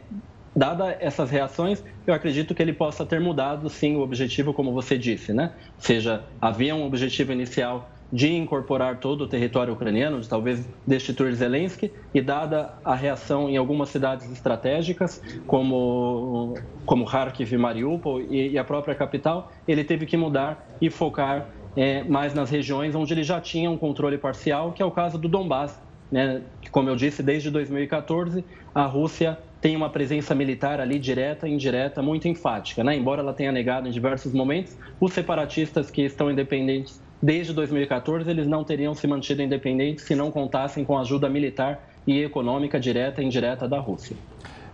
dada 0.55 0.97
essas 1.01 1.31
reações, 1.31 1.83
eu 2.07 2.13
acredito 2.13 2.55
que 2.55 2.63
ele 2.63 2.73
possa 2.73 3.07
ter 3.07 3.21
mudado, 3.21 3.69
sim, 3.71 3.97
o 3.97 4.01
objetivo, 4.01 4.53
como 4.53 4.73
você 4.73 4.99
disse, 4.99 5.33
né? 5.33 5.53
Ou 5.77 5.85
seja, 5.85 6.25
havia 6.41 6.75
um 6.75 6.85
objetivo 6.85 7.33
inicial 7.33 7.89
de 8.13 8.35
incorporar 8.35 8.99
todo 8.99 9.23
o 9.23 9.27
território 9.27 9.73
ucraniano, 9.73 10.21
de 10.21 10.29
talvez 10.29 10.69
destituir 10.87 11.35
Zelensky, 11.35 11.93
e 12.13 12.21
dada 12.21 12.75
a 12.85 12.95
reação 12.95 13.49
em 13.49 13.57
algumas 13.57 13.89
cidades 13.89 14.31
estratégicas, 14.31 15.23
como, 15.47 16.55
como 16.85 17.05
Kharkiv 17.05 17.53
e 17.53 17.59
Mariupol 17.59 18.21
e, 18.21 18.51
e 18.51 18.59
a 18.59 18.65
própria 18.65 18.95
capital, 18.95 19.53
ele 19.67 19.85
teve 19.85 20.07
que 20.07 20.17
mudar 20.17 20.67
e 20.81 20.91
focar 20.91 21.49
é, 21.77 22.03
mais 22.05 22.35
nas 22.35 22.51
regiões 22.51 22.95
onde 22.95 23.15
ele 23.15 23.23
já 23.23 23.41
tinha 23.41 23.71
um 23.71 23.77
controle 23.77 24.19
parcial, 24.19 24.73
que 24.73 24.83
é 24.83 24.85
o 24.85 24.91
caso 24.91 25.17
do 25.17 25.29
Donbass, 25.29 25.81
né? 26.11 26.43
como 26.73 26.89
eu 26.89 26.97
disse, 26.97 27.23
desde 27.23 27.51
2014, 27.51 28.45
a 28.75 28.85
Rússia 28.85 29.39
tem 29.61 29.77
uma 29.77 29.91
presença 29.91 30.35
militar 30.35 30.81
ali 30.81 30.99
direta 30.99 31.47
e 31.47 31.53
indireta 31.53 32.03
muito 32.03 32.27
enfática. 32.27 32.83
Né? 32.83 32.97
Embora 32.97 33.21
ela 33.21 33.33
tenha 33.33 33.53
negado 33.53 33.87
em 33.87 33.91
diversos 33.91 34.33
momentos, 34.33 34.77
os 34.99 35.13
separatistas 35.13 35.91
que 35.91 36.03
estão 36.03 36.31
independentes 36.31 37.01
desde 37.23 37.53
2014, 37.53 38.29
eles 38.31 38.47
não 38.47 38.65
teriam 38.65 38.95
se 38.95 39.07
mantido 39.07 39.43
independentes 39.43 40.05
se 40.05 40.15
não 40.15 40.31
contassem 40.31 40.85
com 40.85 40.99
ajuda 40.99 41.29
militar 41.29 41.89
e 42.07 42.23
econômica 42.23 42.79
direta 42.81 43.23
e 43.23 43.25
indireta 43.25 43.69
da 43.69 43.79
Rússia. 43.79 44.17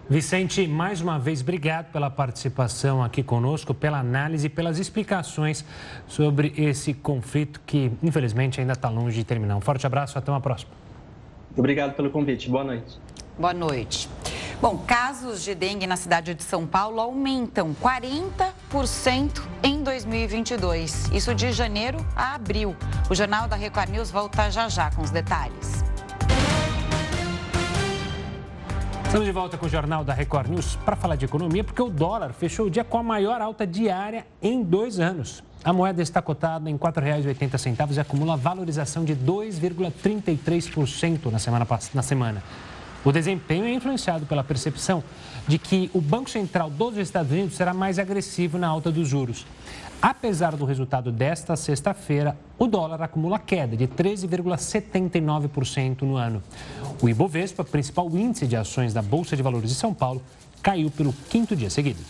Vicente, 0.08 0.68
mais 0.68 1.00
uma 1.00 1.18
vez, 1.18 1.40
obrigado 1.40 1.90
pela 1.90 2.08
participação 2.08 3.02
aqui 3.02 3.24
conosco, 3.24 3.74
pela 3.74 3.98
análise 3.98 4.46
e 4.46 4.48
pelas 4.48 4.78
explicações 4.78 5.64
sobre 6.06 6.52
esse 6.56 6.94
conflito 6.94 7.60
que, 7.66 7.90
infelizmente, 8.00 8.60
ainda 8.60 8.74
está 8.74 8.88
longe 8.88 9.16
de 9.16 9.24
terminar. 9.24 9.56
Um 9.56 9.60
forte 9.60 9.84
abraço, 9.84 10.16
até 10.16 10.30
uma 10.30 10.40
próxima. 10.40 10.70
Obrigado 11.56 11.94
pelo 11.94 12.10
convite. 12.10 12.48
Boa 12.48 12.62
noite. 12.62 12.98
Boa 13.36 13.52
noite. 13.52 14.08
Bom, 14.60 14.78
casos 14.78 15.44
de 15.44 15.54
dengue 15.54 15.86
na 15.86 15.96
cidade 15.96 16.32
de 16.32 16.42
São 16.42 16.66
Paulo 16.66 16.98
aumentam 16.98 17.74
40% 17.74 19.42
em 19.62 19.82
2022. 19.82 21.10
Isso 21.12 21.34
de 21.34 21.52
janeiro 21.52 21.98
a 22.16 22.34
abril. 22.34 22.74
O 23.10 23.14
Jornal 23.14 23.46
da 23.46 23.54
Record 23.54 23.90
News 23.90 24.10
volta 24.10 24.50
já 24.50 24.66
já 24.66 24.90
com 24.90 25.02
os 25.02 25.10
detalhes. 25.10 25.84
Estamos 29.04 29.26
de 29.26 29.32
volta 29.32 29.58
com 29.58 29.66
o 29.66 29.68
Jornal 29.68 30.02
da 30.02 30.14
Record 30.14 30.48
News 30.48 30.76
para 30.76 30.96
falar 30.96 31.16
de 31.16 31.26
economia, 31.26 31.62
porque 31.62 31.82
o 31.82 31.90
dólar 31.90 32.32
fechou 32.32 32.64
o 32.66 32.70
dia 32.70 32.82
com 32.82 32.96
a 32.96 33.02
maior 33.02 33.42
alta 33.42 33.66
diária 33.66 34.26
em 34.40 34.62
dois 34.62 34.98
anos. 34.98 35.44
A 35.62 35.72
moeda 35.72 36.02
está 36.02 36.22
cotada 36.22 36.70
em 36.70 36.74
R$ 36.74 36.78
4,80 36.78 37.96
e 37.96 38.00
acumula 38.00 38.36
valorização 38.36 39.04
de 39.04 39.14
2,33% 39.14 41.30
na 41.30 41.38
semana, 41.38 41.66
na 41.94 42.02
semana. 42.02 42.42
O 43.06 43.12
desempenho 43.12 43.64
é 43.64 43.72
influenciado 43.72 44.26
pela 44.26 44.42
percepção 44.42 45.04
de 45.46 45.60
que 45.60 45.88
o 45.94 46.00
Banco 46.00 46.28
Central 46.28 46.68
dos 46.68 46.96
Estados 46.96 47.30
Unidos 47.30 47.54
será 47.54 47.72
mais 47.72 48.00
agressivo 48.00 48.58
na 48.58 48.66
alta 48.66 48.90
dos 48.90 49.06
juros. 49.06 49.46
Apesar 50.02 50.56
do 50.56 50.64
resultado 50.64 51.12
desta 51.12 51.54
sexta-feira, 51.54 52.36
o 52.58 52.66
dólar 52.66 53.00
acumula 53.00 53.38
queda 53.38 53.76
de 53.76 53.86
13,79% 53.86 56.02
no 56.02 56.16
ano. 56.16 56.42
O 57.00 57.08
Ibovespa, 57.08 57.62
principal 57.62 58.10
índice 58.10 58.44
de 58.44 58.56
ações 58.56 58.92
da 58.92 59.02
Bolsa 59.02 59.36
de 59.36 59.42
Valores 59.42 59.70
de 59.70 59.76
São 59.76 59.94
Paulo, 59.94 60.20
caiu 60.60 60.90
pelo 60.90 61.12
quinto 61.30 61.54
dia 61.54 61.70
seguido. 61.70 62.00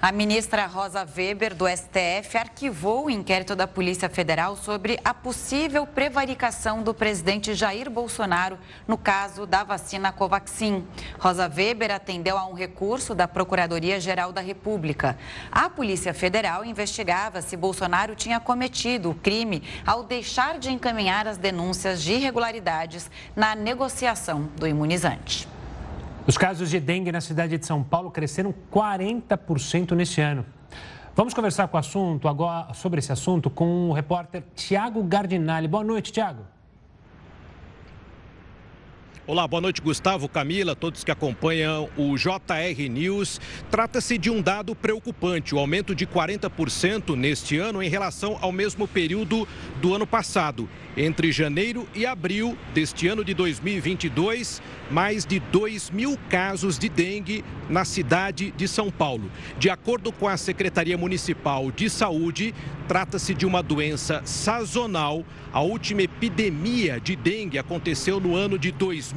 A 0.00 0.12
ministra 0.12 0.64
Rosa 0.66 1.04
Weber, 1.04 1.56
do 1.56 1.66
STF, 1.66 2.38
arquivou 2.38 3.06
o 3.06 3.10
inquérito 3.10 3.56
da 3.56 3.66
Polícia 3.66 4.08
Federal 4.08 4.56
sobre 4.56 4.96
a 5.04 5.12
possível 5.12 5.84
prevaricação 5.84 6.84
do 6.84 6.94
presidente 6.94 7.52
Jair 7.52 7.90
Bolsonaro 7.90 8.60
no 8.86 8.96
caso 8.96 9.44
da 9.44 9.64
vacina 9.64 10.12
Covaxin. 10.12 10.86
Rosa 11.18 11.48
Weber 11.52 11.90
atendeu 11.90 12.38
a 12.38 12.46
um 12.46 12.54
recurso 12.54 13.12
da 13.12 13.26
Procuradoria-Geral 13.26 14.30
da 14.30 14.40
República. 14.40 15.18
A 15.50 15.68
Polícia 15.68 16.14
Federal 16.14 16.64
investigava 16.64 17.42
se 17.42 17.56
Bolsonaro 17.56 18.14
tinha 18.14 18.38
cometido 18.38 19.10
o 19.10 19.16
crime 19.16 19.64
ao 19.84 20.04
deixar 20.04 20.60
de 20.60 20.70
encaminhar 20.70 21.26
as 21.26 21.38
denúncias 21.38 22.04
de 22.04 22.12
irregularidades 22.12 23.10
na 23.34 23.56
negociação 23.56 24.48
do 24.56 24.64
imunizante. 24.64 25.57
Os 26.28 26.36
casos 26.36 26.68
de 26.68 26.78
dengue 26.78 27.10
na 27.10 27.22
cidade 27.22 27.56
de 27.56 27.64
São 27.64 27.82
Paulo 27.82 28.10
cresceram 28.10 28.54
40% 28.70 29.92
neste 29.92 30.20
ano. 30.20 30.44
Vamos 31.16 31.32
conversar 31.32 31.66
com 31.68 31.78
o 31.78 31.80
assunto 31.80 32.28
agora 32.28 32.74
sobre 32.74 32.98
esse 32.98 33.10
assunto 33.10 33.48
com 33.48 33.88
o 33.88 33.94
repórter 33.94 34.44
Tiago 34.54 35.02
Gardinali. 35.02 35.66
Boa 35.66 35.82
noite, 35.82 36.12
Tiago. 36.12 36.42
Olá, 39.28 39.46
boa 39.46 39.60
noite, 39.60 39.82
Gustavo, 39.82 40.26
Camila, 40.26 40.74
todos 40.74 41.04
que 41.04 41.10
acompanham 41.10 41.90
o 41.98 42.16
JR 42.16 42.88
News. 42.90 43.38
Trata-se 43.70 44.16
de 44.16 44.30
um 44.30 44.40
dado 44.40 44.74
preocupante, 44.74 45.54
o 45.54 45.58
aumento 45.58 45.94
de 45.94 46.06
40% 46.06 47.14
neste 47.14 47.58
ano 47.58 47.82
em 47.82 47.90
relação 47.90 48.38
ao 48.40 48.50
mesmo 48.50 48.88
período 48.88 49.46
do 49.82 49.94
ano 49.94 50.06
passado. 50.06 50.66
Entre 50.96 51.30
janeiro 51.30 51.86
e 51.94 52.06
abril 52.06 52.56
deste 52.72 53.06
ano 53.06 53.22
de 53.22 53.34
2022, 53.34 54.62
mais 54.90 55.26
de 55.26 55.38
2 55.38 55.90
mil 55.90 56.18
casos 56.30 56.78
de 56.78 56.88
dengue 56.88 57.44
na 57.68 57.84
cidade 57.84 58.50
de 58.56 58.66
São 58.66 58.90
Paulo. 58.90 59.30
De 59.58 59.68
acordo 59.68 60.10
com 60.10 60.26
a 60.26 60.38
Secretaria 60.38 60.96
Municipal 60.96 61.70
de 61.70 61.90
Saúde, 61.90 62.54
trata-se 62.88 63.34
de 63.34 63.44
uma 63.44 63.62
doença 63.62 64.22
sazonal. 64.24 65.22
A 65.52 65.60
última 65.60 66.02
epidemia 66.02 66.98
de 66.98 67.14
dengue 67.14 67.58
aconteceu 67.58 68.18
no 68.18 68.34
ano 68.34 68.58
de 68.58 68.72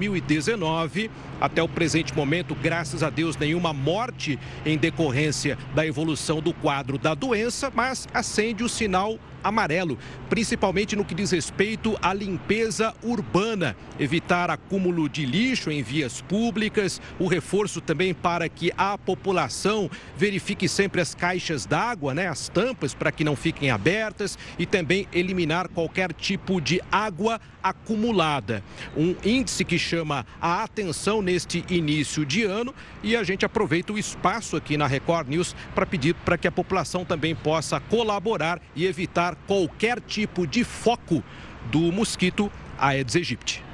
2019. 0.09 1.11
Até 1.39 1.61
o 1.61 1.67
presente 1.67 2.15
momento, 2.15 2.55
graças 2.55 3.03
a 3.03 3.09
Deus, 3.09 3.37
nenhuma 3.37 3.73
morte 3.73 4.39
em 4.65 4.77
decorrência 4.77 5.57
da 5.75 5.85
evolução 5.85 6.41
do 6.41 6.53
quadro 6.53 6.97
da 6.97 7.13
doença, 7.13 7.71
mas 7.73 8.07
acende 8.13 8.63
o 8.63 8.69
sinal 8.69 9.19
amarelo, 9.43 9.97
principalmente 10.29 10.95
no 10.95 11.05
que 11.05 11.15
diz 11.15 11.31
respeito 11.31 11.97
à 12.01 12.13
limpeza 12.13 12.93
urbana, 13.03 13.75
evitar 13.99 14.49
acúmulo 14.49 15.07
de 15.09 15.25
lixo 15.25 15.71
em 15.71 15.81
vias 15.81 16.21
públicas, 16.21 17.01
o 17.19 17.27
reforço 17.27 17.81
também 17.81 18.13
para 18.13 18.47
que 18.47 18.71
a 18.77 18.97
população 18.97 19.89
verifique 20.17 20.67
sempre 20.67 21.01
as 21.01 21.15
caixas 21.15 21.65
d'água, 21.65 22.13
né, 22.13 22.27
as 22.27 22.49
tampas 22.49 22.93
para 22.93 23.11
que 23.11 23.23
não 23.23 23.35
fiquem 23.35 23.69
abertas 23.69 24.37
e 24.57 24.65
também 24.65 25.07
eliminar 25.13 25.67
qualquer 25.69 26.13
tipo 26.13 26.59
de 26.61 26.81
água 26.91 27.39
acumulada. 27.61 28.63
Um 28.97 29.15
índice 29.23 29.63
que 29.63 29.77
chama 29.77 30.25
a 30.41 30.63
atenção 30.63 31.21
neste 31.21 31.63
início 31.69 32.25
de 32.25 32.43
ano 32.43 32.73
e 33.03 33.15
a 33.15 33.23
gente 33.23 33.45
aproveita 33.45 33.93
o 33.93 33.99
espaço 33.99 34.55
aqui 34.55 34.77
na 34.77 34.87
Record 34.87 35.27
News 35.29 35.55
para 35.75 35.85
pedir 35.85 36.15
para 36.15 36.37
que 36.37 36.47
a 36.47 36.51
população 36.51 37.05
também 37.05 37.35
possa 37.35 37.79
colaborar 37.79 38.59
e 38.75 38.85
evitar 38.85 39.30
qualquer 39.47 39.99
tipo 39.99 40.45
de 40.45 40.63
foco 40.63 41.23
do 41.71 41.91
mosquito 41.91 42.51
Aedes 42.77 43.15
aegypti. 43.15 43.70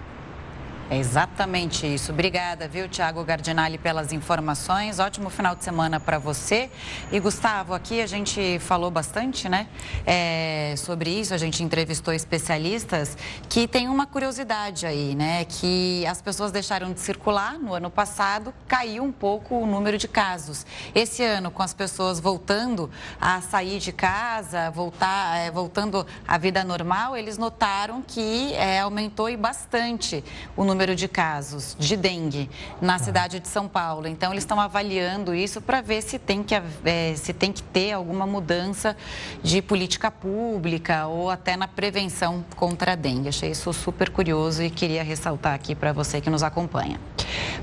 É 0.90 0.98
exatamente 0.98 1.86
isso. 1.86 2.14
Obrigada, 2.14 2.66
viu, 2.66 2.88
Tiago 2.88 3.22
Gardinali, 3.22 3.78
pelas 3.78 4.14
informações. 4.14 5.00
Ótimo 5.00 5.30
final 5.30 5.54
de 5.54 5.62
semana 5.62 6.00
para 6.00 6.18
você. 6.18 6.70
E, 7.12 7.20
Gustavo, 7.20 7.74
aqui 7.74 8.02
a 8.02 8.08
gente 8.08 8.58
falou 8.60 8.90
bastante, 8.90 9.50
né, 9.50 9.68
é, 10.06 10.76
sobre 10.78 11.10
isso. 11.10 11.34
A 11.34 11.38
gente 11.38 11.62
entrevistou 11.62 12.14
especialistas 12.14 13.18
que 13.50 13.68
tem 13.68 13.90
uma 13.90 14.08
curiosidade 14.08 14.86
aí, 14.86 15.14
né, 15.14 15.44
que 15.44 16.06
as 16.06 16.22
pessoas 16.22 16.54
deixaram 16.54 16.94
de 16.94 17.02
circular 17.02 17.60
no 17.60 17.74
ano 17.74 17.92
passado, 17.92 18.54
caiu 18.66 19.04
um 19.04 19.12
pouco 19.12 19.56
o 19.56 19.66
número 19.66 19.98
de 19.98 20.08
casos. 20.08 20.66
Esse 20.96 21.22
ano, 21.22 21.52
com 21.52 21.62
as 21.62 21.74
pessoas 21.74 22.18
voltando 22.18 22.90
a 23.20 23.42
sair 23.42 23.80
de 23.80 23.92
casa, 23.92 24.72
voltar, 24.72 25.38
é, 25.38 25.52
voltando 25.52 26.08
à 26.26 26.38
vida 26.38 26.64
normal, 26.64 27.18
eles 27.18 27.38
notaram 27.38 28.02
que 28.02 28.54
é, 28.54 28.80
aumentou 28.80 29.30
e 29.30 29.36
bastante 29.36 30.24
o 30.56 30.64
número 30.64 30.77
número 30.78 30.96
de 30.96 31.08
casos 31.08 31.76
de 31.80 31.98
dengue 31.98 32.48
na 32.80 33.00
cidade 33.00 33.40
de 33.40 33.48
São 33.48 33.68
Paulo. 33.68 34.08
Então, 34.08 34.32
eles 34.32 34.44
estão 34.44 34.60
avaliando 34.60 35.34
isso 35.34 35.60
para 35.60 35.82
ver 35.82 36.04
se 36.04 36.20
tem, 36.20 36.44
que, 36.44 36.54
é, 36.86 37.16
se 37.16 37.34
tem 37.34 37.52
que 37.52 37.64
ter 37.64 37.94
alguma 37.94 38.28
mudança 38.28 38.96
de 39.42 39.60
política 39.60 40.12
pública 40.12 41.08
ou 41.08 41.32
até 41.32 41.58
na 41.58 41.68
prevenção 41.68 42.46
contra 42.56 42.92
a 42.92 42.96
dengue. 42.96 43.30
Achei 43.30 43.50
isso 43.50 43.74
super 43.74 44.12
curioso 44.12 44.62
e 44.62 44.70
queria 44.70 45.04
ressaltar 45.04 45.56
aqui 45.56 45.74
para 45.74 45.92
você 45.92 46.22
que 46.22 46.30
nos 46.30 46.44
acompanha. 46.44 47.00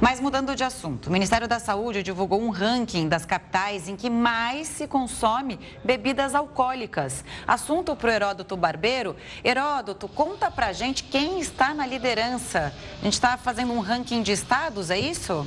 Mas 0.00 0.20
mudando 0.20 0.56
de 0.56 0.64
assunto, 0.64 1.06
o 1.06 1.12
Ministério 1.12 1.46
da 1.46 1.60
Saúde 1.60 2.02
divulgou 2.02 2.42
um 2.42 2.50
ranking 2.50 3.08
das 3.08 3.24
capitais 3.24 3.88
em 3.88 3.94
que 3.94 4.10
mais 4.10 4.66
se 4.66 4.88
consome 4.88 5.58
bebidas 5.84 6.34
alcoólicas. 6.34 7.24
Assunto 7.46 7.94
para 7.94 8.08
o 8.08 8.12
Heródoto 8.12 8.56
Barbeiro. 8.56 9.14
Heródoto, 9.44 10.08
conta 10.08 10.50
para 10.50 10.72
gente 10.72 11.04
quem 11.04 11.38
está 11.38 11.72
na 11.72 11.86
liderança. 11.86 12.74
A 13.04 13.06
gente 13.06 13.14
está 13.14 13.36
fazendo 13.36 13.70
um 13.70 13.80
ranking 13.80 14.22
de 14.22 14.32
estados, 14.32 14.88
é 14.88 14.98
isso? 14.98 15.46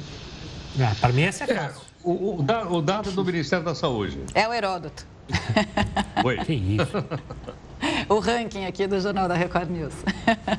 É, 0.79 0.93
para 0.93 1.11
mim 1.11 1.23
esse 1.23 1.41
é 1.41 1.47
fácil. 1.47 1.81
É, 1.81 2.07
o, 2.07 2.11
o, 2.11 2.75
o 2.75 2.81
dado 2.83 3.11
do 3.11 3.25
Ministério 3.25 3.65
da 3.65 3.73
Saúde. 3.73 4.19
É 4.35 4.47
o 4.47 4.53
Heródoto. 4.53 5.03
Oi. 6.23 6.37
Que 6.45 6.53
isso? 6.53 7.03
o 8.07 8.19
ranking 8.19 8.65
aqui 8.65 8.85
do 8.85 9.01
Jornal 9.01 9.27
da 9.27 9.33
Record 9.33 9.71
News. 9.71 9.93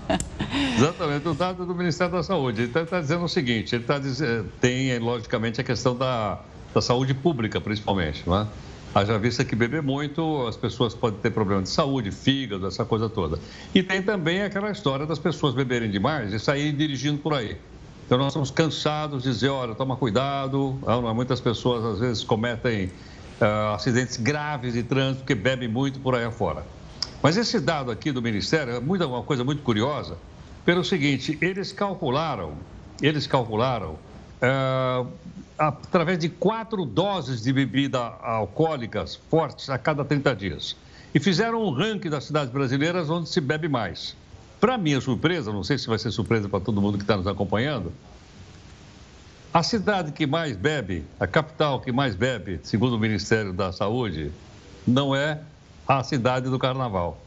Exatamente, 0.77 1.29
o 1.29 1.35
dado 1.35 1.65
do 1.65 1.73
Ministério 1.73 2.15
da 2.15 2.23
Saúde. 2.25 2.63
Ele 2.63 2.69
está 2.69 2.85
tá 2.85 3.01
dizendo 3.01 3.23
o 3.23 3.29
seguinte: 3.29 3.77
ele 3.77 3.85
tá 3.85 4.01
dizendo, 4.01 4.51
tem, 4.61 4.99
logicamente, 4.99 5.61
a 5.61 5.65
questão 5.65 5.97
da, 5.97 6.41
da 6.75 6.83
saúde 6.83 7.15
pública, 7.15 7.61
principalmente. 7.61 8.25
Não 8.27 8.41
é? 8.41 8.47
Haja 8.99 9.17
vista 9.17 9.45
que 9.45 9.55
beber 9.55 9.81
muito, 9.81 10.45
as 10.49 10.57
pessoas 10.57 10.93
podem 10.93 11.21
ter 11.21 11.31
problema 11.31 11.63
de 11.63 11.69
saúde, 11.69 12.11
fígado, 12.11 12.67
essa 12.67 12.85
coisa 12.85 13.09
toda. 13.09 13.39
E 13.73 13.81
tem 13.81 14.03
também 14.03 14.43
aquela 14.43 14.73
história 14.73 15.07
das 15.07 15.21
pessoas 15.21 15.55
beberem 15.55 15.89
demais 15.89 16.33
e 16.33 16.41
saírem 16.41 16.75
dirigindo 16.75 17.19
por 17.19 17.33
aí. 17.33 17.57
Então 18.05 18.19
nós 18.19 18.33
estamos 18.33 18.51
cansados 18.51 19.23
de 19.23 19.31
dizer, 19.31 19.51
olha, 19.51 19.73
toma 19.73 19.97
cuidado. 19.97 20.77
Ah, 20.85 21.15
muitas 21.15 21.41
pessoas 21.41 21.85
às 21.85 22.01
vezes 22.01 22.25
cometem 22.25 22.87
uh, 23.41 23.75
acidentes 23.77 24.17
graves 24.17 24.73
de 24.73 24.83
trânsito 24.83 25.19
porque 25.21 25.37
bebem 25.37 25.69
muito 25.69 26.01
por 26.01 26.17
aí 26.17 26.25
afora. 26.25 26.67
Mas 27.23 27.37
esse 27.37 27.61
dado 27.61 27.93
aqui 27.93 28.11
do 28.11 28.21
Ministério 28.21 28.75
é 28.75 28.81
muito, 28.81 29.07
uma 29.07 29.23
coisa 29.23 29.45
muito 29.45 29.63
curiosa, 29.63 30.19
pelo 30.65 30.83
seguinte, 30.83 31.39
eles 31.41 31.71
calcularam, 31.71 32.55
eles 33.01 33.29
calcularam 33.29 33.97
uh, 34.43 35.09
através 35.59 36.19
de 36.19 36.29
quatro 36.29 36.85
doses 36.85 37.43
de 37.43 37.53
bebida 37.53 37.99
alcoólicas 37.99 39.17
fortes 39.31 39.69
a 39.69 39.79
cada 39.79 40.05
30 40.05 40.37
dias. 40.37 40.77
E 41.15 41.19
fizeram 41.19 41.63
um 41.63 41.71
ranking 41.71 42.11
das 42.11 42.25
cidades 42.25 42.53
brasileiras 42.53 43.11
onde 43.11 43.29
se 43.29 43.41
bebe 43.41 43.69
mais. 43.69 44.17
Para 44.61 44.77
minha 44.77 45.01
surpresa, 45.01 45.53
não 45.53 45.65
sei 45.65 45.79
se 45.79 45.87
vai 45.87 45.99
ser 45.99 46.11
surpresa 46.11 46.49
para 46.49 46.61
todo 46.61 46.81
mundo 46.81 46.99
que 46.99 47.05
está 47.05 47.17
nos 47.17 47.27
acompanhando, 47.27 47.93
a 49.53 49.63
cidade 49.63 50.13
que 50.13 50.27
mais 50.27 50.57
bebe, 50.57 51.05
a 51.19 51.27
capital 51.27 51.81
que 51.81 51.91
mais 51.91 52.15
bebe, 52.15 52.61
segundo 52.63 52.97
o 52.97 52.99
Ministério 52.99 53.53
da 53.53 53.73
Saúde, 53.73 54.31
não 54.87 55.15
é 55.15 55.41
a 55.87 56.05
cidade 56.05 56.51
do 56.51 56.59
Carnaval. 56.59 57.21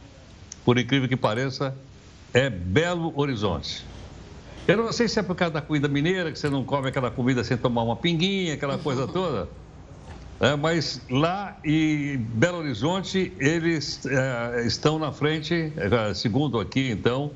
Por 0.64 0.78
incrível 0.78 1.10
que 1.10 1.18
pareça, 1.18 1.76
é 2.34 2.50
Belo 2.50 3.12
Horizonte. 3.16 3.84
Eu 4.68 4.78
não 4.78 4.92
sei 4.92 5.08
se 5.08 5.20
é 5.20 5.24
por 5.24 5.36
causa 5.36 5.54
da 5.54 5.62
comida 5.62 5.88
mineira, 5.88 6.32
que 6.32 6.38
você 6.38 6.50
não 6.50 6.64
come 6.64 6.90
aquela 6.90 7.10
comida 7.10 7.44
sem 7.44 7.58
tomar 7.58 7.84
uma 7.84 7.96
pinguinha, 7.96 8.54
aquela 8.54 8.78
coisa 8.78 9.08
toda. 9.10 9.50
É, 10.40 10.56
mas 10.56 11.02
lá 11.10 11.58
em 11.64 12.18
Belo 12.18 12.60
Horizonte, 12.60 13.32
eles 13.40 14.04
é, 14.06 14.66
estão 14.66 14.98
na 14.98 15.12
frente, 15.12 15.72
é, 15.78 16.14
segundo 16.14 16.60
aqui, 16.60 16.90
então, 16.90 17.32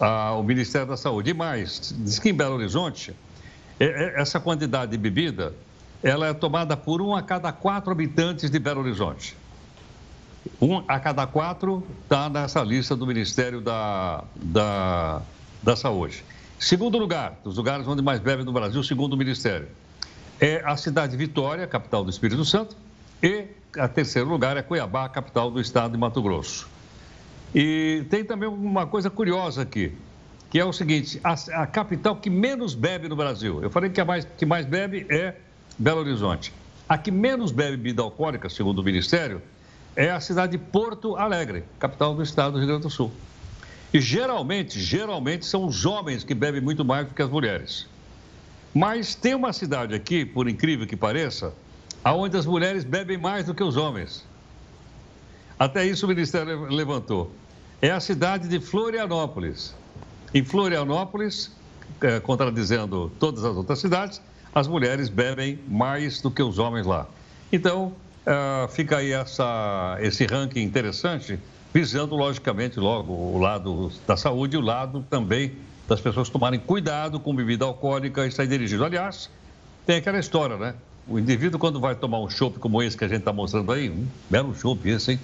a, 0.00 0.32
o 0.32 0.42
Ministério 0.42 0.86
da 0.88 0.96
Saúde. 0.96 1.30
E 1.30 1.34
mais, 1.34 1.94
diz 1.98 2.18
que 2.18 2.30
em 2.30 2.34
Belo 2.34 2.54
Horizonte, 2.54 3.14
é, 3.78 3.84
é, 3.84 4.20
essa 4.20 4.40
quantidade 4.40 4.90
de 4.90 4.96
bebida, 4.96 5.52
ela 6.02 6.28
é 6.28 6.34
tomada 6.34 6.76
por 6.76 7.02
um 7.02 7.14
a 7.14 7.22
cada 7.22 7.52
quatro 7.52 7.90
habitantes 7.90 8.50
de 8.50 8.58
Belo 8.58 8.80
Horizonte. 8.80 9.36
Um 10.60 10.82
a 10.88 11.00
cada 11.00 11.26
quatro 11.26 11.86
está 12.04 12.30
nessa 12.30 12.62
lista 12.62 12.96
do 12.96 13.06
Ministério 13.06 13.60
da, 13.60 14.24
da, 14.34 15.20
da 15.62 15.76
Saúde. 15.76 16.24
Segundo 16.58 16.96
lugar, 16.98 17.38
dos 17.44 17.56
lugares 17.56 17.86
onde 17.86 18.02
mais 18.02 18.18
bebe 18.18 18.42
no 18.42 18.52
Brasil, 18.52 18.82
segundo 18.82 19.12
o 19.12 19.16
Ministério, 19.16 19.68
é 20.40 20.62
a 20.64 20.76
cidade 20.76 21.12
de 21.12 21.18
Vitória, 21.18 21.66
capital 21.66 22.02
do 22.02 22.10
Espírito 22.10 22.44
Santo, 22.44 22.76
e 23.22 23.46
a 23.76 23.86
terceiro 23.86 24.28
lugar 24.28 24.56
é 24.56 24.62
Cuiabá, 24.62 25.08
capital 25.08 25.50
do 25.50 25.60
estado 25.60 25.92
de 25.92 25.98
Mato 25.98 26.22
Grosso. 26.22 26.68
E 27.54 28.04
tem 28.10 28.24
também 28.24 28.48
uma 28.48 28.86
coisa 28.86 29.10
curiosa 29.10 29.62
aqui, 29.62 29.92
que 30.50 30.58
é 30.58 30.64
o 30.64 30.72
seguinte: 30.72 31.20
a, 31.22 31.34
a 31.62 31.66
capital 31.66 32.16
que 32.16 32.30
menos 32.30 32.74
bebe 32.74 33.08
no 33.08 33.16
Brasil, 33.16 33.62
eu 33.62 33.70
falei 33.70 33.90
que 33.90 34.00
a 34.00 34.04
mais, 34.04 34.26
que 34.36 34.46
mais 34.46 34.64
bebe 34.64 35.06
é 35.10 35.34
Belo 35.78 36.00
Horizonte. 36.00 36.52
A 36.88 36.96
que 36.96 37.10
menos 37.10 37.50
bebe 37.50 37.76
bebida 37.76 38.02
alcoólica, 38.02 38.48
segundo 38.48 38.78
o 38.78 38.82
Ministério, 38.82 39.42
é 39.94 40.10
a 40.10 40.20
cidade 40.20 40.52
de 40.52 40.58
Porto 40.58 41.16
Alegre, 41.16 41.64
capital 41.78 42.14
do 42.14 42.22
estado 42.22 42.52
do 42.52 42.58
Rio 42.58 42.68
Grande 42.68 42.82
do 42.82 42.90
Sul. 42.90 43.12
E 43.96 44.00
geralmente, 44.00 44.78
geralmente 44.78 45.46
são 45.46 45.64
os 45.64 45.86
homens 45.86 46.22
que 46.22 46.34
bebem 46.34 46.60
muito 46.60 46.84
mais 46.84 47.08
do 47.08 47.14
que 47.14 47.22
as 47.22 47.30
mulheres. 47.30 47.86
Mas 48.74 49.14
tem 49.14 49.34
uma 49.34 49.54
cidade 49.54 49.94
aqui, 49.94 50.22
por 50.22 50.50
incrível 50.50 50.86
que 50.86 50.94
pareça, 50.94 51.54
aonde 52.04 52.36
as 52.36 52.44
mulheres 52.44 52.84
bebem 52.84 53.16
mais 53.16 53.46
do 53.46 53.54
que 53.54 53.62
os 53.62 53.74
homens. 53.74 54.22
Até 55.58 55.86
isso 55.86 56.04
o 56.04 56.08
Ministério 56.10 56.66
levantou. 56.66 57.32
É 57.80 57.90
a 57.90 57.98
cidade 57.98 58.48
de 58.48 58.60
Florianópolis. 58.60 59.74
Em 60.34 60.44
Florianópolis, 60.44 61.50
é, 62.02 62.20
contradizendo 62.20 63.10
todas 63.18 63.44
as 63.44 63.56
outras 63.56 63.78
cidades, 63.78 64.20
as 64.54 64.68
mulheres 64.68 65.08
bebem 65.08 65.58
mais 65.66 66.20
do 66.20 66.30
que 66.30 66.42
os 66.42 66.58
homens 66.58 66.84
lá. 66.84 67.08
Então, 67.50 67.94
é, 68.26 68.68
fica 68.68 68.98
aí 68.98 69.12
essa, 69.12 69.96
esse 70.02 70.26
ranking 70.26 70.60
interessante 70.60 71.40
visando, 71.76 72.16
logicamente, 72.16 72.80
logo 72.80 73.12
o 73.12 73.36
lado 73.36 73.92
da 74.06 74.16
saúde 74.16 74.56
e 74.56 74.58
o 74.58 74.62
lado 74.62 75.04
também 75.10 75.52
das 75.86 76.00
pessoas 76.00 76.30
tomarem 76.30 76.58
cuidado 76.58 77.20
com 77.20 77.36
bebida 77.36 77.66
alcoólica 77.66 78.26
e 78.26 78.32
sair 78.32 78.46
dirigindo. 78.46 78.82
Aliás, 78.82 79.28
tem 79.84 79.96
aquela 79.96 80.18
história, 80.18 80.56
né? 80.56 80.74
O 81.06 81.18
indivíduo, 81.18 81.60
quando 81.60 81.78
vai 81.78 81.94
tomar 81.94 82.18
um 82.20 82.30
chopp 82.30 82.58
como 82.58 82.82
esse 82.82 82.96
que 82.96 83.04
a 83.04 83.08
gente 83.08 83.18
está 83.18 83.32
mostrando 83.32 83.70
aí, 83.70 83.90
um 83.90 84.08
belo 84.30 84.54
chopp 84.54 84.88
esse, 84.88 85.12
hein? 85.12 85.20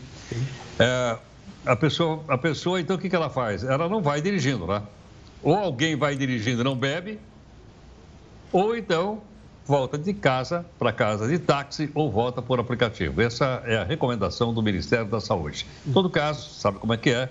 É, 0.78 1.16
a, 1.64 1.74
pessoa, 1.74 2.22
a 2.28 2.36
pessoa, 2.36 2.78
então, 2.78 2.96
o 2.96 2.98
que, 2.98 3.09
que 3.09 3.16
ela 3.16 3.30
faz? 3.30 3.64
Ela 3.64 3.88
não 3.88 4.03
vai 4.03 4.20
dirigindo, 4.20 4.66
né? 4.66 4.82
Ou 5.42 5.57
alguém 5.57 5.96
vai 5.96 6.14
dirigindo 6.16 6.61
e 6.61 6.64
não 6.64 6.76
bebe, 6.76 7.18
ou 8.53 8.76
então 8.76 9.22
volta 9.66 9.96
de 9.96 10.12
casa 10.12 10.64
para 10.78 10.92
casa 10.92 11.28
de 11.28 11.38
táxi 11.38 11.90
ou 11.94 12.10
volta 12.10 12.42
por 12.42 12.58
aplicativo. 12.58 13.20
Essa 13.20 13.62
é 13.64 13.76
a 13.76 13.84
recomendação 13.84 14.52
do 14.52 14.62
Ministério 14.62 15.06
da 15.06 15.20
Saúde. 15.20 15.66
Em 15.86 15.92
todo 15.92 16.10
caso, 16.10 16.50
sabe 16.50 16.78
como 16.78 16.92
é 16.92 16.96
que 16.96 17.10
é? 17.10 17.28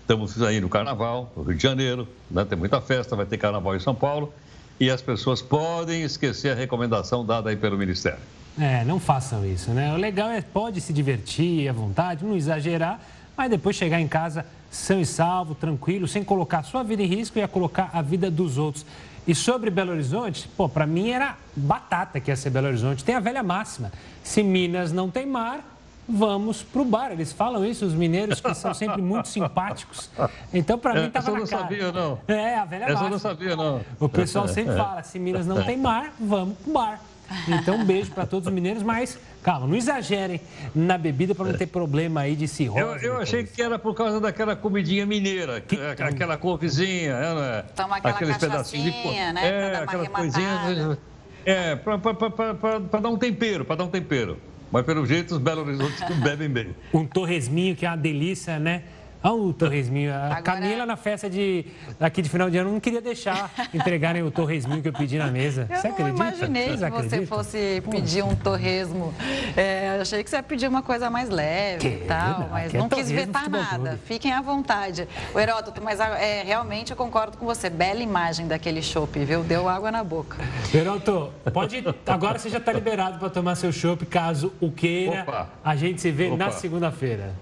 Estamos 0.00 0.40
aí 0.42 0.60
no 0.60 0.68
Carnaval, 0.68 1.32
no 1.36 1.42
Rio 1.42 1.56
de 1.56 1.62
Janeiro, 1.62 2.08
né? 2.30 2.44
tem 2.44 2.58
muita 2.58 2.80
festa, 2.80 3.14
vai 3.14 3.26
ter 3.26 3.38
Carnaval 3.38 3.76
em 3.76 3.80
São 3.80 3.94
Paulo 3.94 4.32
e 4.78 4.90
as 4.90 5.00
pessoas 5.00 5.40
podem 5.40 6.02
esquecer 6.02 6.50
a 6.50 6.54
recomendação 6.54 7.24
dada 7.24 7.50
aí 7.50 7.56
pelo 7.56 7.78
Ministério. 7.78 8.18
É, 8.58 8.84
não 8.84 9.00
façam 9.00 9.46
isso, 9.46 9.70
né? 9.70 9.94
O 9.94 9.96
legal 9.96 10.28
é 10.30 10.42
pode 10.42 10.80
se 10.80 10.92
divertir 10.92 11.68
à 11.68 11.72
vontade, 11.72 12.24
não 12.24 12.36
exagerar, 12.36 13.00
mas 13.36 13.50
depois 13.50 13.76
chegar 13.76 14.00
em 14.00 14.08
casa 14.08 14.44
são 14.70 15.00
e 15.00 15.06
salvo, 15.06 15.54
tranquilo, 15.54 16.06
sem 16.08 16.22
colocar 16.24 16.58
a 16.58 16.62
sua 16.62 16.82
vida 16.82 17.02
em 17.02 17.06
risco 17.06 17.38
e 17.38 17.42
a 17.42 17.48
colocar 17.48 17.90
a 17.92 18.02
vida 18.02 18.30
dos 18.30 18.58
outros. 18.58 18.84
E 19.26 19.34
sobre 19.34 19.70
Belo 19.70 19.92
Horizonte, 19.92 20.48
pô, 20.56 20.68
para 20.68 20.86
mim 20.86 21.10
era 21.10 21.36
batata 21.54 22.18
que 22.18 22.30
ia 22.30 22.36
ser 22.36 22.50
Belo 22.50 22.66
Horizonte. 22.66 23.04
Tem 23.04 23.14
a 23.14 23.20
velha 23.20 23.42
máxima: 23.42 23.92
se 24.22 24.42
Minas 24.42 24.92
não 24.92 25.08
tem 25.08 25.26
mar, 25.26 25.60
vamos 26.08 26.62
pro 26.62 26.84
bar. 26.84 27.12
Eles 27.12 27.32
falam 27.32 27.64
isso, 27.64 27.84
os 27.86 27.94
mineiros, 27.94 28.40
que 28.40 28.54
são 28.54 28.74
sempre 28.74 29.00
muito 29.00 29.28
simpáticos. 29.28 30.10
Então, 30.52 30.78
para 30.78 30.94
mim, 30.94 31.06
estava 31.06 31.30
na 31.30 31.38
não 31.38 31.46
cara. 31.46 31.62
Sabia, 31.62 31.92
não. 31.92 32.18
É, 32.26 32.56
a 32.56 32.64
velha 32.64 32.84
Essa 32.84 32.92
máxima. 32.92 33.06
eu 33.06 33.10
não 33.10 33.18
sabia, 33.18 33.56
não. 33.56 33.80
O 34.00 34.08
pessoal 34.08 34.48
sempre 34.48 34.76
fala: 34.76 35.02
se 35.02 35.18
Minas 35.18 35.46
não 35.46 35.62
tem 35.62 35.76
mar, 35.76 36.12
vamos 36.18 36.58
pro 36.58 36.72
bar. 36.72 37.00
Então, 37.48 37.76
um 37.76 37.84
beijo 37.84 38.10
para 38.10 38.26
todos 38.26 38.48
os 38.48 38.52
mineiros, 38.54 38.82
mas 38.82 39.18
calma, 39.42 39.66
não 39.66 39.74
exagerem 39.74 40.40
na 40.74 40.96
bebida 40.96 41.34
para 41.34 41.46
não 41.46 41.54
ter 41.54 41.66
problema 41.66 42.20
aí 42.20 42.36
de 42.36 42.46
cirrose. 42.46 43.04
Eu, 43.04 43.14
eu 43.14 43.20
achei 43.20 43.44
que 43.44 43.60
era 43.60 43.78
por 43.78 43.94
causa 43.94 44.20
daquela 44.20 44.54
comidinha 44.54 45.04
mineira, 45.04 45.60
que, 45.60 45.76
aquela 45.76 46.36
couvezinha, 46.36 47.34
né? 47.34 47.64
Toma 47.74 47.96
aquela 47.96 48.14
aqueles 48.14 48.36
pedacinhos 48.36 48.94
de 48.94 49.32
né? 49.32 49.48
É, 49.48 49.76
aquela 49.76 50.08
coisinha. 50.08 50.98
É, 51.44 51.74
para 51.76 53.00
dar 53.00 53.08
um 53.08 53.18
tempero, 53.18 53.64
para 53.64 53.76
dar 53.76 53.84
um 53.84 53.88
tempero. 53.88 54.38
Mas 54.70 54.86
pelo 54.86 55.04
jeito 55.04 55.32
os 55.32 55.38
Belo 55.38 55.62
Horizonte 55.62 56.02
bebem 56.22 56.48
bem. 56.48 56.76
Um 56.94 57.04
torresminho 57.04 57.76
que 57.76 57.84
é 57.84 57.90
uma 57.90 57.96
delícia, 57.96 58.58
né? 58.58 58.84
Olha 59.22 59.34
o 59.34 59.52
torresminho. 59.52 60.12
A 60.12 60.26
Agora... 60.26 60.42
Camila, 60.42 60.84
na 60.84 60.96
festa 60.96 61.30
de, 61.30 61.64
aqui 62.00 62.20
de 62.22 62.28
final 62.28 62.50
de 62.50 62.58
ano, 62.58 62.72
não 62.72 62.80
queria 62.80 63.00
deixar 63.00 63.50
entregarem 63.72 64.22
o 64.22 64.30
torresminho 64.30 64.82
que 64.82 64.88
eu 64.88 64.92
pedi 64.92 65.18
na 65.18 65.28
mesa. 65.28 65.66
Eu 65.70 65.76
você 65.76 65.88
não 65.88 65.94
acredita? 65.94 66.24
imaginei 66.24 66.76
você 66.76 66.90
que 66.90 66.96
você 66.96 67.26
fosse 67.26 67.82
pedir 67.90 68.24
um 68.24 68.34
torresmo. 68.34 69.14
É, 69.56 69.98
achei 70.00 70.24
que 70.24 70.30
você 70.30 70.36
ia 70.36 70.42
pedir 70.42 70.66
uma 70.66 70.82
coisa 70.82 71.08
mais 71.08 71.28
leve 71.28 71.78
que? 71.78 71.86
e 71.88 72.06
tal, 72.06 72.40
não, 72.40 72.48
mas 72.48 72.72
não 72.72 72.86
é 72.86 72.88
quis 72.88 73.10
vetar 73.10 73.48
nada. 73.48 73.98
Fiquem 74.04 74.32
à 74.32 74.40
vontade. 74.40 75.06
O 75.34 75.38
Heródoto, 75.38 75.80
mas 75.82 76.00
é, 76.00 76.42
realmente 76.42 76.90
eu 76.90 76.96
concordo 76.96 77.36
com 77.36 77.46
você. 77.46 77.70
Bela 77.70 78.00
imagem 78.00 78.48
daquele 78.48 78.82
chopp, 78.82 79.24
viu? 79.24 79.42
Deu 79.42 79.68
água 79.68 79.90
na 79.90 80.02
boca. 80.02 80.36
Heródoto, 80.74 81.32
pode... 81.52 81.82
Agora 82.06 82.38
você 82.38 82.48
já 82.48 82.58
está 82.58 82.72
liberado 82.72 83.18
para 83.18 83.30
tomar 83.30 83.54
seu 83.54 83.72
chopp, 83.72 84.04
caso 84.06 84.52
o 84.60 84.70
queira. 84.70 85.22
Opa. 85.22 85.48
A 85.64 85.76
gente 85.76 86.00
se 86.00 86.10
vê 86.10 86.26
Opa. 86.26 86.36
na 86.36 86.50
segunda-feira. 86.50 87.32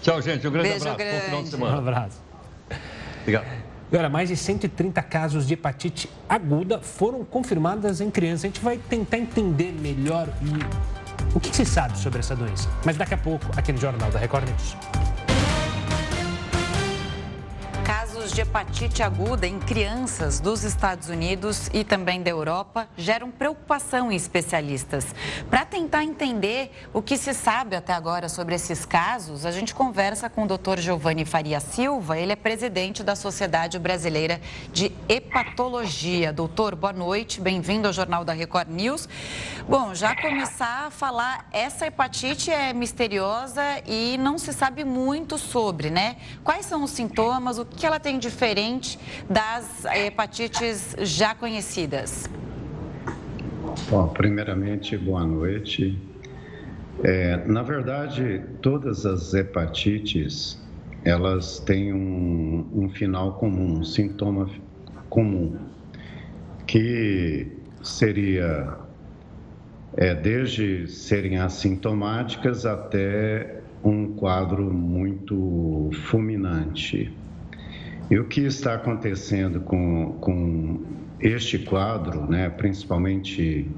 Tchau, 0.00 0.22
gente. 0.22 0.46
Um 0.46 0.50
grande 0.50 0.68
Beijo 0.68 0.88
abraço. 0.88 0.98
Grande. 0.98 1.18
Bom 1.18 1.24
final 1.24 1.42
de 1.42 1.48
semana. 1.48 1.76
Um 1.76 1.78
abraço. 1.78 2.22
Obrigado. 3.22 3.46
Agora, 3.90 4.08
mais 4.10 4.28
de 4.28 4.36
130 4.36 5.02
casos 5.02 5.46
de 5.46 5.54
hepatite 5.54 6.10
aguda 6.28 6.78
foram 6.80 7.24
confirmadas 7.24 8.00
em 8.00 8.10
crianças. 8.10 8.44
A 8.44 8.48
gente 8.48 8.60
vai 8.60 8.76
tentar 8.76 9.16
entender 9.16 9.72
melhor 9.72 10.28
o 11.34 11.40
que 11.40 11.54
se 11.54 11.64
sabe 11.64 11.98
sobre 11.98 12.18
essa 12.18 12.36
doença. 12.36 12.68
Mas 12.84 12.96
daqui 12.96 13.14
a 13.14 13.18
pouco, 13.18 13.46
aqui 13.56 13.72
no 13.72 13.78
Jornal 13.78 14.10
da 14.10 14.18
Record 14.18 14.46
News 14.46 14.76
casos 18.28 18.32
de 18.32 18.40
hepatite 18.40 19.02
aguda 19.02 19.46
em 19.46 19.58
crianças 19.58 20.40
dos 20.40 20.62
Estados 20.62 21.08
Unidos 21.08 21.68
e 21.72 21.84
também 21.84 22.22
da 22.22 22.30
Europa 22.30 22.88
geram 22.96 23.30
preocupação 23.30 24.12
em 24.12 24.16
especialistas. 24.16 25.06
Para 25.48 25.64
tentar 25.64 26.04
entender 26.04 26.70
o 26.92 27.00
que 27.00 27.16
se 27.16 27.32
sabe 27.32 27.76
até 27.76 27.92
agora 27.92 28.28
sobre 28.28 28.54
esses 28.54 28.84
casos, 28.84 29.46
a 29.46 29.50
gente 29.50 29.74
conversa 29.74 30.28
com 30.28 30.44
o 30.44 30.46
Dr. 30.46 30.78
Giovanni 30.78 31.24
Faria 31.24 31.60
Silva, 31.60 32.18
ele 32.18 32.32
é 32.32 32.36
presidente 32.36 33.02
da 33.02 33.16
Sociedade 33.16 33.78
Brasileira 33.78 34.40
de 34.72 34.92
Hepatologia. 35.08 36.32
Doutor, 36.32 36.74
boa 36.74 36.92
noite, 36.92 37.40
bem-vindo 37.40 37.86
ao 37.86 37.92
Jornal 37.92 38.24
da 38.24 38.32
Record 38.32 38.68
News. 38.68 39.08
Bom, 39.68 39.94
já 39.94 40.14
começar 40.16 40.86
a 40.86 40.90
falar, 40.90 41.46
essa 41.52 41.86
hepatite 41.86 42.50
é 42.50 42.72
misteriosa 42.72 43.62
e 43.86 44.16
não 44.18 44.38
se 44.38 44.52
sabe 44.52 44.84
muito 44.84 45.38
sobre, 45.38 45.90
né? 45.90 46.16
Quais 46.42 46.66
são 46.66 46.82
os 46.82 46.90
sintomas, 46.90 47.58
o 47.58 47.64
que 47.64 47.86
ela 47.86 48.00
tem 48.00 48.17
diferente 48.18 48.98
das 49.28 49.84
hepatites 49.84 50.96
já 51.00 51.34
conhecidas? 51.34 52.28
Bom, 53.90 54.08
primeiramente, 54.08 54.96
boa 54.96 55.24
noite. 55.24 55.98
É, 57.02 57.36
na 57.46 57.62
verdade, 57.62 58.42
todas 58.60 59.06
as 59.06 59.32
hepatites, 59.32 60.60
elas 61.04 61.60
têm 61.60 61.92
um, 61.92 62.68
um 62.74 62.88
final 62.90 63.34
comum, 63.34 63.78
um 63.78 63.84
sintoma 63.84 64.50
comum, 65.08 65.56
que 66.66 67.46
seria 67.82 68.76
é, 69.96 70.14
desde 70.14 70.86
serem 70.88 71.38
assintomáticas 71.38 72.66
até 72.66 73.60
um 73.82 74.14
quadro 74.14 74.72
muito 74.72 75.90
fulminante. 76.08 77.12
E 78.10 78.18
o 78.18 78.24
que 78.24 78.40
está 78.42 78.74
acontecendo 78.74 79.60
com, 79.60 80.12
com 80.20 80.80
este 81.20 81.58
quadro, 81.58 82.26
né, 82.26 82.48
principalmente 82.48 83.70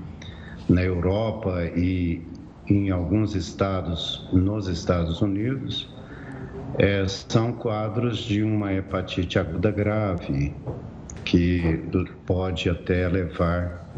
na 0.68 0.82
Europa 0.82 1.64
e 1.76 2.22
em 2.68 2.90
alguns 2.90 3.34
estados 3.34 4.28
nos 4.32 4.68
Estados 4.68 5.20
Unidos, 5.20 5.92
é, 6.78 7.04
são 7.08 7.52
quadros 7.52 8.18
de 8.18 8.42
uma 8.44 8.72
hepatite 8.72 9.38
aguda 9.38 9.72
grave, 9.72 10.54
que 11.24 11.80
pode 12.24 12.70
até 12.70 13.08
levar 13.08 13.90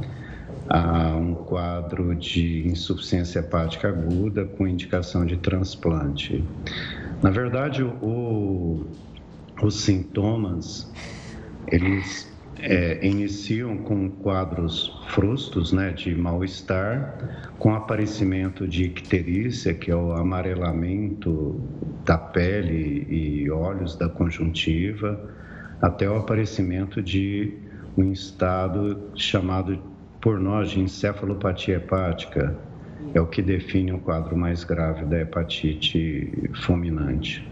a 0.68 1.14
um 1.14 1.34
quadro 1.34 2.14
de 2.14 2.66
insuficiência 2.66 3.40
hepática 3.40 3.88
aguda 3.88 4.46
com 4.46 4.66
indicação 4.66 5.26
de 5.26 5.36
transplante. 5.36 6.42
Na 7.22 7.30
verdade, 7.30 7.82
o, 7.82 8.86
os 9.62 9.82
sintomas, 9.82 10.92
eles 11.68 12.30
é, 12.58 13.04
iniciam 13.06 13.78
com 13.78 14.10
quadros 14.10 14.92
frustos, 15.08 15.72
né, 15.72 15.92
de 15.92 16.14
mal-estar, 16.14 17.50
com 17.58 17.74
aparecimento 17.74 18.66
de 18.66 18.84
icterícia, 18.84 19.74
que 19.74 19.90
é 19.90 19.96
o 19.96 20.12
amarelamento 20.12 21.60
da 22.04 22.18
pele 22.18 23.06
e 23.08 23.50
olhos 23.50 23.96
da 23.96 24.08
conjuntiva, 24.08 25.18
até 25.80 26.08
o 26.08 26.16
aparecimento 26.16 27.02
de 27.02 27.54
um 27.96 28.12
estado 28.12 29.10
chamado 29.14 29.78
por 30.20 30.38
nós 30.38 30.70
de 30.70 30.80
encefalopatia 30.80 31.76
hepática, 31.76 32.56
é 33.12 33.20
o 33.20 33.26
que 33.26 33.42
define 33.42 33.92
o 33.92 33.98
quadro 33.98 34.36
mais 34.36 34.62
grave 34.64 35.04
da 35.04 35.20
hepatite 35.20 36.50
fulminante. 36.64 37.51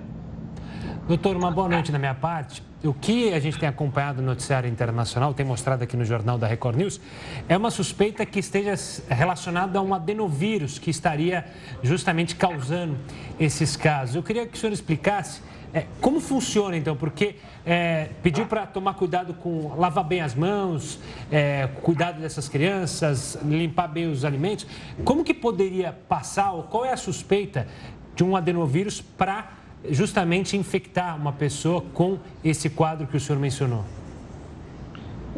Doutor, 1.06 1.36
uma 1.36 1.50
boa 1.50 1.68
noite 1.68 1.90
da 1.90 1.98
minha 1.98 2.14
parte. 2.14 2.62
O 2.82 2.94
que 2.94 3.32
a 3.34 3.40
gente 3.40 3.58
tem 3.58 3.68
acompanhado 3.68 4.22
no 4.22 4.28
noticiário 4.28 4.68
internacional, 4.70 5.34
tem 5.34 5.44
mostrado 5.44 5.84
aqui 5.84 5.96
no 5.96 6.04
jornal 6.04 6.38
da 6.38 6.46
Record 6.46 6.76
News, 6.76 7.00
é 7.48 7.56
uma 7.56 7.70
suspeita 7.70 8.24
que 8.24 8.38
esteja 8.38 8.74
relacionada 9.08 9.78
a 9.78 9.82
um 9.82 9.92
adenovírus 9.92 10.78
que 10.78 10.90
estaria 10.90 11.44
justamente 11.82 12.36
causando 12.36 12.96
esses 13.38 13.76
casos. 13.76 14.16
Eu 14.16 14.22
queria 14.22 14.46
que 14.46 14.56
o 14.56 14.60
senhor 14.60 14.72
explicasse 14.72 15.42
é, 15.72 15.86
como 16.00 16.20
funciona 16.20 16.76
então, 16.76 16.96
porque 16.96 17.36
é, 17.64 18.08
pediu 18.22 18.46
para 18.46 18.66
tomar 18.66 18.94
cuidado 18.94 19.34
com 19.34 19.74
lavar 19.76 20.04
bem 20.04 20.20
as 20.20 20.34
mãos, 20.34 20.98
é, 21.30 21.68
cuidado 21.82 22.20
dessas 22.20 22.48
crianças, 22.48 23.38
limpar 23.44 23.88
bem 23.88 24.10
os 24.10 24.24
alimentos. 24.24 24.66
Como 25.04 25.22
que 25.22 25.34
poderia 25.34 25.92
passar, 26.08 26.52
ou 26.52 26.64
qual 26.64 26.84
é 26.84 26.92
a 26.92 26.96
suspeita 26.96 27.68
de 28.16 28.24
um 28.24 28.34
adenovírus 28.36 29.00
para 29.00 29.59
justamente 29.88 30.56
infectar 30.56 31.16
uma 31.16 31.32
pessoa 31.32 31.82
com 31.94 32.18
esse 32.44 32.68
quadro 32.68 33.06
que 33.06 33.16
o 33.16 33.20
senhor 33.20 33.38
mencionou? 33.38 33.84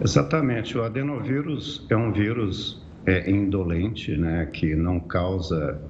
Exatamente. 0.03 0.76
O 0.76 0.82
adenovírus 0.82 1.86
é 1.88 1.97
um 1.97 2.12
vírus 2.12 2.82
é, 3.07 3.30
indolente, 3.30 4.16
né, 4.16 4.47
que 4.53 4.74
não 4.74 4.99
causa, 4.99 5.80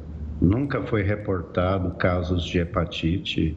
nunca 0.40 0.82
foi 0.82 1.02
reportado 1.02 1.92
casos 1.92 2.44
de 2.44 2.58
hepatite 2.58 3.56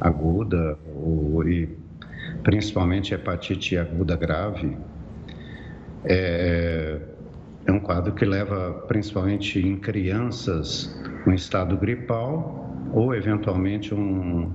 aguda 0.00 0.78
ou, 0.94 1.46
e 1.48 1.68
principalmente 2.42 3.14
hepatite 3.14 3.76
aguda 3.76 4.16
grave. 4.16 4.76
É, 6.04 7.00
é 7.66 7.72
um 7.72 7.80
quadro 7.80 8.12
que 8.12 8.24
leva 8.24 8.84
principalmente 8.86 9.58
em 9.58 9.76
crianças 9.76 10.96
um 11.26 11.32
estado 11.32 11.76
gripal 11.76 12.65
ou 12.92 13.14
eventualmente 13.14 13.94
um, 13.94 14.50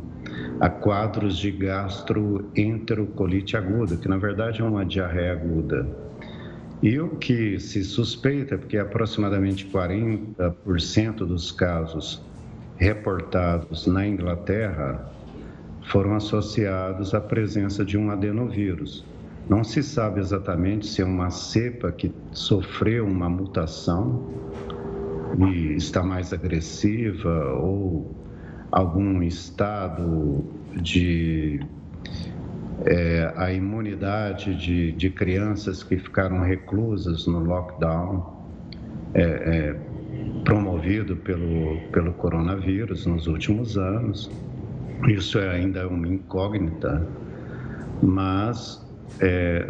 a 0.59 0.69
quadros 0.69 1.37
de 1.37 1.51
gastroenterocolite 1.51 3.57
aguda, 3.57 3.97
que 3.97 4.07
na 4.07 4.17
verdade 4.17 4.61
é 4.61 4.63
uma 4.63 4.85
diarreia 4.85 5.33
aguda. 5.33 5.87
E 6.81 6.97
o 6.99 7.09
que 7.17 7.59
se 7.59 7.83
suspeita, 7.83 8.57
porque 8.57 8.77
aproximadamente 8.77 9.67
40% 9.67 11.17
dos 11.17 11.51
casos 11.51 12.23
reportados 12.77 13.85
na 13.85 14.07
Inglaterra 14.07 15.11
foram 15.83 16.15
associados 16.15 17.13
à 17.13 17.21
presença 17.21 17.85
de 17.85 17.97
um 17.97 18.09
adenovírus. 18.09 19.05
Não 19.49 19.63
se 19.63 19.83
sabe 19.83 20.19
exatamente 20.19 20.87
se 20.87 21.01
é 21.01 21.05
uma 21.05 21.29
cepa 21.29 21.91
que 21.91 22.11
sofreu 22.31 23.05
uma 23.05 23.29
mutação 23.29 24.27
e 25.37 25.75
está 25.75 26.01
mais 26.01 26.33
agressiva 26.33 27.53
ou 27.55 28.15
algum 28.71 29.21
estado 29.21 30.43
de 30.81 31.59
é, 32.85 33.33
a 33.35 33.51
imunidade 33.51 34.55
de, 34.55 34.91
de 34.93 35.09
crianças 35.09 35.83
que 35.83 35.97
ficaram 35.97 36.39
reclusas 36.39 37.27
no 37.27 37.39
lockdown 37.39 38.41
é, 39.13 39.21
é, 39.21 39.75
promovido 40.43 41.15
pelo, 41.17 41.79
pelo 41.91 42.13
coronavírus 42.13 43.05
nos 43.05 43.27
últimos 43.27 43.77
anos. 43.77 44.31
Isso 45.07 45.37
é 45.37 45.49
ainda 45.49 45.87
uma 45.87 46.07
incógnita, 46.07 47.05
mas 48.01 48.85
é, 49.19 49.67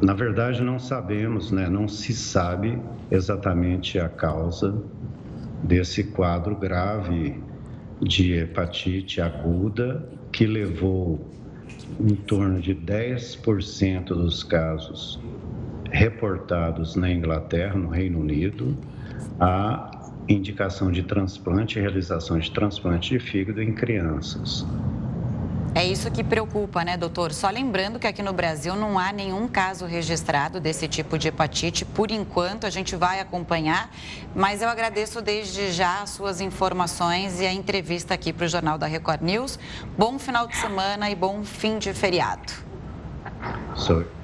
na 0.00 0.14
verdade, 0.14 0.62
não 0.62 0.78
sabemos, 0.78 1.50
né, 1.50 1.68
não 1.68 1.88
se 1.88 2.12
sabe 2.12 2.78
exatamente 3.10 3.98
a 3.98 4.08
causa 4.08 4.80
desse 5.62 6.04
quadro 6.04 6.54
grave 6.54 7.47
de 8.00 8.34
hepatite 8.34 9.20
aguda 9.20 10.08
que 10.32 10.46
levou 10.46 11.18
em 12.00 12.14
torno 12.14 12.60
de 12.60 12.74
10% 12.74 14.08
dos 14.08 14.44
casos 14.44 15.18
reportados 15.90 16.94
na 16.94 17.10
Inglaterra, 17.10 17.74
no 17.76 17.88
Reino 17.88 18.20
Unido, 18.20 18.76
a 19.40 19.90
indicação 20.28 20.92
de 20.92 21.02
transplante 21.02 21.78
e 21.78 21.82
realização 21.82 22.38
de 22.38 22.50
transplante 22.50 23.10
de 23.10 23.18
fígado 23.18 23.62
em 23.62 23.74
crianças. 23.74 24.66
É 25.74 25.84
isso 25.84 26.10
que 26.10 26.24
preocupa, 26.24 26.84
né, 26.84 26.96
doutor? 26.96 27.32
Só 27.32 27.48
lembrando 27.48 27.98
que 27.98 28.06
aqui 28.06 28.22
no 28.22 28.32
Brasil 28.32 28.74
não 28.74 28.98
há 28.98 29.12
nenhum 29.12 29.46
caso 29.46 29.86
registrado 29.86 30.60
desse 30.60 30.88
tipo 30.88 31.16
de 31.18 31.28
hepatite. 31.28 31.84
Por 31.84 32.10
enquanto, 32.10 32.66
a 32.66 32.70
gente 32.70 32.96
vai 32.96 33.20
acompanhar, 33.20 33.90
mas 34.34 34.60
eu 34.60 34.68
agradeço 34.68 35.22
desde 35.22 35.70
já 35.70 36.02
as 36.02 36.10
suas 36.10 36.40
informações 36.40 37.40
e 37.40 37.46
a 37.46 37.52
entrevista 37.52 38.14
aqui 38.14 38.32
para 38.32 38.46
o 38.46 38.48
Jornal 38.48 38.76
da 38.76 38.86
Record 38.86 39.22
News. 39.22 39.58
Bom 39.96 40.18
final 40.18 40.46
de 40.46 40.56
semana 40.56 41.10
e 41.10 41.14
bom 41.14 41.44
fim 41.44 41.78
de 41.78 41.92
feriado. 41.94 42.52
Sorry. 43.76 44.17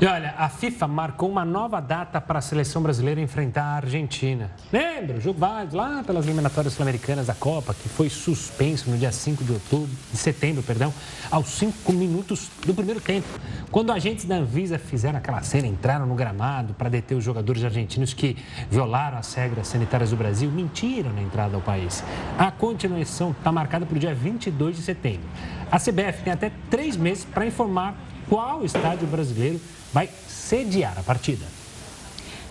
E 0.00 0.06
olha, 0.06 0.34
a 0.36 0.48
FIFA 0.48 0.88
marcou 0.88 1.30
uma 1.30 1.44
nova 1.44 1.80
data 1.80 2.20
para 2.20 2.40
a 2.40 2.42
seleção 2.42 2.82
brasileira 2.82 3.20
enfrentar 3.20 3.62
a 3.62 3.76
Argentina. 3.76 4.50
Lembra? 4.72 5.18
O 5.18 5.20
jogo 5.20 5.38
válido 5.38 5.76
lá 5.76 6.02
pelas 6.02 6.26
eliminatórias 6.26 6.74
sul-americanas 6.74 7.28
da 7.28 7.34
Copa, 7.34 7.72
que 7.72 7.88
foi 7.88 8.10
suspenso 8.10 8.90
no 8.90 8.98
dia 8.98 9.12
5 9.12 9.44
de 9.44 9.52
outubro, 9.52 9.88
de 10.10 10.16
setembro, 10.16 10.64
perdão, 10.64 10.92
aos 11.30 11.46
5 11.50 11.92
minutos 11.92 12.50
do 12.66 12.74
primeiro 12.74 13.00
tempo. 13.00 13.28
Quando 13.70 13.92
agentes 13.92 14.24
da 14.24 14.34
Anvisa 14.34 14.80
fizeram 14.80 15.16
aquela 15.16 15.40
cena, 15.42 15.68
entraram 15.68 16.06
no 16.06 16.16
gramado 16.16 16.74
para 16.74 16.88
deter 16.88 17.16
os 17.16 17.22
jogadores 17.22 17.62
argentinos 17.62 18.12
que 18.12 18.36
violaram 18.68 19.18
as 19.18 19.32
regras 19.32 19.68
sanitárias 19.68 20.10
do 20.10 20.16
Brasil, 20.16 20.50
mentiram 20.50 21.12
na 21.12 21.22
entrada 21.22 21.54
ao 21.54 21.62
país. 21.62 22.02
A 22.36 22.50
continuação 22.50 23.30
está 23.30 23.52
marcada 23.52 23.86
para 23.86 23.96
o 23.96 23.98
dia 24.00 24.12
22 24.12 24.74
de 24.74 24.82
setembro. 24.82 25.28
A 25.70 25.78
CBF 25.78 26.24
tem 26.24 26.32
até 26.32 26.50
três 26.68 26.96
meses 26.96 27.24
para 27.24 27.46
informar 27.46 27.94
qual 28.28 28.64
estádio 28.64 29.06
brasileiro 29.06 29.60
vai 29.94 30.10
sediar 30.26 30.98
a 30.98 31.02
partida. 31.04 31.46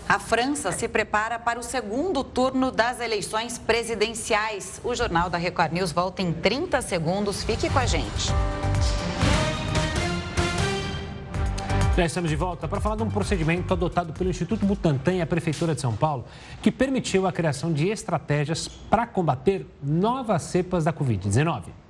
A 0.08 0.18
França 0.18 0.72
se 0.72 0.88
prepara 0.88 1.38
para 1.38 1.60
o 1.60 1.62
segundo 1.62 2.24
turno 2.24 2.70
das 2.70 3.00
eleições 3.00 3.58
presidenciais. 3.58 4.80
O 4.82 4.94
Jornal 4.94 5.28
da 5.28 5.36
Record 5.36 5.72
News 5.72 5.92
volta 5.92 6.22
em 6.22 6.32
30 6.32 6.80
segundos. 6.80 7.44
Fique 7.44 7.68
com 7.68 7.78
a 7.78 7.84
gente. 7.84 8.32
Já 11.94 12.06
estamos 12.06 12.30
de 12.30 12.36
volta 12.36 12.66
para 12.66 12.80
falar 12.80 12.96
de 12.96 13.02
um 13.02 13.10
procedimento 13.10 13.72
adotado 13.72 14.12
pelo 14.14 14.30
Instituto 14.30 14.64
Butantan 14.64 15.12
e 15.12 15.20
a 15.20 15.26
Prefeitura 15.26 15.74
de 15.74 15.82
São 15.82 15.94
Paulo, 15.94 16.24
que 16.62 16.72
permitiu 16.72 17.26
a 17.26 17.32
criação 17.32 17.72
de 17.72 17.88
estratégias 17.88 18.66
para 18.66 19.06
combater 19.06 19.66
novas 19.82 20.42
cepas 20.42 20.84
da 20.84 20.92
Covid-19. 20.92 21.83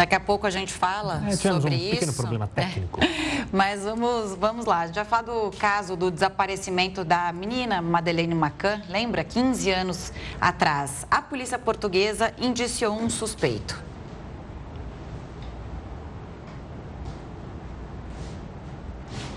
Daqui 0.00 0.14
a 0.14 0.20
pouco 0.20 0.46
a 0.46 0.50
gente 0.50 0.72
fala 0.72 1.22
é, 1.28 1.32
sobre 1.32 1.74
um 1.74 1.78
isso. 1.78 1.90
pequeno 1.90 2.14
problema 2.14 2.46
técnico. 2.46 3.04
É. 3.04 3.44
Mas 3.52 3.82
vamos, 3.82 4.34
vamos 4.34 4.64
lá. 4.64 4.80
A 4.80 4.86
gente 4.86 4.94
já 4.94 5.04
falou 5.04 5.50
do 5.50 5.58
caso 5.58 5.94
do 5.94 6.10
desaparecimento 6.10 7.04
da 7.04 7.30
menina 7.34 7.82
Madeleine 7.82 8.34
Macan, 8.34 8.80
lembra? 8.88 9.22
15 9.22 9.70
anos 9.70 10.10
atrás. 10.40 11.06
A 11.10 11.20
polícia 11.20 11.58
portuguesa 11.58 12.32
indiciou 12.40 12.98
um 12.98 13.10
suspeito. 13.10 13.78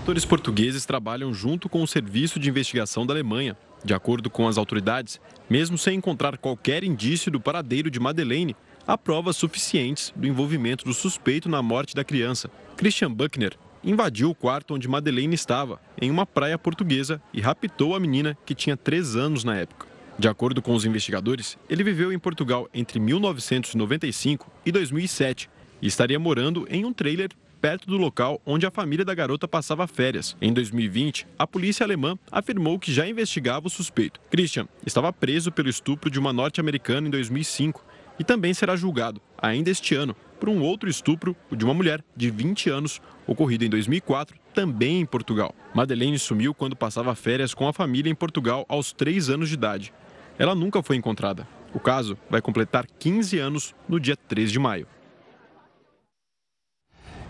Atores 0.00 0.24
portugueses 0.24 0.86
trabalham 0.86 1.34
junto 1.34 1.68
com 1.68 1.82
o 1.82 1.86
Serviço 1.86 2.38
de 2.40 2.48
Investigação 2.48 3.04
da 3.04 3.12
Alemanha. 3.12 3.54
De 3.84 3.92
acordo 3.92 4.30
com 4.30 4.48
as 4.48 4.56
autoridades, 4.56 5.20
mesmo 5.48 5.76
sem 5.76 5.98
encontrar 5.98 6.38
qualquer 6.38 6.84
indício 6.84 7.30
do 7.30 7.38
paradeiro 7.38 7.90
de 7.90 8.00
Madeleine, 8.00 8.56
há 8.86 8.96
provas 8.96 9.36
suficientes 9.36 10.12
do 10.14 10.26
envolvimento 10.26 10.84
do 10.84 10.94
suspeito 10.94 11.48
na 11.48 11.62
morte 11.62 11.94
da 11.94 12.04
criança. 12.04 12.50
Christian 12.76 13.10
Buckner 13.12 13.54
invadiu 13.82 14.30
o 14.30 14.34
quarto 14.34 14.74
onde 14.74 14.88
Madeleine 14.88 15.34
estava, 15.34 15.80
em 16.00 16.10
uma 16.10 16.24
praia 16.24 16.58
portuguesa, 16.58 17.20
e 17.32 17.40
raptou 17.40 17.94
a 17.94 18.00
menina, 18.00 18.36
que 18.46 18.54
tinha 18.54 18.76
3 18.76 19.16
anos 19.16 19.44
na 19.44 19.56
época. 19.56 19.86
De 20.18 20.28
acordo 20.28 20.62
com 20.62 20.74
os 20.74 20.84
investigadores, 20.84 21.58
ele 21.68 21.84
viveu 21.84 22.12
em 22.12 22.18
Portugal 22.18 22.68
entre 22.72 23.00
1995 23.00 24.50
e 24.64 24.72
2007 24.72 25.50
e 25.82 25.86
estaria 25.86 26.18
morando 26.18 26.66
em 26.70 26.84
um 26.84 26.92
trailer 26.92 27.30
perto 27.60 27.86
do 27.86 27.96
local 27.96 28.40
onde 28.44 28.66
a 28.66 28.70
família 28.70 29.04
da 29.04 29.14
garota 29.14 29.48
passava 29.48 29.86
férias. 29.86 30.36
Em 30.40 30.52
2020, 30.52 31.26
a 31.38 31.46
polícia 31.46 31.82
alemã 31.82 32.16
afirmou 32.30 32.78
que 32.78 32.92
já 32.92 33.08
investigava 33.08 33.66
o 33.66 33.70
suspeito. 33.70 34.20
Christian 34.30 34.68
estava 34.86 35.12
preso 35.12 35.50
pelo 35.50 35.68
estupro 35.68 36.10
de 36.10 36.18
uma 36.18 36.32
norte-americana 36.32 37.08
em 37.08 37.10
2005 37.10 37.84
e 38.18 38.24
também 38.24 38.54
será 38.54 38.76
julgado, 38.76 39.20
ainda 39.38 39.70
este 39.70 39.94
ano, 39.94 40.14
por 40.38 40.48
um 40.48 40.62
outro 40.62 40.88
estupro, 40.88 41.34
o 41.50 41.56
de 41.56 41.64
uma 41.64 41.74
mulher 41.74 42.04
de 42.16 42.30
20 42.30 42.70
anos, 42.70 43.00
ocorrido 43.26 43.64
em 43.64 43.70
2004, 43.70 44.36
também 44.52 45.00
em 45.00 45.06
Portugal. 45.06 45.54
Madeleine 45.74 46.18
sumiu 46.18 46.54
quando 46.54 46.76
passava 46.76 47.14
férias 47.14 47.54
com 47.54 47.66
a 47.66 47.72
família 47.72 48.10
em 48.10 48.14
Portugal 48.14 48.64
aos 48.68 48.92
3 48.92 49.30
anos 49.30 49.48
de 49.48 49.54
idade. 49.54 49.92
Ela 50.38 50.54
nunca 50.54 50.82
foi 50.82 50.96
encontrada. 50.96 51.46
O 51.72 51.80
caso 51.80 52.16
vai 52.30 52.40
completar 52.40 52.86
15 52.86 53.38
anos 53.38 53.74
no 53.88 53.98
dia 53.98 54.16
3 54.16 54.52
de 54.52 54.58
maio. 54.58 54.86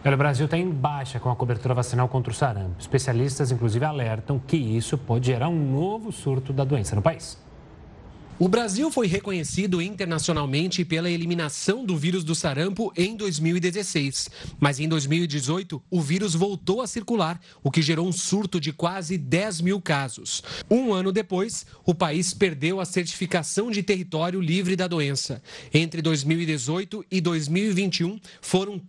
O 0.04 0.16
Brasil 0.18 0.44
está 0.44 0.58
em 0.58 0.68
baixa 0.68 1.18
com 1.18 1.30
a 1.30 1.36
cobertura 1.36 1.72
vacinal 1.72 2.06
contra 2.08 2.30
o 2.30 2.34
sarampo. 2.34 2.76
Especialistas, 2.78 3.50
inclusive, 3.50 3.86
alertam 3.86 4.38
que 4.38 4.56
isso 4.56 4.98
pode 4.98 5.26
gerar 5.26 5.48
um 5.48 5.72
novo 5.72 6.12
surto 6.12 6.52
da 6.52 6.62
doença 6.62 6.94
no 6.94 7.00
país. 7.00 7.42
O 8.36 8.48
Brasil 8.48 8.90
foi 8.90 9.06
reconhecido 9.06 9.80
internacionalmente 9.80 10.84
pela 10.84 11.08
eliminação 11.08 11.84
do 11.84 11.96
vírus 11.96 12.24
do 12.24 12.34
sarampo 12.34 12.92
em 12.96 13.16
2016. 13.16 14.28
Mas 14.58 14.80
em 14.80 14.88
2018, 14.88 15.80
o 15.88 16.00
vírus 16.00 16.34
voltou 16.34 16.82
a 16.82 16.86
circular, 16.88 17.40
o 17.62 17.70
que 17.70 17.80
gerou 17.80 18.08
um 18.08 18.10
surto 18.10 18.60
de 18.60 18.72
quase 18.72 19.16
10 19.16 19.60
mil 19.60 19.80
casos. 19.80 20.42
Um 20.68 20.92
ano 20.92 21.12
depois, 21.12 21.64
o 21.86 21.94
país 21.94 22.34
perdeu 22.34 22.80
a 22.80 22.84
certificação 22.84 23.70
de 23.70 23.84
território 23.84 24.40
livre 24.40 24.74
da 24.74 24.88
doença. 24.88 25.40
Entre 25.72 26.02
2018 26.02 27.06
e 27.08 27.20
2021, 27.20 28.18
foram 28.40 28.80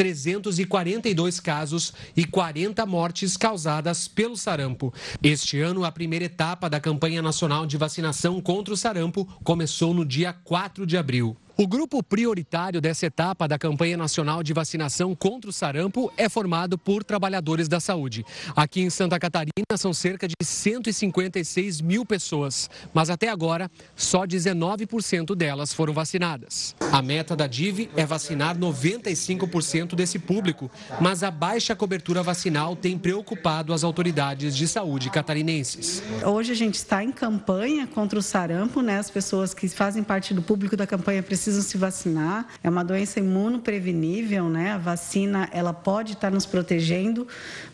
39.342 0.00 1.42
casos 1.42 1.92
e 2.16 2.24
40 2.24 2.86
mortes 2.86 3.36
causadas 3.36 4.08
pelo 4.08 4.34
sarampo. 4.34 4.94
Este 5.22 5.60
ano, 5.60 5.84
a 5.84 5.92
primeira 5.92 6.24
etapa 6.24 6.70
da 6.70 6.80
campanha 6.80 7.20
nacional 7.20 7.66
de 7.66 7.76
vacinação 7.76 8.40
contra 8.40 8.72
o 8.72 8.76
sarampo 8.78 9.26
começou 9.44 9.92
no 9.92 10.06
dia 10.06 10.32
4 10.32 10.86
de 10.86 10.96
abril. 10.96 11.36
O 11.60 11.68
grupo 11.68 12.02
prioritário 12.02 12.80
dessa 12.80 13.04
etapa 13.04 13.46
da 13.46 13.58
campanha 13.58 13.94
nacional 13.94 14.42
de 14.42 14.50
vacinação 14.54 15.14
contra 15.14 15.50
o 15.50 15.52
sarampo 15.52 16.10
é 16.16 16.26
formado 16.26 16.78
por 16.78 17.04
trabalhadores 17.04 17.68
da 17.68 17.78
saúde. 17.78 18.24
Aqui 18.56 18.80
em 18.80 18.88
Santa 18.88 19.18
Catarina 19.18 19.76
são 19.76 19.92
cerca 19.92 20.26
de 20.26 20.32
156 20.42 21.82
mil 21.82 22.06
pessoas, 22.06 22.70
mas 22.94 23.10
até 23.10 23.28
agora 23.28 23.70
só 23.94 24.24
19% 24.24 25.36
delas 25.36 25.74
foram 25.74 25.92
vacinadas. 25.92 26.74
A 26.90 27.02
meta 27.02 27.36
da 27.36 27.46
DIV 27.46 27.90
é 27.94 28.06
vacinar 28.06 28.56
95% 28.56 29.94
desse 29.94 30.18
público, 30.18 30.70
mas 30.98 31.22
a 31.22 31.30
baixa 31.30 31.76
cobertura 31.76 32.22
vacinal 32.22 32.74
tem 32.74 32.96
preocupado 32.96 33.74
as 33.74 33.84
autoridades 33.84 34.56
de 34.56 34.66
saúde 34.66 35.10
catarinenses. 35.10 36.02
Hoje 36.24 36.52
a 36.52 36.56
gente 36.56 36.76
está 36.76 37.04
em 37.04 37.12
campanha 37.12 37.86
contra 37.86 38.18
o 38.18 38.22
sarampo, 38.22 38.80
né? 38.80 38.98
As 38.98 39.10
pessoas 39.10 39.52
que 39.52 39.68
fazem 39.68 40.02
parte 40.02 40.32
do 40.32 40.40
público 40.40 40.74
da 40.74 40.86
campanha 40.86 41.22
precisam 41.22 41.49
precisam 41.50 41.62
se 41.62 41.76
vacinar. 41.76 42.46
É 42.62 42.70
uma 42.70 42.84
doença 42.84 43.18
imunoprevenível, 43.18 44.48
né? 44.48 44.72
A 44.72 44.78
vacina 44.78 45.48
ela 45.52 45.72
pode 45.72 46.12
estar 46.12 46.30
nos 46.30 46.46
protegendo, 46.46 47.26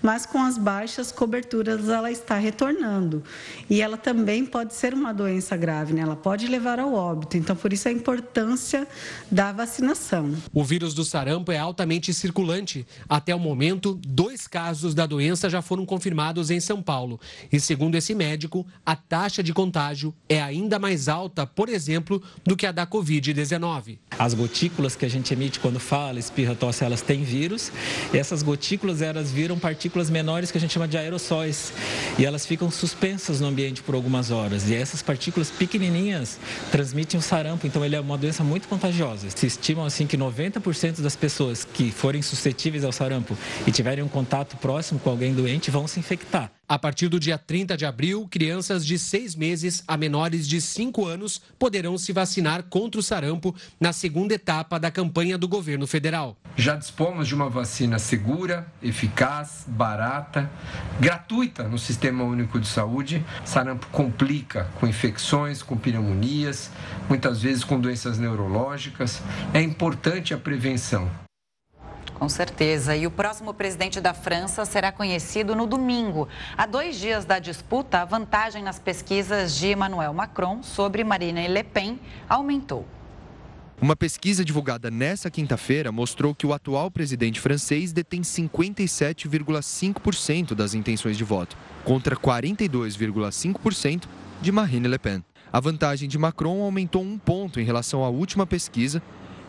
mas 0.03 0.25
com 0.25 0.39
as 0.39 0.57
baixas 0.57 1.13
coberturas 1.13 1.89
ela 1.89 2.11
está 2.11 2.37
retornando. 2.37 3.23
E 3.69 3.83
ela 3.83 3.97
também 3.97 4.45
pode 4.47 4.75
ser 4.75 4.95
uma 4.95 5.13
doença 5.13 5.57
grave, 5.57 5.93
né? 5.93 6.01
Ela 6.01 6.17
pode 6.17 6.47
levar 6.47 6.81
ao 6.81 6.95
óbito. 6.95 7.37
Então, 7.37 7.55
por 7.55 7.73
isso 7.73 7.89
a 7.89 7.93
importância 7.93 8.87
da 9.31 9.53
vacinação. 9.53 10.35
O 10.53 10.65
vírus 10.65 10.95
do 10.95 11.05
sarampo 11.05 11.53
é 11.53 11.59
altamente 11.59 12.15
circulante. 12.15 12.87
Até 13.09 13.35
o 13.35 13.39
momento, 13.39 13.99
dois 14.07 14.47
casos 14.47 14.95
da 14.95 15.07
doença 15.07 15.51
já 15.51 15.61
foram 15.61 15.85
confirmados 15.85 16.51
em 16.51 16.61
São 16.61 16.81
Paulo. 16.83 17.21
E 17.53 17.61
segundo 17.61 17.97
esse 17.97 18.15
médico, 18.15 18.67
a 18.85 18.97
taxa 18.97 19.43
de 19.43 19.53
contágio 19.53 20.15
é 20.29 20.41
ainda 20.41 20.79
mais 20.79 21.09
alta, 21.09 21.47
por 21.47 21.69
exemplo, 21.69 22.23
do 22.45 22.57
que 22.57 22.67
a 22.67 22.73
da 22.73 22.87
Covid-19. 22.87 23.66
Covid-19. 23.67 23.99
As 24.19 24.35
gotículas 24.35 24.97
que 24.97 25.05
a 25.05 25.11
gente 25.11 25.33
emite 25.33 25.61
quando 25.61 25.79
fala, 25.79 26.19
espirra, 26.19 26.55
tosse, 26.55 26.85
elas 26.85 27.03
têm 27.03 27.23
vírus. 27.23 27.71
E 28.13 28.19
essas 28.19 28.43
gotículas, 28.43 29.03
elas 29.03 29.31
viram 29.31 29.59
partículas 29.59 30.09
menores 30.09 30.51
que 30.51 30.59
a 30.59 30.61
gente 30.61 30.73
chama 30.73 30.89
de 30.89 30.97
aerossóis. 30.97 31.73
E 32.19 32.25
elas 32.25 32.47
ficam 32.47 32.71
suspensas 32.71 33.41
no 33.41 33.49
ambiente 33.49 33.83
por 33.83 33.95
algumas 33.95 34.31
horas. 34.31 34.69
E 34.69 34.75
essas 34.75 35.03
partículas 35.03 35.51
pequenininhas 35.51 36.39
transmitem 36.71 37.19
o 37.19 37.23
sarampo. 37.23 37.67
Então, 37.67 37.85
ele 37.85 37.97
é 37.97 38.01
uma 38.01 38.17
doença 38.17 38.43
muito 38.43 38.69
contagiosa. 38.69 39.29
Se 39.31 39.47
estimam, 39.47 39.85
assim, 39.85 40.07
que 40.07 40.17
90% 40.17 41.01
das 41.01 41.17
pessoas 41.17 41.65
que 41.65 41.91
forem 41.91 42.23
suscetíveis 42.23 42.85
ao 42.85 42.93
sarampo 42.93 43.37
e 43.67 43.73
tiverem 43.73 44.05
um 44.05 44.09
contato 44.09 44.57
próximo 44.57 45.01
com 45.01 45.11
alguém 45.11 45.35
doente 45.35 45.71
vão 45.71 45.87
se 45.87 45.99
infectar. 45.99 46.56
A 46.69 46.77
partir 46.77 47.07
do 47.07 47.21
dia 47.21 47.39
30 47.39 47.77
de 47.77 47.87
abril, 47.87 48.27
crianças 48.29 48.85
de 48.85 48.99
seis 48.99 49.37
meses 49.37 49.85
a 49.87 49.97
menores 49.97 50.49
de 50.49 50.61
cinco 50.61 51.07
anos 51.07 51.41
poderão 51.57 51.97
se 51.97 52.13
vacinar 52.13 52.65
contra 52.65 52.99
o 52.99 53.03
sarampo 53.05 53.55
na 53.79 53.93
segunda 53.93 54.35
etapa 54.35 54.77
da 54.77 54.91
campanha 54.91 55.39
do 55.39 55.47
governo 55.47 55.87
federal. 55.87 56.37
Já 56.57 56.75
dispomos 56.75 57.29
de 57.29 57.37
uma 57.37 57.49
vacina 57.49 58.01
segura, 58.01 58.67
eficaz, 58.83 59.65
barata, 59.69 60.51
gratuita 60.99 61.69
no 61.69 61.79
Sistema 61.79 62.25
Único 62.25 62.59
de 62.59 62.67
Saúde. 62.67 63.25
Sarampo 63.45 63.87
complica 63.93 64.65
com 64.81 64.89
infecções, 64.89 65.63
com 65.63 65.77
pneumonias, 65.77 66.71
muitas 67.09 67.43
vezes 67.43 67.63
com 67.63 67.79
doenças 67.79 68.19
neurológicas. 68.19 69.23
É 69.55 69.63
importante 69.63 70.35
a 70.35 70.39
prevenção. 70.39 71.26
Com 72.19 72.31
certeza. 72.31 72.97
E 72.97 73.07
o 73.07 73.11
próximo 73.11 73.53
presidente 73.53 74.01
da 74.01 74.15
França 74.15 74.65
será 74.65 74.91
conhecido 74.91 75.55
no 75.55 75.67
domingo. 75.67 76.27
Há 76.57 76.65
dois 76.65 76.99
dias 76.99 77.27
da 77.27 77.39
disputa, 77.39 78.01
a 78.01 78.07
vantagem 78.07 78.63
nas 78.63 78.79
pesquisas 78.79 79.55
de 79.55 79.73
Emmanuel 79.73 80.15
Macron 80.15 80.63
sobre 80.63 81.05
Marine 81.05 81.47
Le 81.47 81.63
Pen 81.63 82.01
aumentou. 82.27 82.87
Uma 83.79 83.95
pesquisa 83.95 84.43
divulgada 84.43 84.91
nesta 84.91 85.31
quinta-feira 85.31 85.93
mostrou 85.93 86.35
que 86.35 86.47
o 86.47 86.55
atual 86.55 86.91
presidente 86.91 87.39
francês 87.39 87.93
detém 87.93 88.23
57,5% 88.23 90.55
das 90.55 90.73
intenções 90.73 91.19
de 91.19 91.25
voto, 91.25 91.59
contra 91.85 92.17
42,5% 92.17 94.05
de 94.41 94.51
Marine 94.51 94.89
Le 94.89 94.99
Pen. 94.99 95.23
A 95.53 95.61
vantagem 95.61 96.09
de 96.09 96.17
Macron 96.17 96.63
aumentou 96.63 97.03
um 97.03 97.19
ponto 97.19 97.61
em 97.61 97.65
relação 97.65 98.03
à 98.03 98.09
última 98.09 98.47
pesquisa 98.47 99.03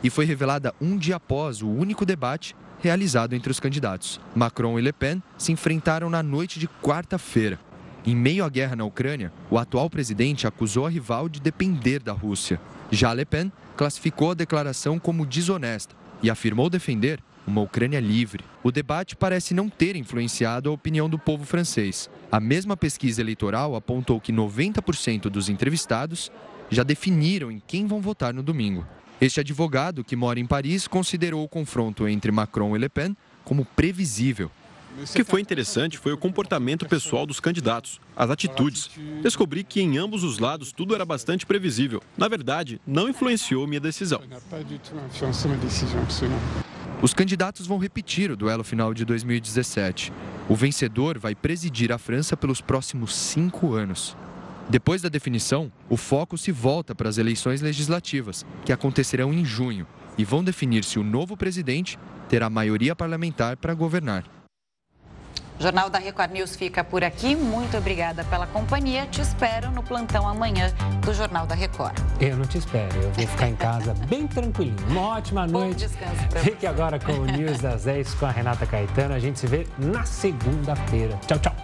e 0.03 0.09
foi 0.09 0.25
revelada 0.25 0.73
um 0.79 0.97
dia 0.97 1.15
após 1.15 1.61
o 1.61 1.69
único 1.69 2.05
debate 2.05 2.55
realizado 2.79 3.33
entre 3.33 3.51
os 3.51 3.59
candidatos. 3.59 4.19
Macron 4.35 4.77
e 4.77 4.81
Le 4.81 4.93
Pen 4.93 5.21
se 5.37 5.51
enfrentaram 5.51 6.09
na 6.09 6.21
noite 6.21 6.59
de 6.59 6.67
quarta-feira. 6.67 7.59
Em 8.05 8.15
meio 8.15 8.45
à 8.45 8.49
guerra 8.49 8.75
na 8.75 8.85
Ucrânia, 8.85 9.33
o 9.49 9.57
atual 9.57 9.89
presidente 9.89 10.47
acusou 10.47 10.85
a 10.85 10.89
rival 10.89 11.27
de 11.27 11.41
depender 11.41 11.99
da 11.99 12.13
Rússia. 12.13 12.59
Já 12.89 13.13
Le 13.13 13.25
Pen 13.25 13.51
classificou 13.75 14.31
a 14.31 14.35
declaração 14.35 14.97
como 14.97 15.25
desonesta 15.25 15.95
e 16.23 16.29
afirmou 16.29 16.69
defender 16.69 17.19
uma 17.45 17.61
Ucrânia 17.61 17.99
livre. 17.99 18.43
O 18.61 18.71
debate 18.71 19.15
parece 19.15 19.53
não 19.53 19.69
ter 19.69 19.95
influenciado 19.95 20.69
a 20.69 20.73
opinião 20.73 21.09
do 21.09 21.17
povo 21.17 21.45
francês. 21.45 22.09
A 22.31 22.39
mesma 22.39 22.75
pesquisa 22.75 23.21
eleitoral 23.21 23.75
apontou 23.75 24.19
que 24.19 24.33
90% 24.33 25.23
dos 25.29 25.49
entrevistados 25.49 26.31
já 26.69 26.83
definiram 26.83 27.49
em 27.49 27.61
quem 27.65 27.87
vão 27.87 28.01
votar 28.01 28.33
no 28.33 28.43
domingo. 28.43 28.85
Este 29.19 29.39
advogado, 29.39 30.03
que 30.03 30.15
mora 30.15 30.39
em 30.39 30.45
Paris, 30.45 30.87
considerou 30.87 31.43
o 31.43 31.47
confronto 31.47 32.07
entre 32.07 32.31
Macron 32.31 32.75
e 32.75 32.79
Le 32.79 32.87
Pen 32.87 33.17
como 33.43 33.65
previsível. 33.65 34.51
O 34.99 35.13
que 35.13 35.23
foi 35.23 35.41
interessante 35.41 35.97
foi 35.97 36.11
o 36.11 36.17
comportamento 36.17 36.87
pessoal 36.87 37.25
dos 37.25 37.39
candidatos, 37.39 37.99
as 38.15 38.29
atitudes. 38.29 38.89
Descobri 39.21 39.63
que 39.63 39.81
em 39.81 39.97
ambos 39.97 40.23
os 40.23 40.39
lados 40.39 40.71
tudo 40.71 40.93
era 40.93 41.05
bastante 41.05 41.45
previsível. 41.45 42.01
Na 42.17 42.27
verdade, 42.27 42.79
não 42.85 43.07
influenciou 43.09 43.67
minha 43.67 43.79
decisão. 43.79 44.21
Os 47.01 47.13
candidatos 47.13 47.67
vão 47.67 47.77
repetir 47.77 48.31
o 48.31 48.35
duelo 48.35 48.63
final 48.63 48.93
de 48.93 49.05
2017. 49.05 50.11
O 50.49 50.55
vencedor 50.55 51.19
vai 51.19 51.35
presidir 51.35 51.91
a 51.91 51.97
França 51.97 52.35
pelos 52.35 52.61
próximos 52.61 53.15
cinco 53.15 53.73
anos. 53.73 54.15
Depois 54.69 55.01
da 55.01 55.07
definição, 55.07 55.71
o 55.89 55.95
foco 55.95 56.37
se 56.37 56.51
volta 56.51 56.93
para 56.93 57.07
as 57.07 57.17
eleições 57.17 57.61
legislativas, 57.61 58.45
que 58.65 58.73
acontecerão 58.73 59.33
em 59.33 59.45
junho, 59.45 59.87
e 60.17 60.25
vão 60.25 60.43
definir 60.43 60.83
se 60.83 60.99
o 60.99 61.03
novo 61.03 61.37
presidente 61.37 61.97
terá 62.27 62.49
maioria 62.49 62.95
parlamentar 62.95 63.55
para 63.55 63.73
governar. 63.73 64.25
O 65.59 65.63
Jornal 65.63 65.89
da 65.89 65.97
Record 65.97 66.31
News 66.31 66.55
fica 66.55 66.83
por 66.83 67.03
aqui. 67.03 67.35
Muito 67.35 67.75
obrigada 67.77 68.23
pela 68.25 68.45
companhia. 68.45 69.07
Te 69.07 69.21
espero 69.21 69.71
no 69.71 69.81
plantão 69.81 70.27
amanhã 70.27 70.71
do 71.03 71.11
Jornal 71.13 71.47
da 71.47 71.55
Record. 71.55 71.97
Eu 72.19 72.37
não 72.37 72.45
te 72.45 72.59
espero. 72.59 72.95
Eu 72.95 73.11
vou 73.11 73.25
ficar 73.25 73.47
em 73.47 73.55
casa 73.55 73.95
bem 74.07 74.27
tranquilinho. 74.27 74.75
Uma 74.89 75.17
ótima 75.17 75.47
noite. 75.47 75.87
Bom 75.87 75.87
descanso 75.87 76.43
Fique 76.43 76.67
agora 76.67 76.99
com 76.99 77.13
o 77.13 77.25
News 77.25 77.59
das 77.59 77.85
10 77.85 78.13
com 78.15 78.27
a 78.27 78.31
Renata 78.31 78.67
Caetano. 78.67 79.15
A 79.15 79.19
gente 79.19 79.39
se 79.39 79.47
vê 79.47 79.65
na 79.79 80.05
segunda-feira. 80.05 81.19
Tchau, 81.25 81.39
tchau. 81.39 81.55